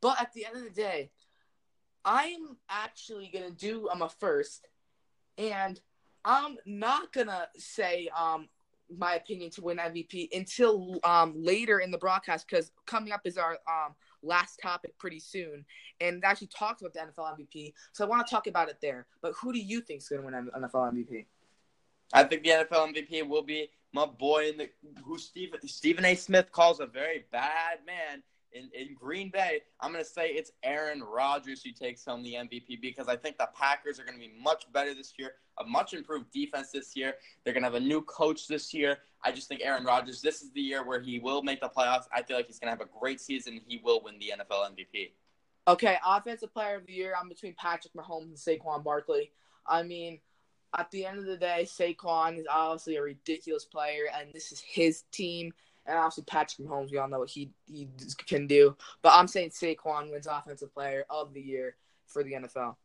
But 0.00 0.20
at 0.20 0.32
the 0.32 0.46
end 0.46 0.56
of 0.56 0.64
the 0.64 0.70
day, 0.70 1.10
I'm 2.04 2.56
actually 2.68 3.28
to 3.44 3.54
do 3.54 3.88
I'm 3.88 4.02
a 4.02 4.08
first. 4.08 4.66
And 5.36 5.80
I'm 6.24 6.56
not 6.66 7.12
to 7.28 7.48
say 7.58 8.08
um 8.16 8.48
my 8.96 9.14
opinion 9.14 9.50
to 9.50 9.62
win 9.62 9.78
MVP 9.78 10.28
until 10.32 10.98
um 11.04 11.34
later 11.36 11.80
in 11.80 11.90
the 11.90 11.98
broadcast 11.98 12.48
cuz 12.48 12.72
coming 12.86 13.12
up 13.12 13.22
is 13.24 13.38
our 13.38 13.58
um 13.68 13.94
last 14.22 14.60
topic 14.62 14.96
pretty 14.98 15.20
soon 15.20 15.64
and 16.00 16.24
actually 16.24 16.48
talks 16.48 16.82
about 16.82 16.92
the 16.92 17.00
NFL 17.00 17.38
MVP. 17.38 17.72
So 17.92 18.04
I 18.04 18.08
want 18.08 18.26
to 18.26 18.30
talk 18.30 18.46
about 18.46 18.68
it 18.68 18.76
there. 18.82 19.06
But 19.22 19.32
who 19.40 19.52
do 19.52 19.58
you 19.58 19.80
think 19.80 20.00
is 20.00 20.08
going 20.08 20.22
to 20.22 20.26
win 20.26 20.34
NFL 20.34 20.92
MVP? 20.92 21.26
I 22.12 22.24
think 22.24 22.42
the 22.42 22.50
NFL 22.50 22.94
MVP 22.94 23.26
will 23.26 23.42
be 23.42 23.70
my 23.92 24.06
boy 24.06 24.48
in 24.48 24.56
the 24.56 24.68
who 25.04 25.18
Stephen 25.18 25.66
Stephen 25.66 26.04
A. 26.04 26.14
Smith 26.14 26.52
calls 26.52 26.80
a 26.80 26.86
very 26.86 27.24
bad 27.32 27.78
man 27.86 28.22
in, 28.52 28.70
in 28.74 28.94
Green 28.94 29.30
Bay. 29.30 29.62
I'm 29.80 29.92
gonna 29.92 30.04
say 30.04 30.28
it's 30.28 30.52
Aaron 30.62 31.02
Rodgers 31.02 31.62
who 31.62 31.72
takes 31.72 32.04
home 32.04 32.22
the 32.22 32.34
MVP 32.34 32.80
because 32.80 33.08
I 33.08 33.16
think 33.16 33.38
the 33.38 33.48
Packers 33.54 33.98
are 33.98 34.04
gonna 34.04 34.18
be 34.18 34.32
much 34.42 34.64
better 34.72 34.94
this 34.94 35.14
year, 35.18 35.32
a 35.58 35.64
much 35.64 35.94
improved 35.94 36.30
defense 36.32 36.70
this 36.70 36.96
year. 36.96 37.14
They're 37.44 37.54
gonna 37.54 37.66
have 37.66 37.74
a 37.74 37.80
new 37.80 38.02
coach 38.02 38.48
this 38.48 38.72
year. 38.72 38.98
I 39.22 39.32
just 39.32 39.48
think 39.48 39.60
Aaron 39.62 39.84
Rodgers, 39.84 40.22
this 40.22 40.42
is 40.42 40.50
the 40.52 40.60
year 40.60 40.84
where 40.84 41.00
he 41.00 41.18
will 41.18 41.42
make 41.42 41.60
the 41.60 41.68
playoffs. 41.68 42.04
I 42.14 42.22
feel 42.22 42.36
like 42.36 42.46
he's 42.46 42.58
gonna 42.58 42.72
have 42.72 42.80
a 42.80 42.98
great 43.00 43.20
season. 43.20 43.60
He 43.66 43.80
will 43.82 44.02
win 44.02 44.18
the 44.18 44.32
NFL 44.36 44.70
MVP. 44.74 45.12
Okay, 45.68 45.96
offensive 46.04 46.52
player 46.52 46.76
of 46.76 46.86
the 46.86 46.92
year. 46.92 47.14
I'm 47.18 47.28
between 47.28 47.54
Patrick 47.54 47.94
Mahomes 47.94 48.24
and 48.24 48.36
Saquon 48.36 48.82
Barkley. 48.82 49.32
I 49.66 49.82
mean, 49.82 50.20
at 50.76 50.90
the 50.90 51.04
end 51.04 51.18
of 51.18 51.26
the 51.26 51.36
day, 51.36 51.66
Saquon 51.66 52.38
is 52.38 52.46
obviously 52.50 52.96
a 52.96 53.02
ridiculous 53.02 53.64
player, 53.64 54.04
and 54.14 54.32
this 54.32 54.52
is 54.52 54.60
his 54.60 55.02
team. 55.12 55.52
And 55.86 55.96
obviously, 55.96 56.24
Patrick 56.24 56.66
Mahomes, 56.66 56.90
we 56.90 56.98
all 56.98 57.08
know 57.08 57.20
what 57.20 57.30
he 57.30 57.50
he 57.66 57.88
can 58.26 58.46
do. 58.46 58.76
But 59.02 59.12
I'm 59.14 59.26
saying 59.26 59.50
Saquon 59.50 60.10
wins 60.10 60.26
offensive 60.26 60.72
player 60.72 61.04
of 61.10 61.32
the 61.34 61.40
year 61.40 61.76
for 62.06 62.22
the 62.22 62.32
NFL. 62.32 62.76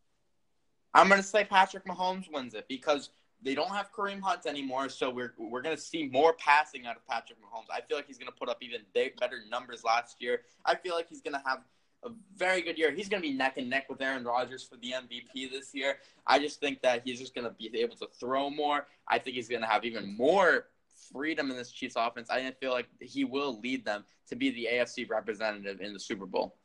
I'm 0.94 1.10
gonna 1.10 1.24
say 1.24 1.44
Patrick 1.44 1.86
Mahomes 1.86 2.32
wins 2.32 2.54
it 2.54 2.66
because 2.70 3.10
they 3.42 3.54
don't 3.54 3.70
have 3.70 3.92
Kareem 3.92 4.22
Hunt 4.22 4.46
anymore, 4.46 4.90
so 4.90 5.10
we're 5.10 5.34
we're 5.38 5.62
gonna 5.62 5.78
see 5.78 6.08
more 6.08 6.34
passing 6.34 6.86
out 6.86 6.96
of 6.96 7.06
Patrick 7.06 7.38
Mahomes. 7.40 7.66
I 7.72 7.82
feel 7.82 7.98
like 7.98 8.08
he's 8.08 8.18
gonna 8.18 8.32
put 8.32 8.50
up 8.50 8.58
even 8.62 8.82
big, 8.94 9.18
better 9.18 9.40
numbers 9.50 9.84
last 9.84 10.22
year. 10.22 10.42
I 10.66 10.76
feel 10.76 10.96
like 10.96 11.10
he's 11.10 11.22
gonna 11.22 11.44
have 11.46 11.60
a 12.04 12.10
very 12.38 12.62
good 12.62 12.78
year. 12.78 12.92
He's 12.92 13.10
gonna 13.10 13.22
be 13.22 13.34
neck 13.34 13.58
and 13.58 13.70
neck 13.70 13.90
with 13.90 14.02
Aaron 14.02 14.24
Rodgers 14.24 14.64
for 14.64 14.78
the 14.78 14.94
MVP 14.94 15.52
this 15.52 15.76
year. 15.76 15.98
I 16.26 16.40
just 16.40 16.60
think 16.60 16.82
that 16.82 17.02
he's 17.04 17.20
just 17.20 17.36
gonna 17.36 17.52
be 17.52 17.70
able 17.82 17.98
to 17.98 18.08
throw 18.20 18.50
more. 18.50 18.88
I 19.08 19.20
think 19.20 19.36
he's 19.36 19.50
gonna 19.50 19.68
have 19.68 19.84
even 19.84 20.16
more 20.16 20.68
freedom 21.12 21.52
in 21.52 21.58
this 21.58 21.72
Chiefs 21.72 21.96
offense. 21.98 22.30
I 22.30 22.42
didn't 22.42 22.60
feel 22.60 22.72
like 22.72 22.88
he 23.00 23.24
will 23.24 23.60
lead 23.60 23.86
them 23.86 24.04
to 24.28 24.36
be 24.36 24.52
the 24.52 24.68
AFC 24.72 25.10
representative 25.10 25.82
in 25.82 25.94
the 25.94 26.00
Super 26.00 26.26
Bowl. 26.26 26.58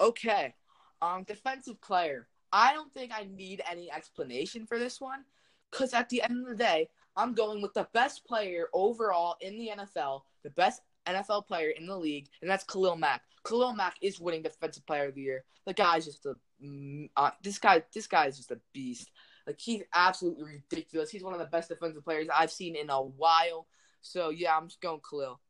Okay, 0.00 0.54
um, 1.02 1.24
defensive 1.24 1.80
player. 1.80 2.28
I 2.52 2.72
don't 2.72 2.92
think 2.94 3.12
I 3.14 3.26
need 3.34 3.62
any 3.70 3.90
explanation 3.90 4.66
for 4.66 4.78
this 4.78 5.00
one, 5.00 5.24
because 5.70 5.92
at 5.92 6.08
the 6.08 6.22
end 6.22 6.42
of 6.42 6.48
the 6.48 6.62
day, 6.62 6.88
I'm 7.16 7.34
going 7.34 7.62
with 7.62 7.74
the 7.74 7.88
best 7.92 8.24
player 8.24 8.68
overall 8.72 9.36
in 9.40 9.58
the 9.58 9.70
NFL, 9.76 10.22
the 10.42 10.50
best 10.50 10.82
NFL 11.06 11.46
player 11.46 11.70
in 11.70 11.86
the 11.86 11.96
league, 11.96 12.28
and 12.40 12.50
that's 12.50 12.64
Khalil 12.64 12.96
Mack. 12.96 13.22
Khalil 13.44 13.74
Mack 13.74 13.96
is 14.00 14.20
winning 14.20 14.42
Defensive 14.42 14.86
Player 14.86 15.08
of 15.08 15.14
the 15.14 15.20
Year. 15.20 15.44
The 15.66 15.74
guy's 15.74 16.06
just 16.06 16.26
a 16.26 16.34
mm, 16.62 17.08
uh, 17.16 17.30
this 17.42 17.58
guy. 17.58 17.82
This 17.92 18.06
guy 18.06 18.26
is 18.26 18.36
just 18.36 18.50
a 18.50 18.60
beast. 18.72 19.10
Like 19.46 19.60
he's 19.60 19.82
absolutely 19.94 20.44
ridiculous. 20.44 21.10
He's 21.10 21.22
one 21.22 21.34
of 21.34 21.38
the 21.38 21.46
best 21.46 21.68
defensive 21.68 22.04
players 22.04 22.28
I've 22.34 22.50
seen 22.50 22.76
in 22.76 22.90
a 22.90 23.00
while. 23.00 23.66
So 24.00 24.30
yeah, 24.30 24.56
I'm 24.56 24.68
just 24.68 24.80
going 24.80 25.00
Khalil. 25.08 25.40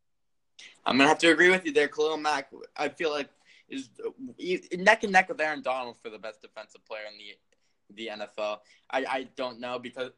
I'm 0.85 0.97
gonna 0.97 1.09
have 1.09 1.19
to 1.19 1.31
agree 1.31 1.51
with 1.51 1.65
you 1.65 1.73
there, 1.73 1.89
Khalil 1.89 2.17
Mack. 2.17 2.51
I 2.77 2.89
feel 2.89 3.11
like 3.11 3.29
is 3.69 3.89
neck 4.77 5.05
and 5.05 5.13
neck 5.13 5.29
with 5.29 5.41
Aaron 5.41 5.63
Donald 5.63 5.97
for 6.03 6.11
the 6.11 6.19
best 6.19 6.43
defensive 6.43 6.85
player 6.85 7.03
in 7.11 7.19
the 7.19 7.35
the 7.91 8.09
NFL. 8.09 8.59
I, 8.91 9.05
I 9.09 9.29
don't 9.37 9.61
know 9.61 9.79
because 9.79 10.11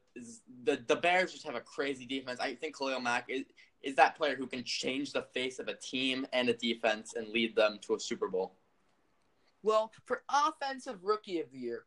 the 0.64 0.80
the 0.86 0.96
Bears 0.96 1.32
just 1.32 1.44
have 1.44 1.54
a 1.54 1.60
crazy 1.60 2.06
defense. 2.06 2.40
I 2.40 2.54
think 2.54 2.76
Khalil 2.76 3.00
Mack 3.00 3.26
is 3.28 3.44
is 3.82 3.94
that 3.96 4.16
player 4.16 4.36
who 4.36 4.46
can 4.46 4.64
change 4.64 5.12
the 5.12 5.22
face 5.34 5.58
of 5.58 5.68
a 5.68 5.74
team 5.74 6.26
and 6.32 6.48
a 6.48 6.54
defense 6.54 7.14
and 7.14 7.28
lead 7.28 7.54
them 7.54 7.78
to 7.82 7.94
a 7.94 8.00
Super 8.00 8.28
Bowl. 8.28 8.54
Well, 9.62 9.92
for 10.04 10.22
offensive 10.28 10.98
rookie 11.02 11.40
of 11.40 11.50
the 11.52 11.58
year. 11.58 11.84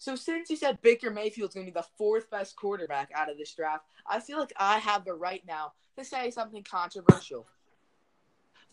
So 0.00 0.16
since 0.16 0.48
you 0.48 0.56
said 0.56 0.80
Baker 0.80 1.10
Mayfield's 1.10 1.54
going 1.54 1.66
to 1.66 1.72
be 1.72 1.78
the 1.78 1.86
fourth 1.98 2.30
best 2.30 2.56
quarterback 2.56 3.10
out 3.14 3.30
of 3.30 3.36
this 3.36 3.54
draft, 3.54 3.84
I 4.06 4.18
feel 4.18 4.38
like 4.38 4.52
I 4.56 4.78
have 4.78 5.04
the 5.04 5.12
right 5.12 5.42
now 5.46 5.74
to 5.98 6.04
say 6.06 6.30
something 6.30 6.64
controversial. 6.64 7.46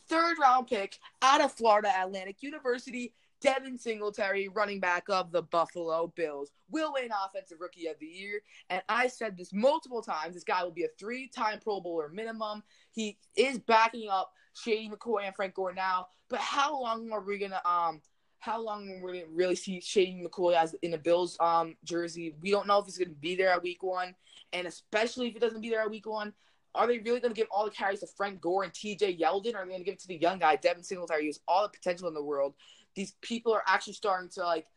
Third 0.08 0.38
round 0.40 0.68
pick 0.68 0.98
out 1.22 1.42
of 1.42 1.52
Florida 1.52 1.92
Atlantic 2.02 2.42
University, 2.42 3.14
Devin 3.42 3.78
Singletary, 3.78 4.48
running 4.48 4.80
back 4.80 5.10
of 5.10 5.34
the 5.34 5.42
Buffalo 5.42 6.14
Bills, 6.16 6.54
will 6.72 6.94
win 6.94 7.10
Offensive 7.26 7.60
Rookie 7.60 7.88
of 7.88 8.00
the 8.00 8.06
Year. 8.06 8.40
And 8.70 8.82
I 8.88 9.08
said 9.08 9.36
this 9.36 9.52
multiple 9.52 10.02
times. 10.02 10.34
This 10.34 10.46
guy 10.46 10.64
will 10.64 10.72
be 10.72 10.86
a 10.86 10.90
three 10.98 11.28
time 11.28 11.60
Pro 11.62 11.82
Bowler 11.82 12.08
minimum. 12.08 12.64
He 12.94 13.18
is 13.36 13.60
backing 13.60 14.08
up 14.10 14.32
Shady 14.54 14.90
McCoy 14.90 15.26
and 15.26 15.36
Frank 15.36 15.56
Gore 15.56 15.74
now. 15.74 16.08
But 16.30 16.40
how 16.40 16.82
long 16.82 17.12
are 17.12 17.20
we 17.20 17.38
going 17.38 17.52
to 17.52 17.70
um 17.70 18.02
how 18.40 18.62
long 18.62 19.02
we're 19.02 19.14
gonna 19.14 19.26
really 19.32 19.56
see 19.56 19.82
Shady 19.82 20.24
McCoy 20.24 20.56
as 20.56 20.76
in 20.82 20.94
a 20.94 20.98
Bills 20.98 21.38
um 21.40 21.76
jersey. 21.84 22.36
We 22.42 22.52
don't 22.52 22.68
know 22.68 22.80
if 22.80 22.86
he's 22.86 22.98
gonna 22.98 23.12
be 23.12 23.36
there 23.36 23.50
at 23.50 23.64
week 23.64 23.84
one, 23.84 24.16
and 24.54 24.68
especially 24.68 25.28
if 25.28 25.34
he 25.34 25.40
doesn't 25.40 25.62
be 25.62 25.70
there 25.70 25.82
at 25.82 25.90
week 25.90 26.06
one, 26.06 26.34
are 26.76 26.88
they 26.88 27.00
really 27.00 27.20
gonna 27.20 27.34
give 27.34 27.48
all 27.52 27.66
the 27.66 27.72
carries 27.72 28.02
to 28.02 28.08
Frank 28.08 28.42
Gore 28.42 28.64
and 28.64 28.74
TJ 28.74 29.20
Yeldon? 29.20 29.56
Or 29.56 29.60
are 29.60 29.66
they 29.66 29.72
gonna 29.72 29.84
give 29.84 29.96
it 29.96 30.00
to 30.02 30.08
the 30.08 30.18
young 30.18 30.40
guy, 30.40 30.56
Devin 30.56 30.84
Singletary, 30.84 31.24
who 31.24 31.28
has 31.28 31.40
all 31.48 31.64
the 31.64 31.70
potential 31.70 32.08
in 32.08 32.14
the 32.14 32.24
world? 32.24 32.54
These 32.96 33.14
people 33.22 33.54
are 33.54 33.64
actually 33.68 33.94
starting 33.94 34.30
to 34.32 34.44
like 34.44 34.68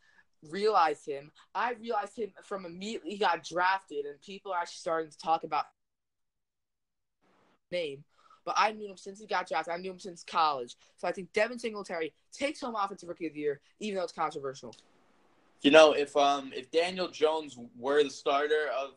realize 0.48 1.04
him. 1.04 1.30
I 1.54 1.74
realized 1.74 2.16
him 2.18 2.32
from 2.44 2.64
immediately 2.64 3.10
he 3.12 3.18
got 3.18 3.44
drafted, 3.44 4.06
and 4.06 4.20
people 4.20 4.52
are 4.52 4.60
actually 4.60 4.80
starting 4.80 5.10
to 5.10 5.18
talk 5.18 5.44
about 5.44 5.66
name. 7.70 8.04
But 8.44 8.54
I 8.56 8.72
knew 8.72 8.90
him 8.90 8.96
since 8.96 9.20
he 9.20 9.26
got 9.26 9.48
drafted. 9.48 9.74
I 9.74 9.76
knew 9.76 9.90
him 9.90 9.98
since 9.98 10.24
college. 10.24 10.76
So 10.96 11.06
I 11.06 11.12
think 11.12 11.32
Devin 11.32 11.58
Singletary 11.58 12.12
takes 12.32 12.60
home 12.60 12.74
Offensive 12.74 13.08
Rookie 13.08 13.26
of 13.26 13.34
the 13.34 13.40
Year, 13.40 13.60
even 13.80 13.96
though 13.96 14.04
it's 14.04 14.12
controversial. 14.12 14.74
You 15.62 15.70
know, 15.70 15.92
if 15.92 16.16
um 16.16 16.52
if 16.54 16.70
Daniel 16.70 17.08
Jones 17.08 17.58
were 17.78 18.02
the 18.02 18.10
starter 18.10 18.68
of 18.78 18.92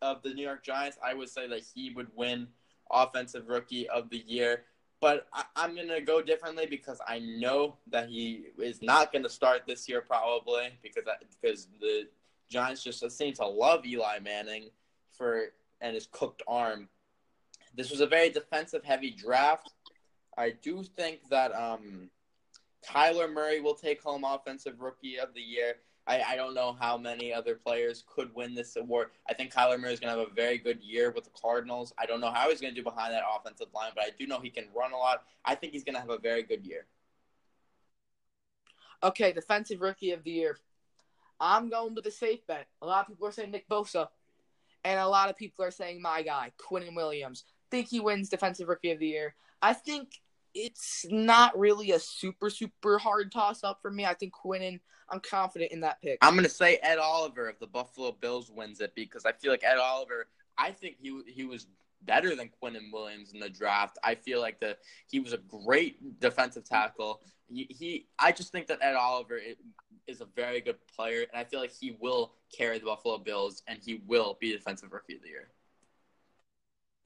of 0.00 0.22
the 0.22 0.32
New 0.32 0.42
York 0.44 0.64
Giants, 0.64 0.98
I 1.04 1.14
would 1.14 1.28
say 1.28 1.46
that 1.48 1.60
he 1.74 1.90
would 1.90 2.08
win 2.14 2.48
Offensive 2.90 3.48
Rookie 3.48 3.88
of 3.88 4.08
the 4.08 4.24
Year. 4.26 4.62
But 5.00 5.26
I, 5.34 5.44
I'm 5.56 5.76
gonna 5.76 6.00
go 6.00 6.22
differently 6.22 6.66
because 6.66 7.00
I 7.06 7.18
know 7.18 7.76
that 7.88 8.08
he 8.08 8.46
is 8.58 8.80
not 8.80 9.12
gonna 9.12 9.28
start 9.28 9.62
this 9.66 9.88
year 9.88 10.00
probably 10.00 10.70
because 10.82 11.04
I, 11.06 11.22
because 11.40 11.68
the 11.80 12.08
Giants 12.48 12.82
just 12.82 13.10
seem 13.10 13.34
to 13.34 13.46
love 13.46 13.84
Eli 13.84 14.18
Manning 14.20 14.70
for 15.12 15.52
and 15.80 15.94
his 15.94 16.08
cooked 16.10 16.42
arm. 16.48 16.88
This 17.76 17.90
was 17.90 18.00
a 18.00 18.06
very 18.06 18.30
defensive 18.30 18.84
heavy 18.84 19.10
draft. 19.10 19.72
I 20.36 20.50
do 20.50 20.82
think 20.82 21.20
that 21.30 21.54
um, 21.54 22.10
Kyler 22.86 23.32
Murray 23.32 23.60
will 23.60 23.74
take 23.74 24.02
home 24.02 24.24
Offensive 24.24 24.80
Rookie 24.80 25.18
of 25.18 25.34
the 25.34 25.40
Year. 25.40 25.76
I, 26.06 26.22
I 26.22 26.36
don't 26.36 26.54
know 26.54 26.76
how 26.78 26.96
many 26.96 27.32
other 27.32 27.56
players 27.56 28.04
could 28.06 28.32
win 28.34 28.54
this 28.54 28.76
award. 28.76 29.08
I 29.28 29.34
think 29.34 29.52
Kyler 29.52 29.78
Murray 29.78 29.92
is 29.92 30.00
going 30.00 30.12
to 30.12 30.20
have 30.20 30.28
a 30.28 30.34
very 30.34 30.56
good 30.56 30.80
year 30.80 31.10
with 31.10 31.24
the 31.24 31.30
Cardinals. 31.40 31.92
I 31.98 32.06
don't 32.06 32.20
know 32.20 32.30
how 32.30 32.48
he's 32.48 32.60
going 32.60 32.72
to 32.72 32.80
do 32.80 32.84
behind 32.84 33.12
that 33.12 33.24
offensive 33.36 33.68
line, 33.74 33.90
but 33.94 34.04
I 34.04 34.10
do 34.16 34.26
know 34.26 34.38
he 34.40 34.50
can 34.50 34.66
run 34.74 34.92
a 34.92 34.96
lot. 34.96 35.24
I 35.44 35.56
think 35.56 35.72
he's 35.72 35.84
going 35.84 35.94
to 35.94 36.00
have 36.00 36.10
a 36.10 36.18
very 36.18 36.44
good 36.44 36.64
year. 36.64 36.86
Okay, 39.02 39.32
Defensive 39.32 39.80
Rookie 39.80 40.12
of 40.12 40.22
the 40.22 40.30
Year. 40.30 40.58
I'm 41.40 41.68
going 41.68 41.94
with 41.94 42.06
a 42.06 42.10
safe 42.10 42.46
bet. 42.46 42.66
A 42.80 42.86
lot 42.86 43.02
of 43.02 43.08
people 43.08 43.26
are 43.26 43.32
saying 43.32 43.50
Nick 43.50 43.68
Bosa, 43.68 44.08
and 44.84 44.98
a 44.98 45.08
lot 45.08 45.28
of 45.28 45.36
people 45.36 45.64
are 45.64 45.70
saying 45.70 46.00
my 46.00 46.22
guy, 46.22 46.52
Quinnen 46.58 46.94
Williams. 46.94 47.44
Think 47.70 47.88
he 47.88 48.00
wins 48.00 48.28
Defensive 48.28 48.68
Rookie 48.68 48.92
of 48.92 48.98
the 48.98 49.08
Year. 49.08 49.34
I 49.62 49.72
think 49.72 50.20
it's 50.54 51.04
not 51.10 51.58
really 51.58 51.92
a 51.92 51.98
super, 51.98 52.50
super 52.50 52.98
hard 52.98 53.30
toss 53.30 53.62
up 53.62 53.80
for 53.82 53.90
me. 53.90 54.04
I 54.04 54.14
think 54.14 54.32
Quinnen, 54.32 54.80
I'm 55.10 55.20
confident 55.20 55.72
in 55.72 55.80
that 55.80 56.00
pick. 56.00 56.18
I'm 56.22 56.36
to 56.38 56.48
say 56.48 56.78
Ed 56.82 56.98
Oliver 56.98 57.48
of 57.48 57.58
the 57.58 57.66
Buffalo 57.66 58.12
Bills 58.12 58.50
wins 58.50 58.80
it 58.80 58.94
because 58.94 59.26
I 59.26 59.32
feel 59.32 59.50
like 59.50 59.64
Ed 59.64 59.78
Oliver, 59.78 60.28
I 60.56 60.70
think 60.70 60.96
he 61.00 61.20
he 61.26 61.44
was 61.44 61.66
better 62.02 62.34
than 62.34 62.50
Quinnen 62.62 62.92
Williams 62.92 63.32
in 63.32 63.40
the 63.40 63.48
draft. 63.48 63.98
I 64.02 64.14
feel 64.14 64.40
like 64.40 64.60
the 64.60 64.76
he 65.10 65.20
was 65.20 65.32
a 65.32 65.38
great 65.38 66.20
defensive 66.20 66.64
tackle. 66.64 67.20
He, 67.48 67.66
he 67.70 68.06
I 68.18 68.32
just 68.32 68.52
think 68.52 68.66
that 68.68 68.78
Ed 68.80 68.94
Oliver 68.94 69.38
is 70.06 70.20
a 70.20 70.26
very 70.36 70.60
good 70.60 70.76
player, 70.94 71.26
and 71.32 71.38
I 71.40 71.44
feel 71.44 71.60
like 71.60 71.72
he 71.72 71.96
will 72.00 72.32
carry 72.56 72.78
the 72.78 72.86
Buffalo 72.86 73.18
Bills, 73.18 73.62
and 73.66 73.78
he 73.84 74.00
will 74.06 74.38
be 74.40 74.52
defensive 74.52 74.92
rookie 74.92 75.16
of 75.16 75.22
the 75.22 75.28
year. 75.28 75.48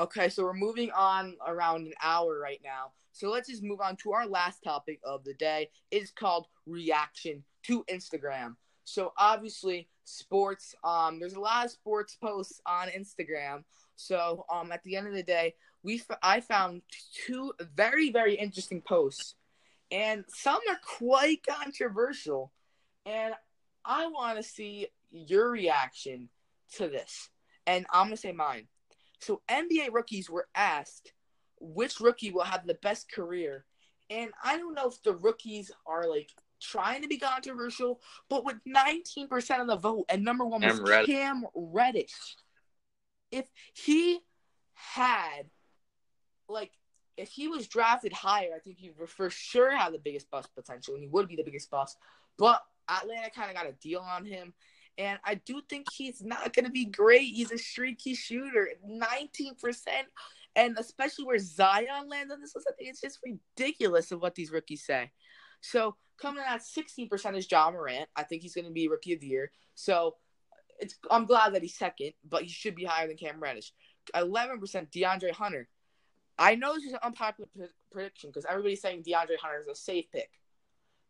Okay, 0.01 0.31
so 0.31 0.45
we're 0.45 0.55
moving 0.55 0.91
on 0.93 1.37
around 1.47 1.87
an 1.87 1.93
hour 2.03 2.39
right 2.39 2.63
now. 2.65 2.93
So 3.13 3.29
let's 3.29 3.51
just 3.51 3.63
move 3.63 3.83
on 3.83 3.97
to 3.97 4.13
our 4.13 4.27
last 4.27 4.65
topic 4.65 4.99
of 5.05 5.25
the 5.25 5.35
day. 5.35 5.69
It's 5.91 6.11
called 6.11 6.47
reaction 6.65 7.45
to 7.65 7.85
Instagram. 7.85 8.57
So 8.85 9.13
obviously, 9.19 9.91
sports. 10.05 10.75
Um, 10.83 11.21
there's 11.21 11.35
a 11.35 11.41
lot 11.41 11.67
of 11.67 11.71
sports 11.71 12.17
posts 12.17 12.63
on 12.65 12.89
Instagram. 12.89 13.65
So 13.97 14.47
um, 14.51 14.73
at 14.73 14.83
the 14.85 14.97
end 14.97 15.07
of 15.07 15.13
the 15.13 15.23
day, 15.23 15.55
we 15.83 16.01
I 16.23 16.41
found 16.41 16.81
two 17.27 17.53
very 17.77 18.11
very 18.11 18.37
interesting 18.37 18.81
posts, 18.81 19.35
and 19.91 20.25
some 20.29 20.61
are 20.71 20.81
quite 20.99 21.41
controversial. 21.47 22.53
And 23.05 23.35
I 23.85 24.07
want 24.07 24.39
to 24.39 24.43
see 24.43 24.87
your 25.11 25.51
reaction 25.51 26.31
to 26.77 26.89
this. 26.89 27.29
And 27.67 27.85
I'm 27.93 28.07
gonna 28.07 28.17
say 28.17 28.33
mine. 28.33 28.67
So 29.21 29.43
NBA 29.49 29.93
rookies 29.93 30.29
were 30.29 30.49
asked 30.55 31.13
which 31.61 32.01
rookie 32.01 32.31
will 32.31 32.45
have 32.45 32.67
the 32.67 32.75
best 32.75 33.11
career. 33.13 33.65
And 34.09 34.31
I 34.43 34.57
don't 34.57 34.75
know 34.75 34.89
if 34.89 35.03
the 35.03 35.15
rookies 35.15 35.71
are 35.87 36.09
like 36.09 36.31
trying 36.61 37.03
to 37.03 37.09
be 37.09 37.19
controversial, 37.19 38.01
but 38.29 38.45
with 38.45 38.57
19% 38.67 39.61
of 39.61 39.67
the 39.67 39.77
vote 39.77 40.07
and 40.09 40.25
number 40.25 40.45
one 40.45 40.63
was 40.63 40.81
Cam, 40.81 41.07
Cam 41.07 41.45
Reddish. 41.55 42.37
If 43.31 43.47
he 43.75 44.21
had 44.75 45.51
like 46.49 46.73
if 47.17 47.29
he 47.29 47.49
was 47.49 47.69
drafted 47.69 48.13
higher, 48.13 48.51
I 48.57 48.59
think 48.59 48.79
he 48.79 48.91
would 48.99 49.09
for 49.09 49.31
sure 49.31 49.77
have 49.77 49.93
the 49.93 49.99
biggest 49.99 50.31
bust 50.31 50.49
potential 50.55 50.95
and 50.95 51.03
he 51.03 51.09
would 51.09 51.29
be 51.29 51.37
the 51.37 51.45
biggest 51.45 51.71
bust. 51.71 51.97
But 52.39 52.63
Atlanta 52.89 53.31
kind 53.31 53.51
of 53.51 53.57
got 53.57 53.69
a 53.69 53.73
deal 53.73 54.01
on 54.01 54.25
him. 54.25 54.55
And 55.01 55.19
I 55.25 55.37
do 55.37 55.63
think 55.67 55.87
he's 55.91 56.23
not 56.23 56.53
going 56.53 56.67
to 56.67 56.71
be 56.71 56.85
great. 56.85 57.33
He's 57.33 57.51
a 57.51 57.57
streaky 57.57 58.15
shooter. 58.15 58.69
19%. 58.87 59.55
And 60.57 60.77
especially 60.79 61.25
where 61.25 61.39
Zion 61.39 62.07
lands 62.07 62.31
on 62.31 62.41
this 62.41 62.55
list, 62.55 62.69
I 62.71 62.77
think 62.77 62.91
it's 62.91 63.01
just 63.01 63.19
ridiculous 63.25 64.13
of 64.13 64.21
what 64.21 64.35
these 64.35 64.51
rookies 64.51 64.85
say. 64.85 65.11
So 65.63 65.97
coming 66.21 66.45
at 66.47 66.61
16% 66.61 67.35
is 67.35 67.51
Ja 67.51 67.71
Morant. 67.71 68.11
I 68.15 68.25
think 68.25 68.43
he's 68.43 68.55
going 68.55 68.67
to 68.67 68.71
be 68.71 68.89
rookie 68.89 69.15
of 69.15 69.21
the 69.21 69.27
year. 69.27 69.53
So 69.75 70.17
it's 70.79 70.97
I'm 71.11 71.25
glad 71.25 71.55
that 71.55 71.63
he's 71.63 71.79
second, 71.79 72.13
but 72.29 72.43
he 72.43 72.51
should 72.51 72.75
be 72.75 72.85
higher 72.85 73.07
than 73.07 73.17
Cam 73.17 73.41
Reddish. 73.41 73.73
11% 74.15 74.59
DeAndre 74.91 75.31
Hunter. 75.31 75.67
I 76.39 76.57
know 76.57 76.75
this 76.75 76.85
is 76.85 76.93
an 76.93 76.99
unpopular 77.03 77.49
prediction 77.91 78.29
because 78.29 78.45
everybody's 78.45 78.83
saying 78.83 79.05
DeAndre 79.05 79.39
Hunter 79.41 79.61
is 79.61 79.67
a 79.67 79.75
safe 79.75 80.07
pick. 80.13 80.31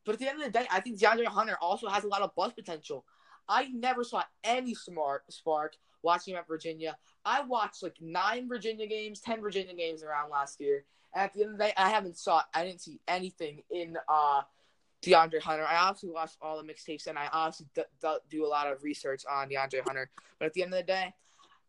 But 0.04 0.12
at 0.12 0.18
the 0.20 0.28
end 0.28 0.38
of 0.38 0.44
the 0.44 0.58
day, 0.58 0.66
I 0.70 0.80
think 0.80 1.00
DeAndre 1.00 1.26
Hunter 1.26 1.56
also 1.60 1.88
has 1.88 2.04
a 2.04 2.08
lot 2.08 2.22
of 2.22 2.36
buzz 2.36 2.52
potential. 2.52 3.04
I 3.50 3.66
never 3.68 4.04
saw 4.04 4.22
any 4.44 4.74
smart 4.74 5.24
spark 5.30 5.74
watching 6.02 6.34
at 6.34 6.46
Virginia. 6.46 6.96
I 7.24 7.42
watched 7.42 7.82
like 7.82 7.96
nine 8.00 8.48
Virginia 8.48 8.86
games, 8.86 9.20
ten 9.20 9.40
Virginia 9.40 9.74
games 9.74 10.04
around 10.04 10.30
last 10.30 10.60
year. 10.60 10.84
And 11.14 11.24
at 11.24 11.34
the 11.34 11.42
end 11.42 11.52
of 11.52 11.58
the 11.58 11.64
day, 11.64 11.72
I 11.76 11.90
haven't 11.90 12.16
saw 12.16 12.42
I 12.54 12.64
didn't 12.64 12.80
see 12.80 13.00
anything 13.08 13.62
in 13.70 13.98
uh 14.08 14.42
DeAndre 15.02 15.40
Hunter. 15.40 15.66
I 15.66 15.76
obviously 15.76 16.10
watched 16.10 16.36
all 16.40 16.62
the 16.62 16.72
mixtapes 16.72 17.08
and 17.08 17.18
I 17.18 17.28
obviously 17.32 17.66
d- 17.74 17.82
d- 18.00 18.16
do 18.30 18.46
a 18.46 18.48
lot 18.48 18.70
of 18.70 18.82
research 18.84 19.22
on 19.28 19.48
DeAndre 19.48 19.80
Hunter. 19.84 20.10
But 20.38 20.46
at 20.46 20.52
the 20.52 20.62
end 20.62 20.72
of 20.72 20.78
the 20.78 20.84
day, 20.84 21.12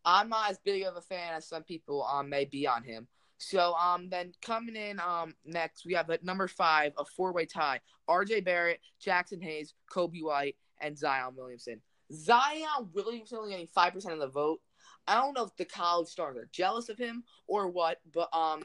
I'm 0.04 0.28
not 0.28 0.50
as 0.50 0.58
big 0.58 0.84
of 0.84 0.96
a 0.96 1.00
fan 1.00 1.34
as 1.34 1.48
some 1.48 1.64
people 1.64 2.04
um 2.04 2.28
may 2.28 2.44
be 2.44 2.66
on 2.66 2.84
him. 2.84 3.08
So 3.38 3.74
um 3.74 4.08
then 4.08 4.32
coming 4.40 4.76
in 4.76 5.00
um 5.00 5.34
next 5.44 5.84
we 5.84 5.94
have 5.94 6.08
at 6.10 6.22
number 6.22 6.46
five 6.46 6.92
a 6.96 7.04
four 7.04 7.32
way 7.32 7.44
tie: 7.44 7.80
R.J. 8.06 8.42
Barrett, 8.42 8.78
Jaxson 9.04 9.42
Hayes, 9.42 9.74
Coby 9.92 10.22
White, 10.22 10.54
and 10.82 10.98
Zion 10.98 11.34
Williamson. 11.36 11.80
Zion 12.12 12.90
Williamson 12.92 13.38
only 13.38 13.50
getting 13.50 13.68
five 13.68 13.94
percent 13.94 14.14
of 14.14 14.20
the 14.20 14.28
vote. 14.28 14.60
I 15.06 15.14
don't 15.14 15.34
know 15.34 15.44
if 15.44 15.56
the 15.56 15.64
college 15.64 16.08
stars 16.08 16.36
are 16.36 16.48
jealous 16.52 16.88
of 16.88 16.98
him 16.98 17.24
or 17.48 17.68
what, 17.68 17.98
but 18.12 18.28
um, 18.32 18.62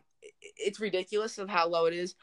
it's 0.57 0.79
ridiculous 0.79 1.37
of 1.37 1.49
how 1.49 1.67
low 1.67 1.85
it 1.85 1.93
is. 1.93 2.15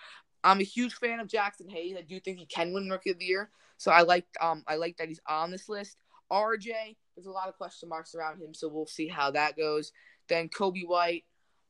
I'm 0.45 0.61
a 0.61 0.64
huge 0.64 0.95
fan 0.95 1.20
of 1.20 1.28
Jaxson 1.28 1.70
Hayes. 1.70 1.97
I 1.99 2.03
do 2.03 2.20
think 2.20 2.38
he 2.38 2.47
can 2.47 2.72
win 2.72 2.90
Rookie 2.90 3.11
of 3.11 3.18
the 3.18 3.24
Year, 3.24 3.51
so 3.78 3.90
I 3.90 4.03
like 4.03 4.26
um 4.40 4.62
I 4.68 4.76
like 4.76 4.97
that 4.99 5.09
he's 5.09 5.20
on 5.28 5.51
this 5.51 5.68
list. 5.68 5.97
RJ, 6.30 6.97
there's 7.14 7.26
a 7.26 7.30
lot 7.30 7.49
of 7.49 7.57
question 7.57 7.88
marks 7.88 8.14
around 8.14 8.40
him, 8.40 8.55
so 8.55 8.68
we'll 8.68 8.86
see 8.86 9.09
how 9.09 9.30
that 9.30 9.57
goes. 9.57 9.92
Then 10.28 10.49
Coby 10.49 10.86
White, 10.86 11.24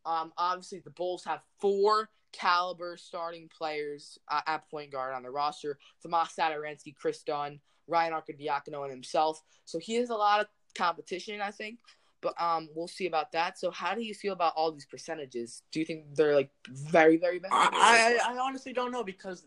um, 0.06 0.32
obviously 0.36 0.80
the 0.80 0.90
Bulls 0.90 1.24
have 1.24 1.40
four 1.60 2.08
caliber 2.32 2.96
starting 2.96 3.48
players 3.56 4.18
uh, 4.28 4.40
at 4.46 4.68
point 4.70 4.90
guard 4.90 5.14
on 5.14 5.22
the 5.22 5.30
roster: 5.30 5.78
Tomas 6.02 6.34
Satoransky, 6.36 6.94
Kris 6.94 7.22
Dunn, 7.22 7.60
Ryan 7.86 8.12
Arcidiacono, 8.12 8.82
and 8.82 8.90
himself. 8.90 9.42
So 9.64 9.78
he 9.78 9.94
has 9.94 10.10
a 10.10 10.14
lot 10.14 10.40
of 10.40 10.46
competition, 10.76 11.40
I 11.40 11.50
think. 11.50 11.78
But 12.20 12.40
um, 12.40 12.70
we'll 12.74 12.88
see 12.88 13.06
about 13.06 13.32
that. 13.32 13.58
So, 13.58 13.70
how 13.70 13.94
do 13.94 14.02
you 14.02 14.14
feel 14.14 14.32
about 14.32 14.54
all 14.56 14.72
these 14.72 14.86
percentages? 14.86 15.62
Do 15.70 15.78
you 15.78 15.84
think 15.84 16.14
they're 16.14 16.34
like 16.34 16.50
very, 16.68 17.18
very 17.18 17.38
bad? 17.38 17.50
I, 17.52 18.18
I, 18.24 18.32
I 18.32 18.38
honestly 18.38 18.72
don't 18.72 18.90
know 18.90 19.04
because 19.04 19.44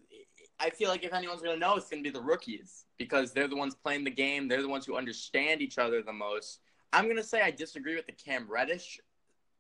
I 0.59 0.69
feel 0.69 0.89
like 0.89 1.03
if 1.03 1.11
anyone's 1.11 1.41
gonna 1.41 1.57
know, 1.57 1.75
it's 1.75 1.89
gonna 1.89 2.03
be 2.03 2.11
the 2.11 2.21
rookies 2.21 2.85
because 2.97 3.33
they're 3.33 3.47
the 3.47 3.55
ones 3.55 3.73
playing 3.75 4.03
the 4.03 4.11
game. 4.11 4.47
They're 4.47 4.61
the 4.61 4.69
ones 4.69 4.85
who 4.85 4.95
understand 4.95 5.61
each 5.61 5.79
other 5.79 6.03
the 6.03 6.13
most. 6.13 6.59
I'm 6.93 7.07
gonna 7.07 7.23
say 7.23 7.41
I 7.41 7.49
disagree 7.49 7.95
with 7.95 8.05
the 8.05 8.11
Cam 8.11 8.45
Reddish. 8.47 8.99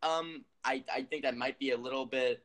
Um, 0.03 0.45
I 0.63 0.83
I 0.93 1.01
think 1.01 1.23
that 1.23 1.35
might 1.35 1.57
be 1.57 1.71
a 1.71 1.77
little 1.77 2.05
bit 2.05 2.43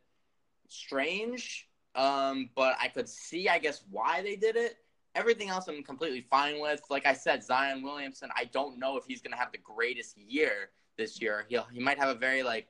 strange. 0.68 1.68
Um, 1.94 2.48
but 2.56 2.76
I 2.80 2.88
could 2.88 3.08
see, 3.08 3.48
I 3.48 3.58
guess, 3.58 3.82
why 3.90 4.22
they 4.22 4.36
did 4.36 4.56
it. 4.56 4.76
Everything 5.14 5.50
else 5.50 5.68
I'm 5.68 5.82
completely 5.82 6.26
fine 6.30 6.60
with. 6.60 6.82
Like 6.88 7.06
I 7.06 7.12
said, 7.12 7.44
Zion 7.44 7.82
Williamson, 7.82 8.30
I 8.34 8.44
don't 8.46 8.78
know 8.78 8.96
if 8.96 9.04
he's 9.06 9.20
going 9.20 9.32
to 9.32 9.38
have 9.38 9.52
the 9.52 9.58
greatest 9.58 10.16
year 10.16 10.70
this 10.96 11.20
year. 11.20 11.44
He'll 11.48 11.66
he 11.72 11.80
might 11.80 11.98
have 11.98 12.08
a 12.08 12.18
very 12.18 12.42
like 12.42 12.68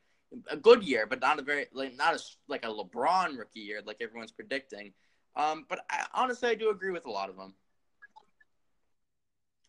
a 0.51 0.57
good 0.57 0.83
year, 0.83 1.07
but 1.07 1.21
not 1.21 1.39
a 1.39 1.43
very 1.43 1.67
like 1.73 1.97
not 1.97 2.15
a 2.15 2.21
like 2.49 2.65
a 2.65 2.69
LeBron 2.69 3.39
rookie 3.39 3.61
year 3.61 3.81
like 3.85 3.99
everyone's 4.01 4.33
predicting. 4.33 4.93
Um, 5.37 5.67
but 5.69 5.81
I, 5.91 6.07
honestly, 6.15 6.51
I 6.51 6.55
do 6.55 6.71
agree 6.71 6.91
with 6.91 7.07
a 7.07 7.11
lot 7.11 7.31
of 7.31 7.37
them. 7.37 7.55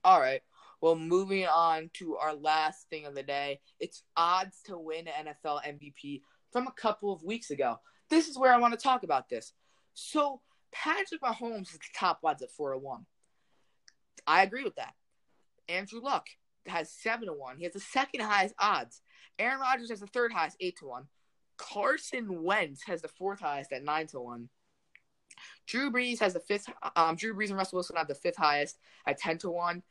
All 0.03 0.19
right. 0.19 0.41
Well, 0.81 0.95
moving 0.95 1.45
on 1.45 1.89
to 1.93 2.17
our 2.17 2.35
last 2.35 2.89
thing 2.89 3.05
of 3.05 3.15
the 3.15 3.23
day, 3.23 3.61
it's 3.79 4.03
odds 4.17 4.61
to 4.65 4.77
win 4.77 5.05
NFL 5.05 5.61
MVP 5.65 6.21
from 6.51 6.67
a 6.67 6.73
couple 6.73 7.13
of 7.13 7.23
weeks 7.23 7.51
ago. 7.51 7.79
This 8.09 8.27
is 8.27 8.37
where 8.37 8.53
I 8.53 8.57
want 8.57 8.73
to 8.73 8.79
talk 8.79 9.03
about 9.03 9.29
this. 9.29 9.53
So 9.93 10.41
Patrick 10.73 11.21
Mahomes 11.21 11.69
is 11.69 11.73
the 11.73 11.79
top 11.95 12.19
odds 12.23 12.41
at 12.41 12.51
four 12.51 12.73
to 12.73 12.77
one. 12.77 13.05
I 14.25 14.43
agree 14.43 14.63
with 14.63 14.75
that. 14.75 14.93
Andrew 15.69 16.01
Luck 16.01 16.27
has 16.67 16.91
seven 16.91 17.27
to 17.27 17.33
one. 17.33 17.57
He 17.57 17.63
has 17.63 17.73
the 17.73 17.79
second 17.79 18.21
highest 18.21 18.55
odds. 18.59 19.01
Aaron 19.39 19.59
Rodgers 19.59 19.89
has 19.89 19.99
the 19.99 20.07
third 20.07 20.31
highest, 20.31 20.57
eight 20.59 20.77
to 20.79 20.85
one. 20.85 21.07
Carson 21.57 22.43
Wentz 22.43 22.83
has 22.83 23.01
the 23.01 23.07
fourth 23.07 23.39
highest 23.39 23.71
at 23.71 23.83
nine 23.83 24.07
to 24.07 24.19
one. 24.19 24.49
Drew 25.65 25.91
Brees 25.91 26.19
has 26.19 26.33
the 26.33 26.39
fifth. 26.39 26.67
Um, 26.95 27.15
Drew 27.15 27.33
Brees 27.33 27.49
and 27.49 27.57
Russell 27.57 27.77
Wilson 27.77 27.95
have 27.95 28.07
the 28.07 28.15
fifth 28.15 28.37
highest 28.37 28.77
at 29.07 29.17
ten 29.17 29.37
to 29.39 29.49
one, 29.49 29.83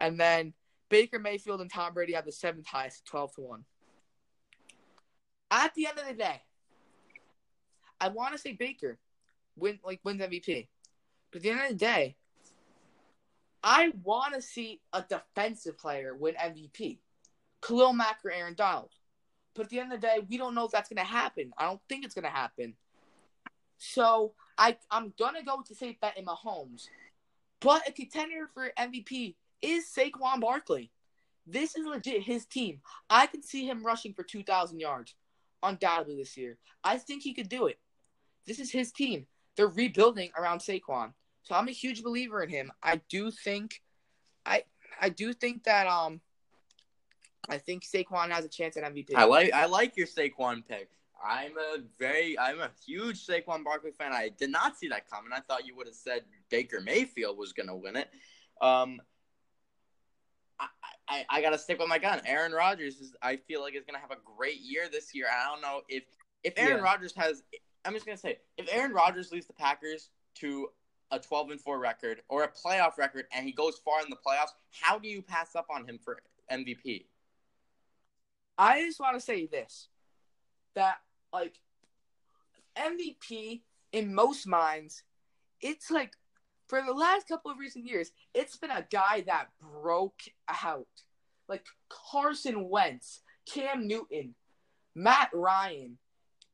and 0.00 0.18
then 0.18 0.52
Baker 0.88 1.18
Mayfield 1.18 1.60
and 1.60 1.70
Tom 1.70 1.94
Brady 1.94 2.12
have 2.14 2.24
the 2.24 2.32
seventh 2.32 2.66
highest, 2.66 3.04
twelve 3.06 3.34
to 3.34 3.40
one. 3.40 3.64
At 5.50 5.74
the 5.74 5.86
end 5.86 5.98
of 5.98 6.06
the 6.06 6.14
day, 6.14 6.42
I 8.00 8.08
want 8.08 8.32
to 8.32 8.38
say 8.38 8.52
Baker 8.52 8.98
win 9.56 9.78
like 9.84 10.00
wins 10.04 10.20
MVP. 10.20 10.68
But 11.30 11.38
at 11.38 11.42
the 11.42 11.50
end 11.50 11.60
of 11.60 11.68
the 11.70 11.74
day, 11.76 12.16
I 13.62 13.92
want 14.02 14.34
to 14.34 14.42
see 14.42 14.80
a 14.92 15.04
defensive 15.08 15.78
player 15.78 16.14
win 16.14 16.34
MVP. 16.34 16.98
Khalil 17.62 17.92
Mack 17.92 18.18
or 18.24 18.32
Aaron 18.32 18.54
Donald. 18.54 18.90
But 19.54 19.64
at 19.64 19.70
the 19.70 19.78
end 19.78 19.92
of 19.92 20.00
the 20.00 20.06
day, 20.06 20.18
we 20.28 20.36
don't 20.36 20.54
know 20.54 20.64
if 20.64 20.72
that's 20.72 20.88
going 20.88 21.04
to 21.04 21.10
happen. 21.10 21.52
I 21.56 21.64
don't 21.64 21.80
think 21.88 22.04
it's 22.04 22.14
going 22.14 22.24
to 22.24 22.30
happen. 22.30 22.74
So 23.78 24.32
I, 24.58 24.76
I'm 24.90 25.12
to 25.16 25.42
go 25.44 25.62
to 25.66 25.74
safe 25.74 26.00
bet 26.00 26.16
in 26.16 26.24
Mahomes. 26.24 26.88
But 27.60 27.88
a 27.88 27.92
contender 27.92 28.48
for 28.52 28.72
MVP 28.78 29.36
is 29.60 29.86
Saquon 29.86 30.40
Barkley. 30.40 30.90
This 31.46 31.76
is 31.76 31.86
legit 31.86 32.22
his 32.22 32.46
team. 32.46 32.80
I 33.10 33.26
can 33.26 33.42
see 33.42 33.66
him 33.66 33.84
rushing 33.84 34.14
for 34.14 34.22
2,000 34.22 34.80
yards 34.80 35.14
undoubtedly 35.62 36.16
this 36.16 36.36
year. 36.36 36.58
I 36.82 36.98
think 36.98 37.22
he 37.22 37.34
could 37.34 37.48
do 37.48 37.66
it. 37.66 37.78
This 38.46 38.58
is 38.58 38.72
his 38.72 38.90
team 38.90 39.26
they're 39.56 39.68
rebuilding 39.68 40.30
around 40.36 40.58
Saquon. 40.58 41.12
So 41.42 41.54
I'm 41.54 41.68
a 41.68 41.72
huge 41.72 42.02
believer 42.02 42.42
in 42.42 42.48
him. 42.48 42.72
I 42.82 43.00
do 43.08 43.30
think 43.30 43.82
I 44.46 44.64
I 45.00 45.08
do 45.08 45.32
think 45.32 45.64
that 45.64 45.86
um 45.86 46.20
I 47.48 47.58
think 47.58 47.82
Saquon 47.84 48.30
has 48.30 48.44
a 48.44 48.48
chance 48.48 48.76
at 48.76 48.84
MVP. 48.84 49.14
I 49.16 49.24
like 49.24 49.52
I 49.52 49.66
like 49.66 49.96
your 49.96 50.06
Saquon 50.06 50.66
pick. 50.66 50.88
I'm 51.24 51.56
a 51.56 51.78
very 51.98 52.38
I'm 52.38 52.60
a 52.60 52.70
huge 52.86 53.26
Saquon 53.26 53.64
Barkley 53.64 53.92
fan. 53.92 54.12
I 54.12 54.30
did 54.30 54.50
not 54.50 54.76
see 54.76 54.88
that 54.88 55.08
coming. 55.10 55.32
I 55.32 55.40
thought 55.40 55.66
you 55.66 55.76
would 55.76 55.86
have 55.86 55.96
said 55.96 56.22
Baker 56.50 56.80
Mayfield 56.80 57.36
was 57.38 57.52
going 57.52 57.68
to 57.68 57.76
win 57.76 57.96
it. 57.96 58.08
Um, 58.60 59.00
I, 60.58 60.66
I, 61.08 61.24
I 61.28 61.42
gotta 61.42 61.58
stick 61.58 61.78
with 61.78 61.88
my 61.88 61.98
gun. 61.98 62.20
Aaron 62.24 62.52
Rodgers 62.52 63.00
is 63.00 63.14
I 63.22 63.36
feel 63.36 63.60
like 63.60 63.74
is 63.74 63.84
gonna 63.84 63.98
have 63.98 64.12
a 64.12 64.18
great 64.36 64.60
year 64.60 64.88
this 64.90 65.14
year. 65.14 65.26
I 65.28 65.50
don't 65.50 65.60
know 65.60 65.80
if 65.88 66.04
if 66.44 66.54
Aaron 66.56 66.76
Yeah. 66.78 66.82
Rodgers 66.82 67.12
has 67.16 67.42
I'm 67.84 67.92
just 67.94 68.06
gonna 68.06 68.16
say 68.16 68.38
if 68.56 68.68
Aaron 68.70 68.92
Rodgers 68.92 69.32
leads 69.32 69.46
the 69.46 69.52
Packers 69.52 70.10
to 70.36 70.68
a 71.10 71.18
12 71.18 71.50
and 71.50 71.60
4 71.60 71.78
record 71.78 72.22
or 72.28 72.44
a 72.44 72.48
playoff 72.48 72.96
record 72.96 73.26
and 73.32 73.44
he 73.44 73.52
goes 73.52 73.78
far 73.84 74.00
in 74.02 74.08
the 74.08 74.16
playoffs, 74.16 74.52
how 74.70 74.98
do 74.98 75.08
you 75.08 75.20
pass 75.22 75.54
up 75.54 75.66
on 75.70 75.86
him 75.86 75.98
for 76.02 76.18
MVP? 76.50 77.06
I 78.56 78.82
just 78.82 79.00
want 79.00 79.14
to 79.14 79.20
say 79.20 79.46
this 79.46 79.88
that 80.74 80.98
like 81.32 81.58
MVP 82.76 83.62
in 83.92 84.14
most 84.14 84.46
minds, 84.46 85.02
it's 85.60 85.90
like 85.90 86.12
for 86.68 86.82
the 86.82 86.92
last 86.94 87.28
couple 87.28 87.50
of 87.50 87.58
recent 87.58 87.86
years, 87.86 88.12
it's 88.32 88.56
been 88.56 88.70
a 88.70 88.86
guy 88.90 89.22
that 89.26 89.48
broke 89.60 90.22
out. 90.48 90.86
Like 91.48 91.66
Carson 91.88 92.68
Wentz, 92.68 93.20
Cam 93.46 93.86
Newton, 93.86 94.34
Matt 94.94 95.30
Ryan, 95.34 95.98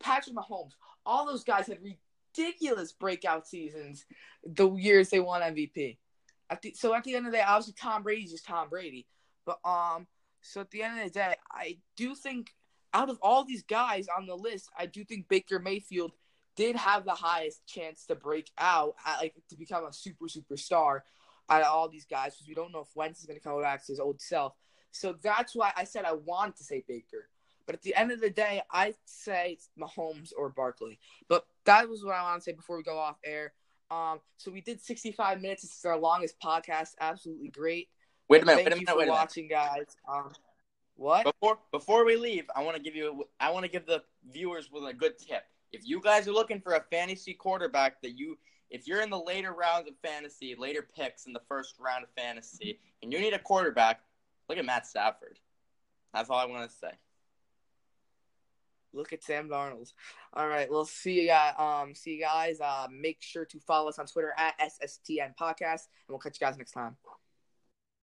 Patrick 0.01 0.37
Mahomes, 0.37 0.73
all 1.05 1.27
those 1.27 1.45
guys 1.45 1.67
had 1.67 1.79
ridiculous 1.83 2.93
breakout 2.93 3.47
seasons 3.47 4.05
the 4.45 4.71
years 4.73 5.11
they 5.11 5.21
won 5.21 5.43
MVP. 5.43 5.99
So 6.75 6.95
at 6.95 7.05
the 7.05 7.15
end 7.15 7.27
of 7.27 7.33
the 7.33 7.39
day, 7.39 7.45
obviously 7.47 7.75
Tom 7.79 8.03
Brady's 8.03 8.31
just 8.31 8.47
Tom 8.47 8.69
Brady. 8.69 9.07
But 9.45 9.59
um 9.65 10.07
so 10.41 10.61
at 10.61 10.71
the 10.71 10.83
end 10.83 10.99
of 10.99 11.05
the 11.05 11.11
day, 11.11 11.35
I 11.51 11.79
do 11.97 12.15
think 12.15 12.55
out 12.95 13.11
of 13.11 13.19
all 13.21 13.45
these 13.45 13.63
guys 13.65 14.07
on 14.17 14.27
the 14.27 14.37
list, 14.37 14.71
I 14.79 14.87
do 14.87 15.05
think 15.05 15.29
Baker 15.29 15.59
Mayfield 15.59 16.13
did 16.57 16.77
have 16.77 17.05
the 17.05 17.13
highest 17.13 17.67
chance 17.67 18.07
to 18.07 18.15
break 18.15 18.51
out, 18.59 18.95
like 19.21 19.35
to 19.51 19.57
become 19.57 19.85
a 19.85 19.93
super 19.93 20.27
superstar 20.27 21.01
out 21.51 21.63
of 21.63 21.69
all 21.69 21.89
these 21.89 22.07
guys 22.07 22.35
because 22.35 22.49
we 22.49 22.55
don't 22.55 22.73
know 22.73 22.81
if 22.81 22.89
Wentz 22.95 23.21
is 23.21 23.27
going 23.27 23.39
to 23.39 23.43
come 23.43 23.61
back 23.61 23.85
to 23.85 23.93
his 23.93 24.01
old 24.01 24.21
self. 24.21 24.55
So 24.91 25.15
that's 25.23 25.55
why 25.55 25.73
I 25.77 25.85
said 25.85 26.05
I 26.05 26.13
wanted 26.13 26.57
to 26.57 26.65
say 26.65 26.85
Baker. 26.87 27.29
But 27.69 27.75
at 27.75 27.83
the 27.83 27.95
end 27.95 28.11
of 28.11 28.23
the 28.23 28.31
day, 28.31 28.63
I 28.73 28.95
say 29.05 29.59
it's 29.59 29.69
Mahomes 29.79 30.33
or 30.35 30.49
Barkley. 30.49 30.99
But 31.29 31.45
that 31.67 31.87
was 31.87 32.03
what 32.03 32.15
I 32.15 32.23
want 32.23 32.41
to 32.41 32.45
say 32.45 32.53
before 32.53 32.79
we 32.79 32.83
go 32.83 32.97
off 32.97 33.19
air. 33.23 33.53
Um, 33.91 34.21
so 34.39 34.51
we 34.51 34.63
did 34.63 34.81
65 34.81 35.43
minutes. 35.43 35.65
This 35.65 35.77
is 35.77 35.85
our 35.85 35.99
longest 35.99 36.37
podcast. 36.43 36.95
Absolutely 36.99 37.49
great. 37.49 37.91
Wait 38.31 38.43
a 38.43 38.47
minute, 38.47 38.65
Thank 38.65 38.69
wait 38.69 38.73
a 38.73 38.81
you 38.81 38.87
minute, 38.87 38.93
for 38.93 38.99
wait 39.01 39.09
watching, 39.11 39.49
guys. 39.49 39.85
Um, 40.11 40.33
what? 40.97 41.25
Before 41.25 41.59
before 41.71 42.07
we 42.07 42.17
leave, 42.17 42.47
I 42.57 42.63
want 42.63 42.79
to 42.79 42.83
give 42.83 42.97
you 42.97 43.25
I 43.39 43.51
want 43.51 43.67
to 43.67 43.71
give 43.71 43.85
the 43.85 44.03
viewers 44.33 44.71
with 44.73 44.85
a 44.85 44.95
good 44.95 45.19
tip. 45.19 45.45
If 45.71 45.83
you 45.87 46.01
guys 46.01 46.27
are 46.27 46.33
looking 46.33 46.63
for 46.63 46.73
a 46.73 46.81
fantasy 46.91 47.35
quarterback 47.35 48.01
that 48.01 48.19
you 48.19 48.39
if 48.71 48.87
you're 48.87 49.03
in 49.03 49.11
the 49.11 49.21
later 49.21 49.53
rounds 49.53 49.89
of 49.89 49.95
fantasy, 50.03 50.55
later 50.59 50.89
picks 50.97 51.27
in 51.27 51.35
the 51.35 51.43
first 51.49 51.75
round 51.79 52.03
of 52.03 52.09
fantasy, 52.17 52.81
and 53.03 53.13
you 53.13 53.21
need 53.21 53.35
a 53.35 53.39
quarterback, 53.39 54.01
look 54.49 54.57
at 54.57 54.65
Matt 54.65 54.87
Stafford. 54.87 55.39
That's 56.15 56.31
all 56.31 56.39
I 56.39 56.47
want 56.47 56.71
to 56.71 56.75
say. 56.75 56.93
Look 58.93 59.13
at 59.13 59.23
Sam 59.23 59.49
Darnold. 59.49 59.93
All 60.33 60.49
right, 60.49 60.71
we'll 60.71 60.85
see 60.85 61.21
you 61.21 61.29
guys. 61.29 61.55
Um, 61.59 61.95
see 61.95 62.15
you 62.15 62.23
guys. 62.23 62.61
Uh, 62.61 62.87
make 62.91 63.19
sure 63.21 63.45
to 63.45 63.61
follow 63.61 63.89
us 63.89 63.99
on 63.99 64.07
Twitter 64.07 64.33
at 64.37 64.59
SSTN 64.59 65.37
Podcast, 65.37 65.89
and 65.89 66.11
we'll 66.11 66.19
catch 66.19 66.41
you 66.41 66.47
guys 66.47 66.57
next 66.57 66.73
time. 66.73 66.97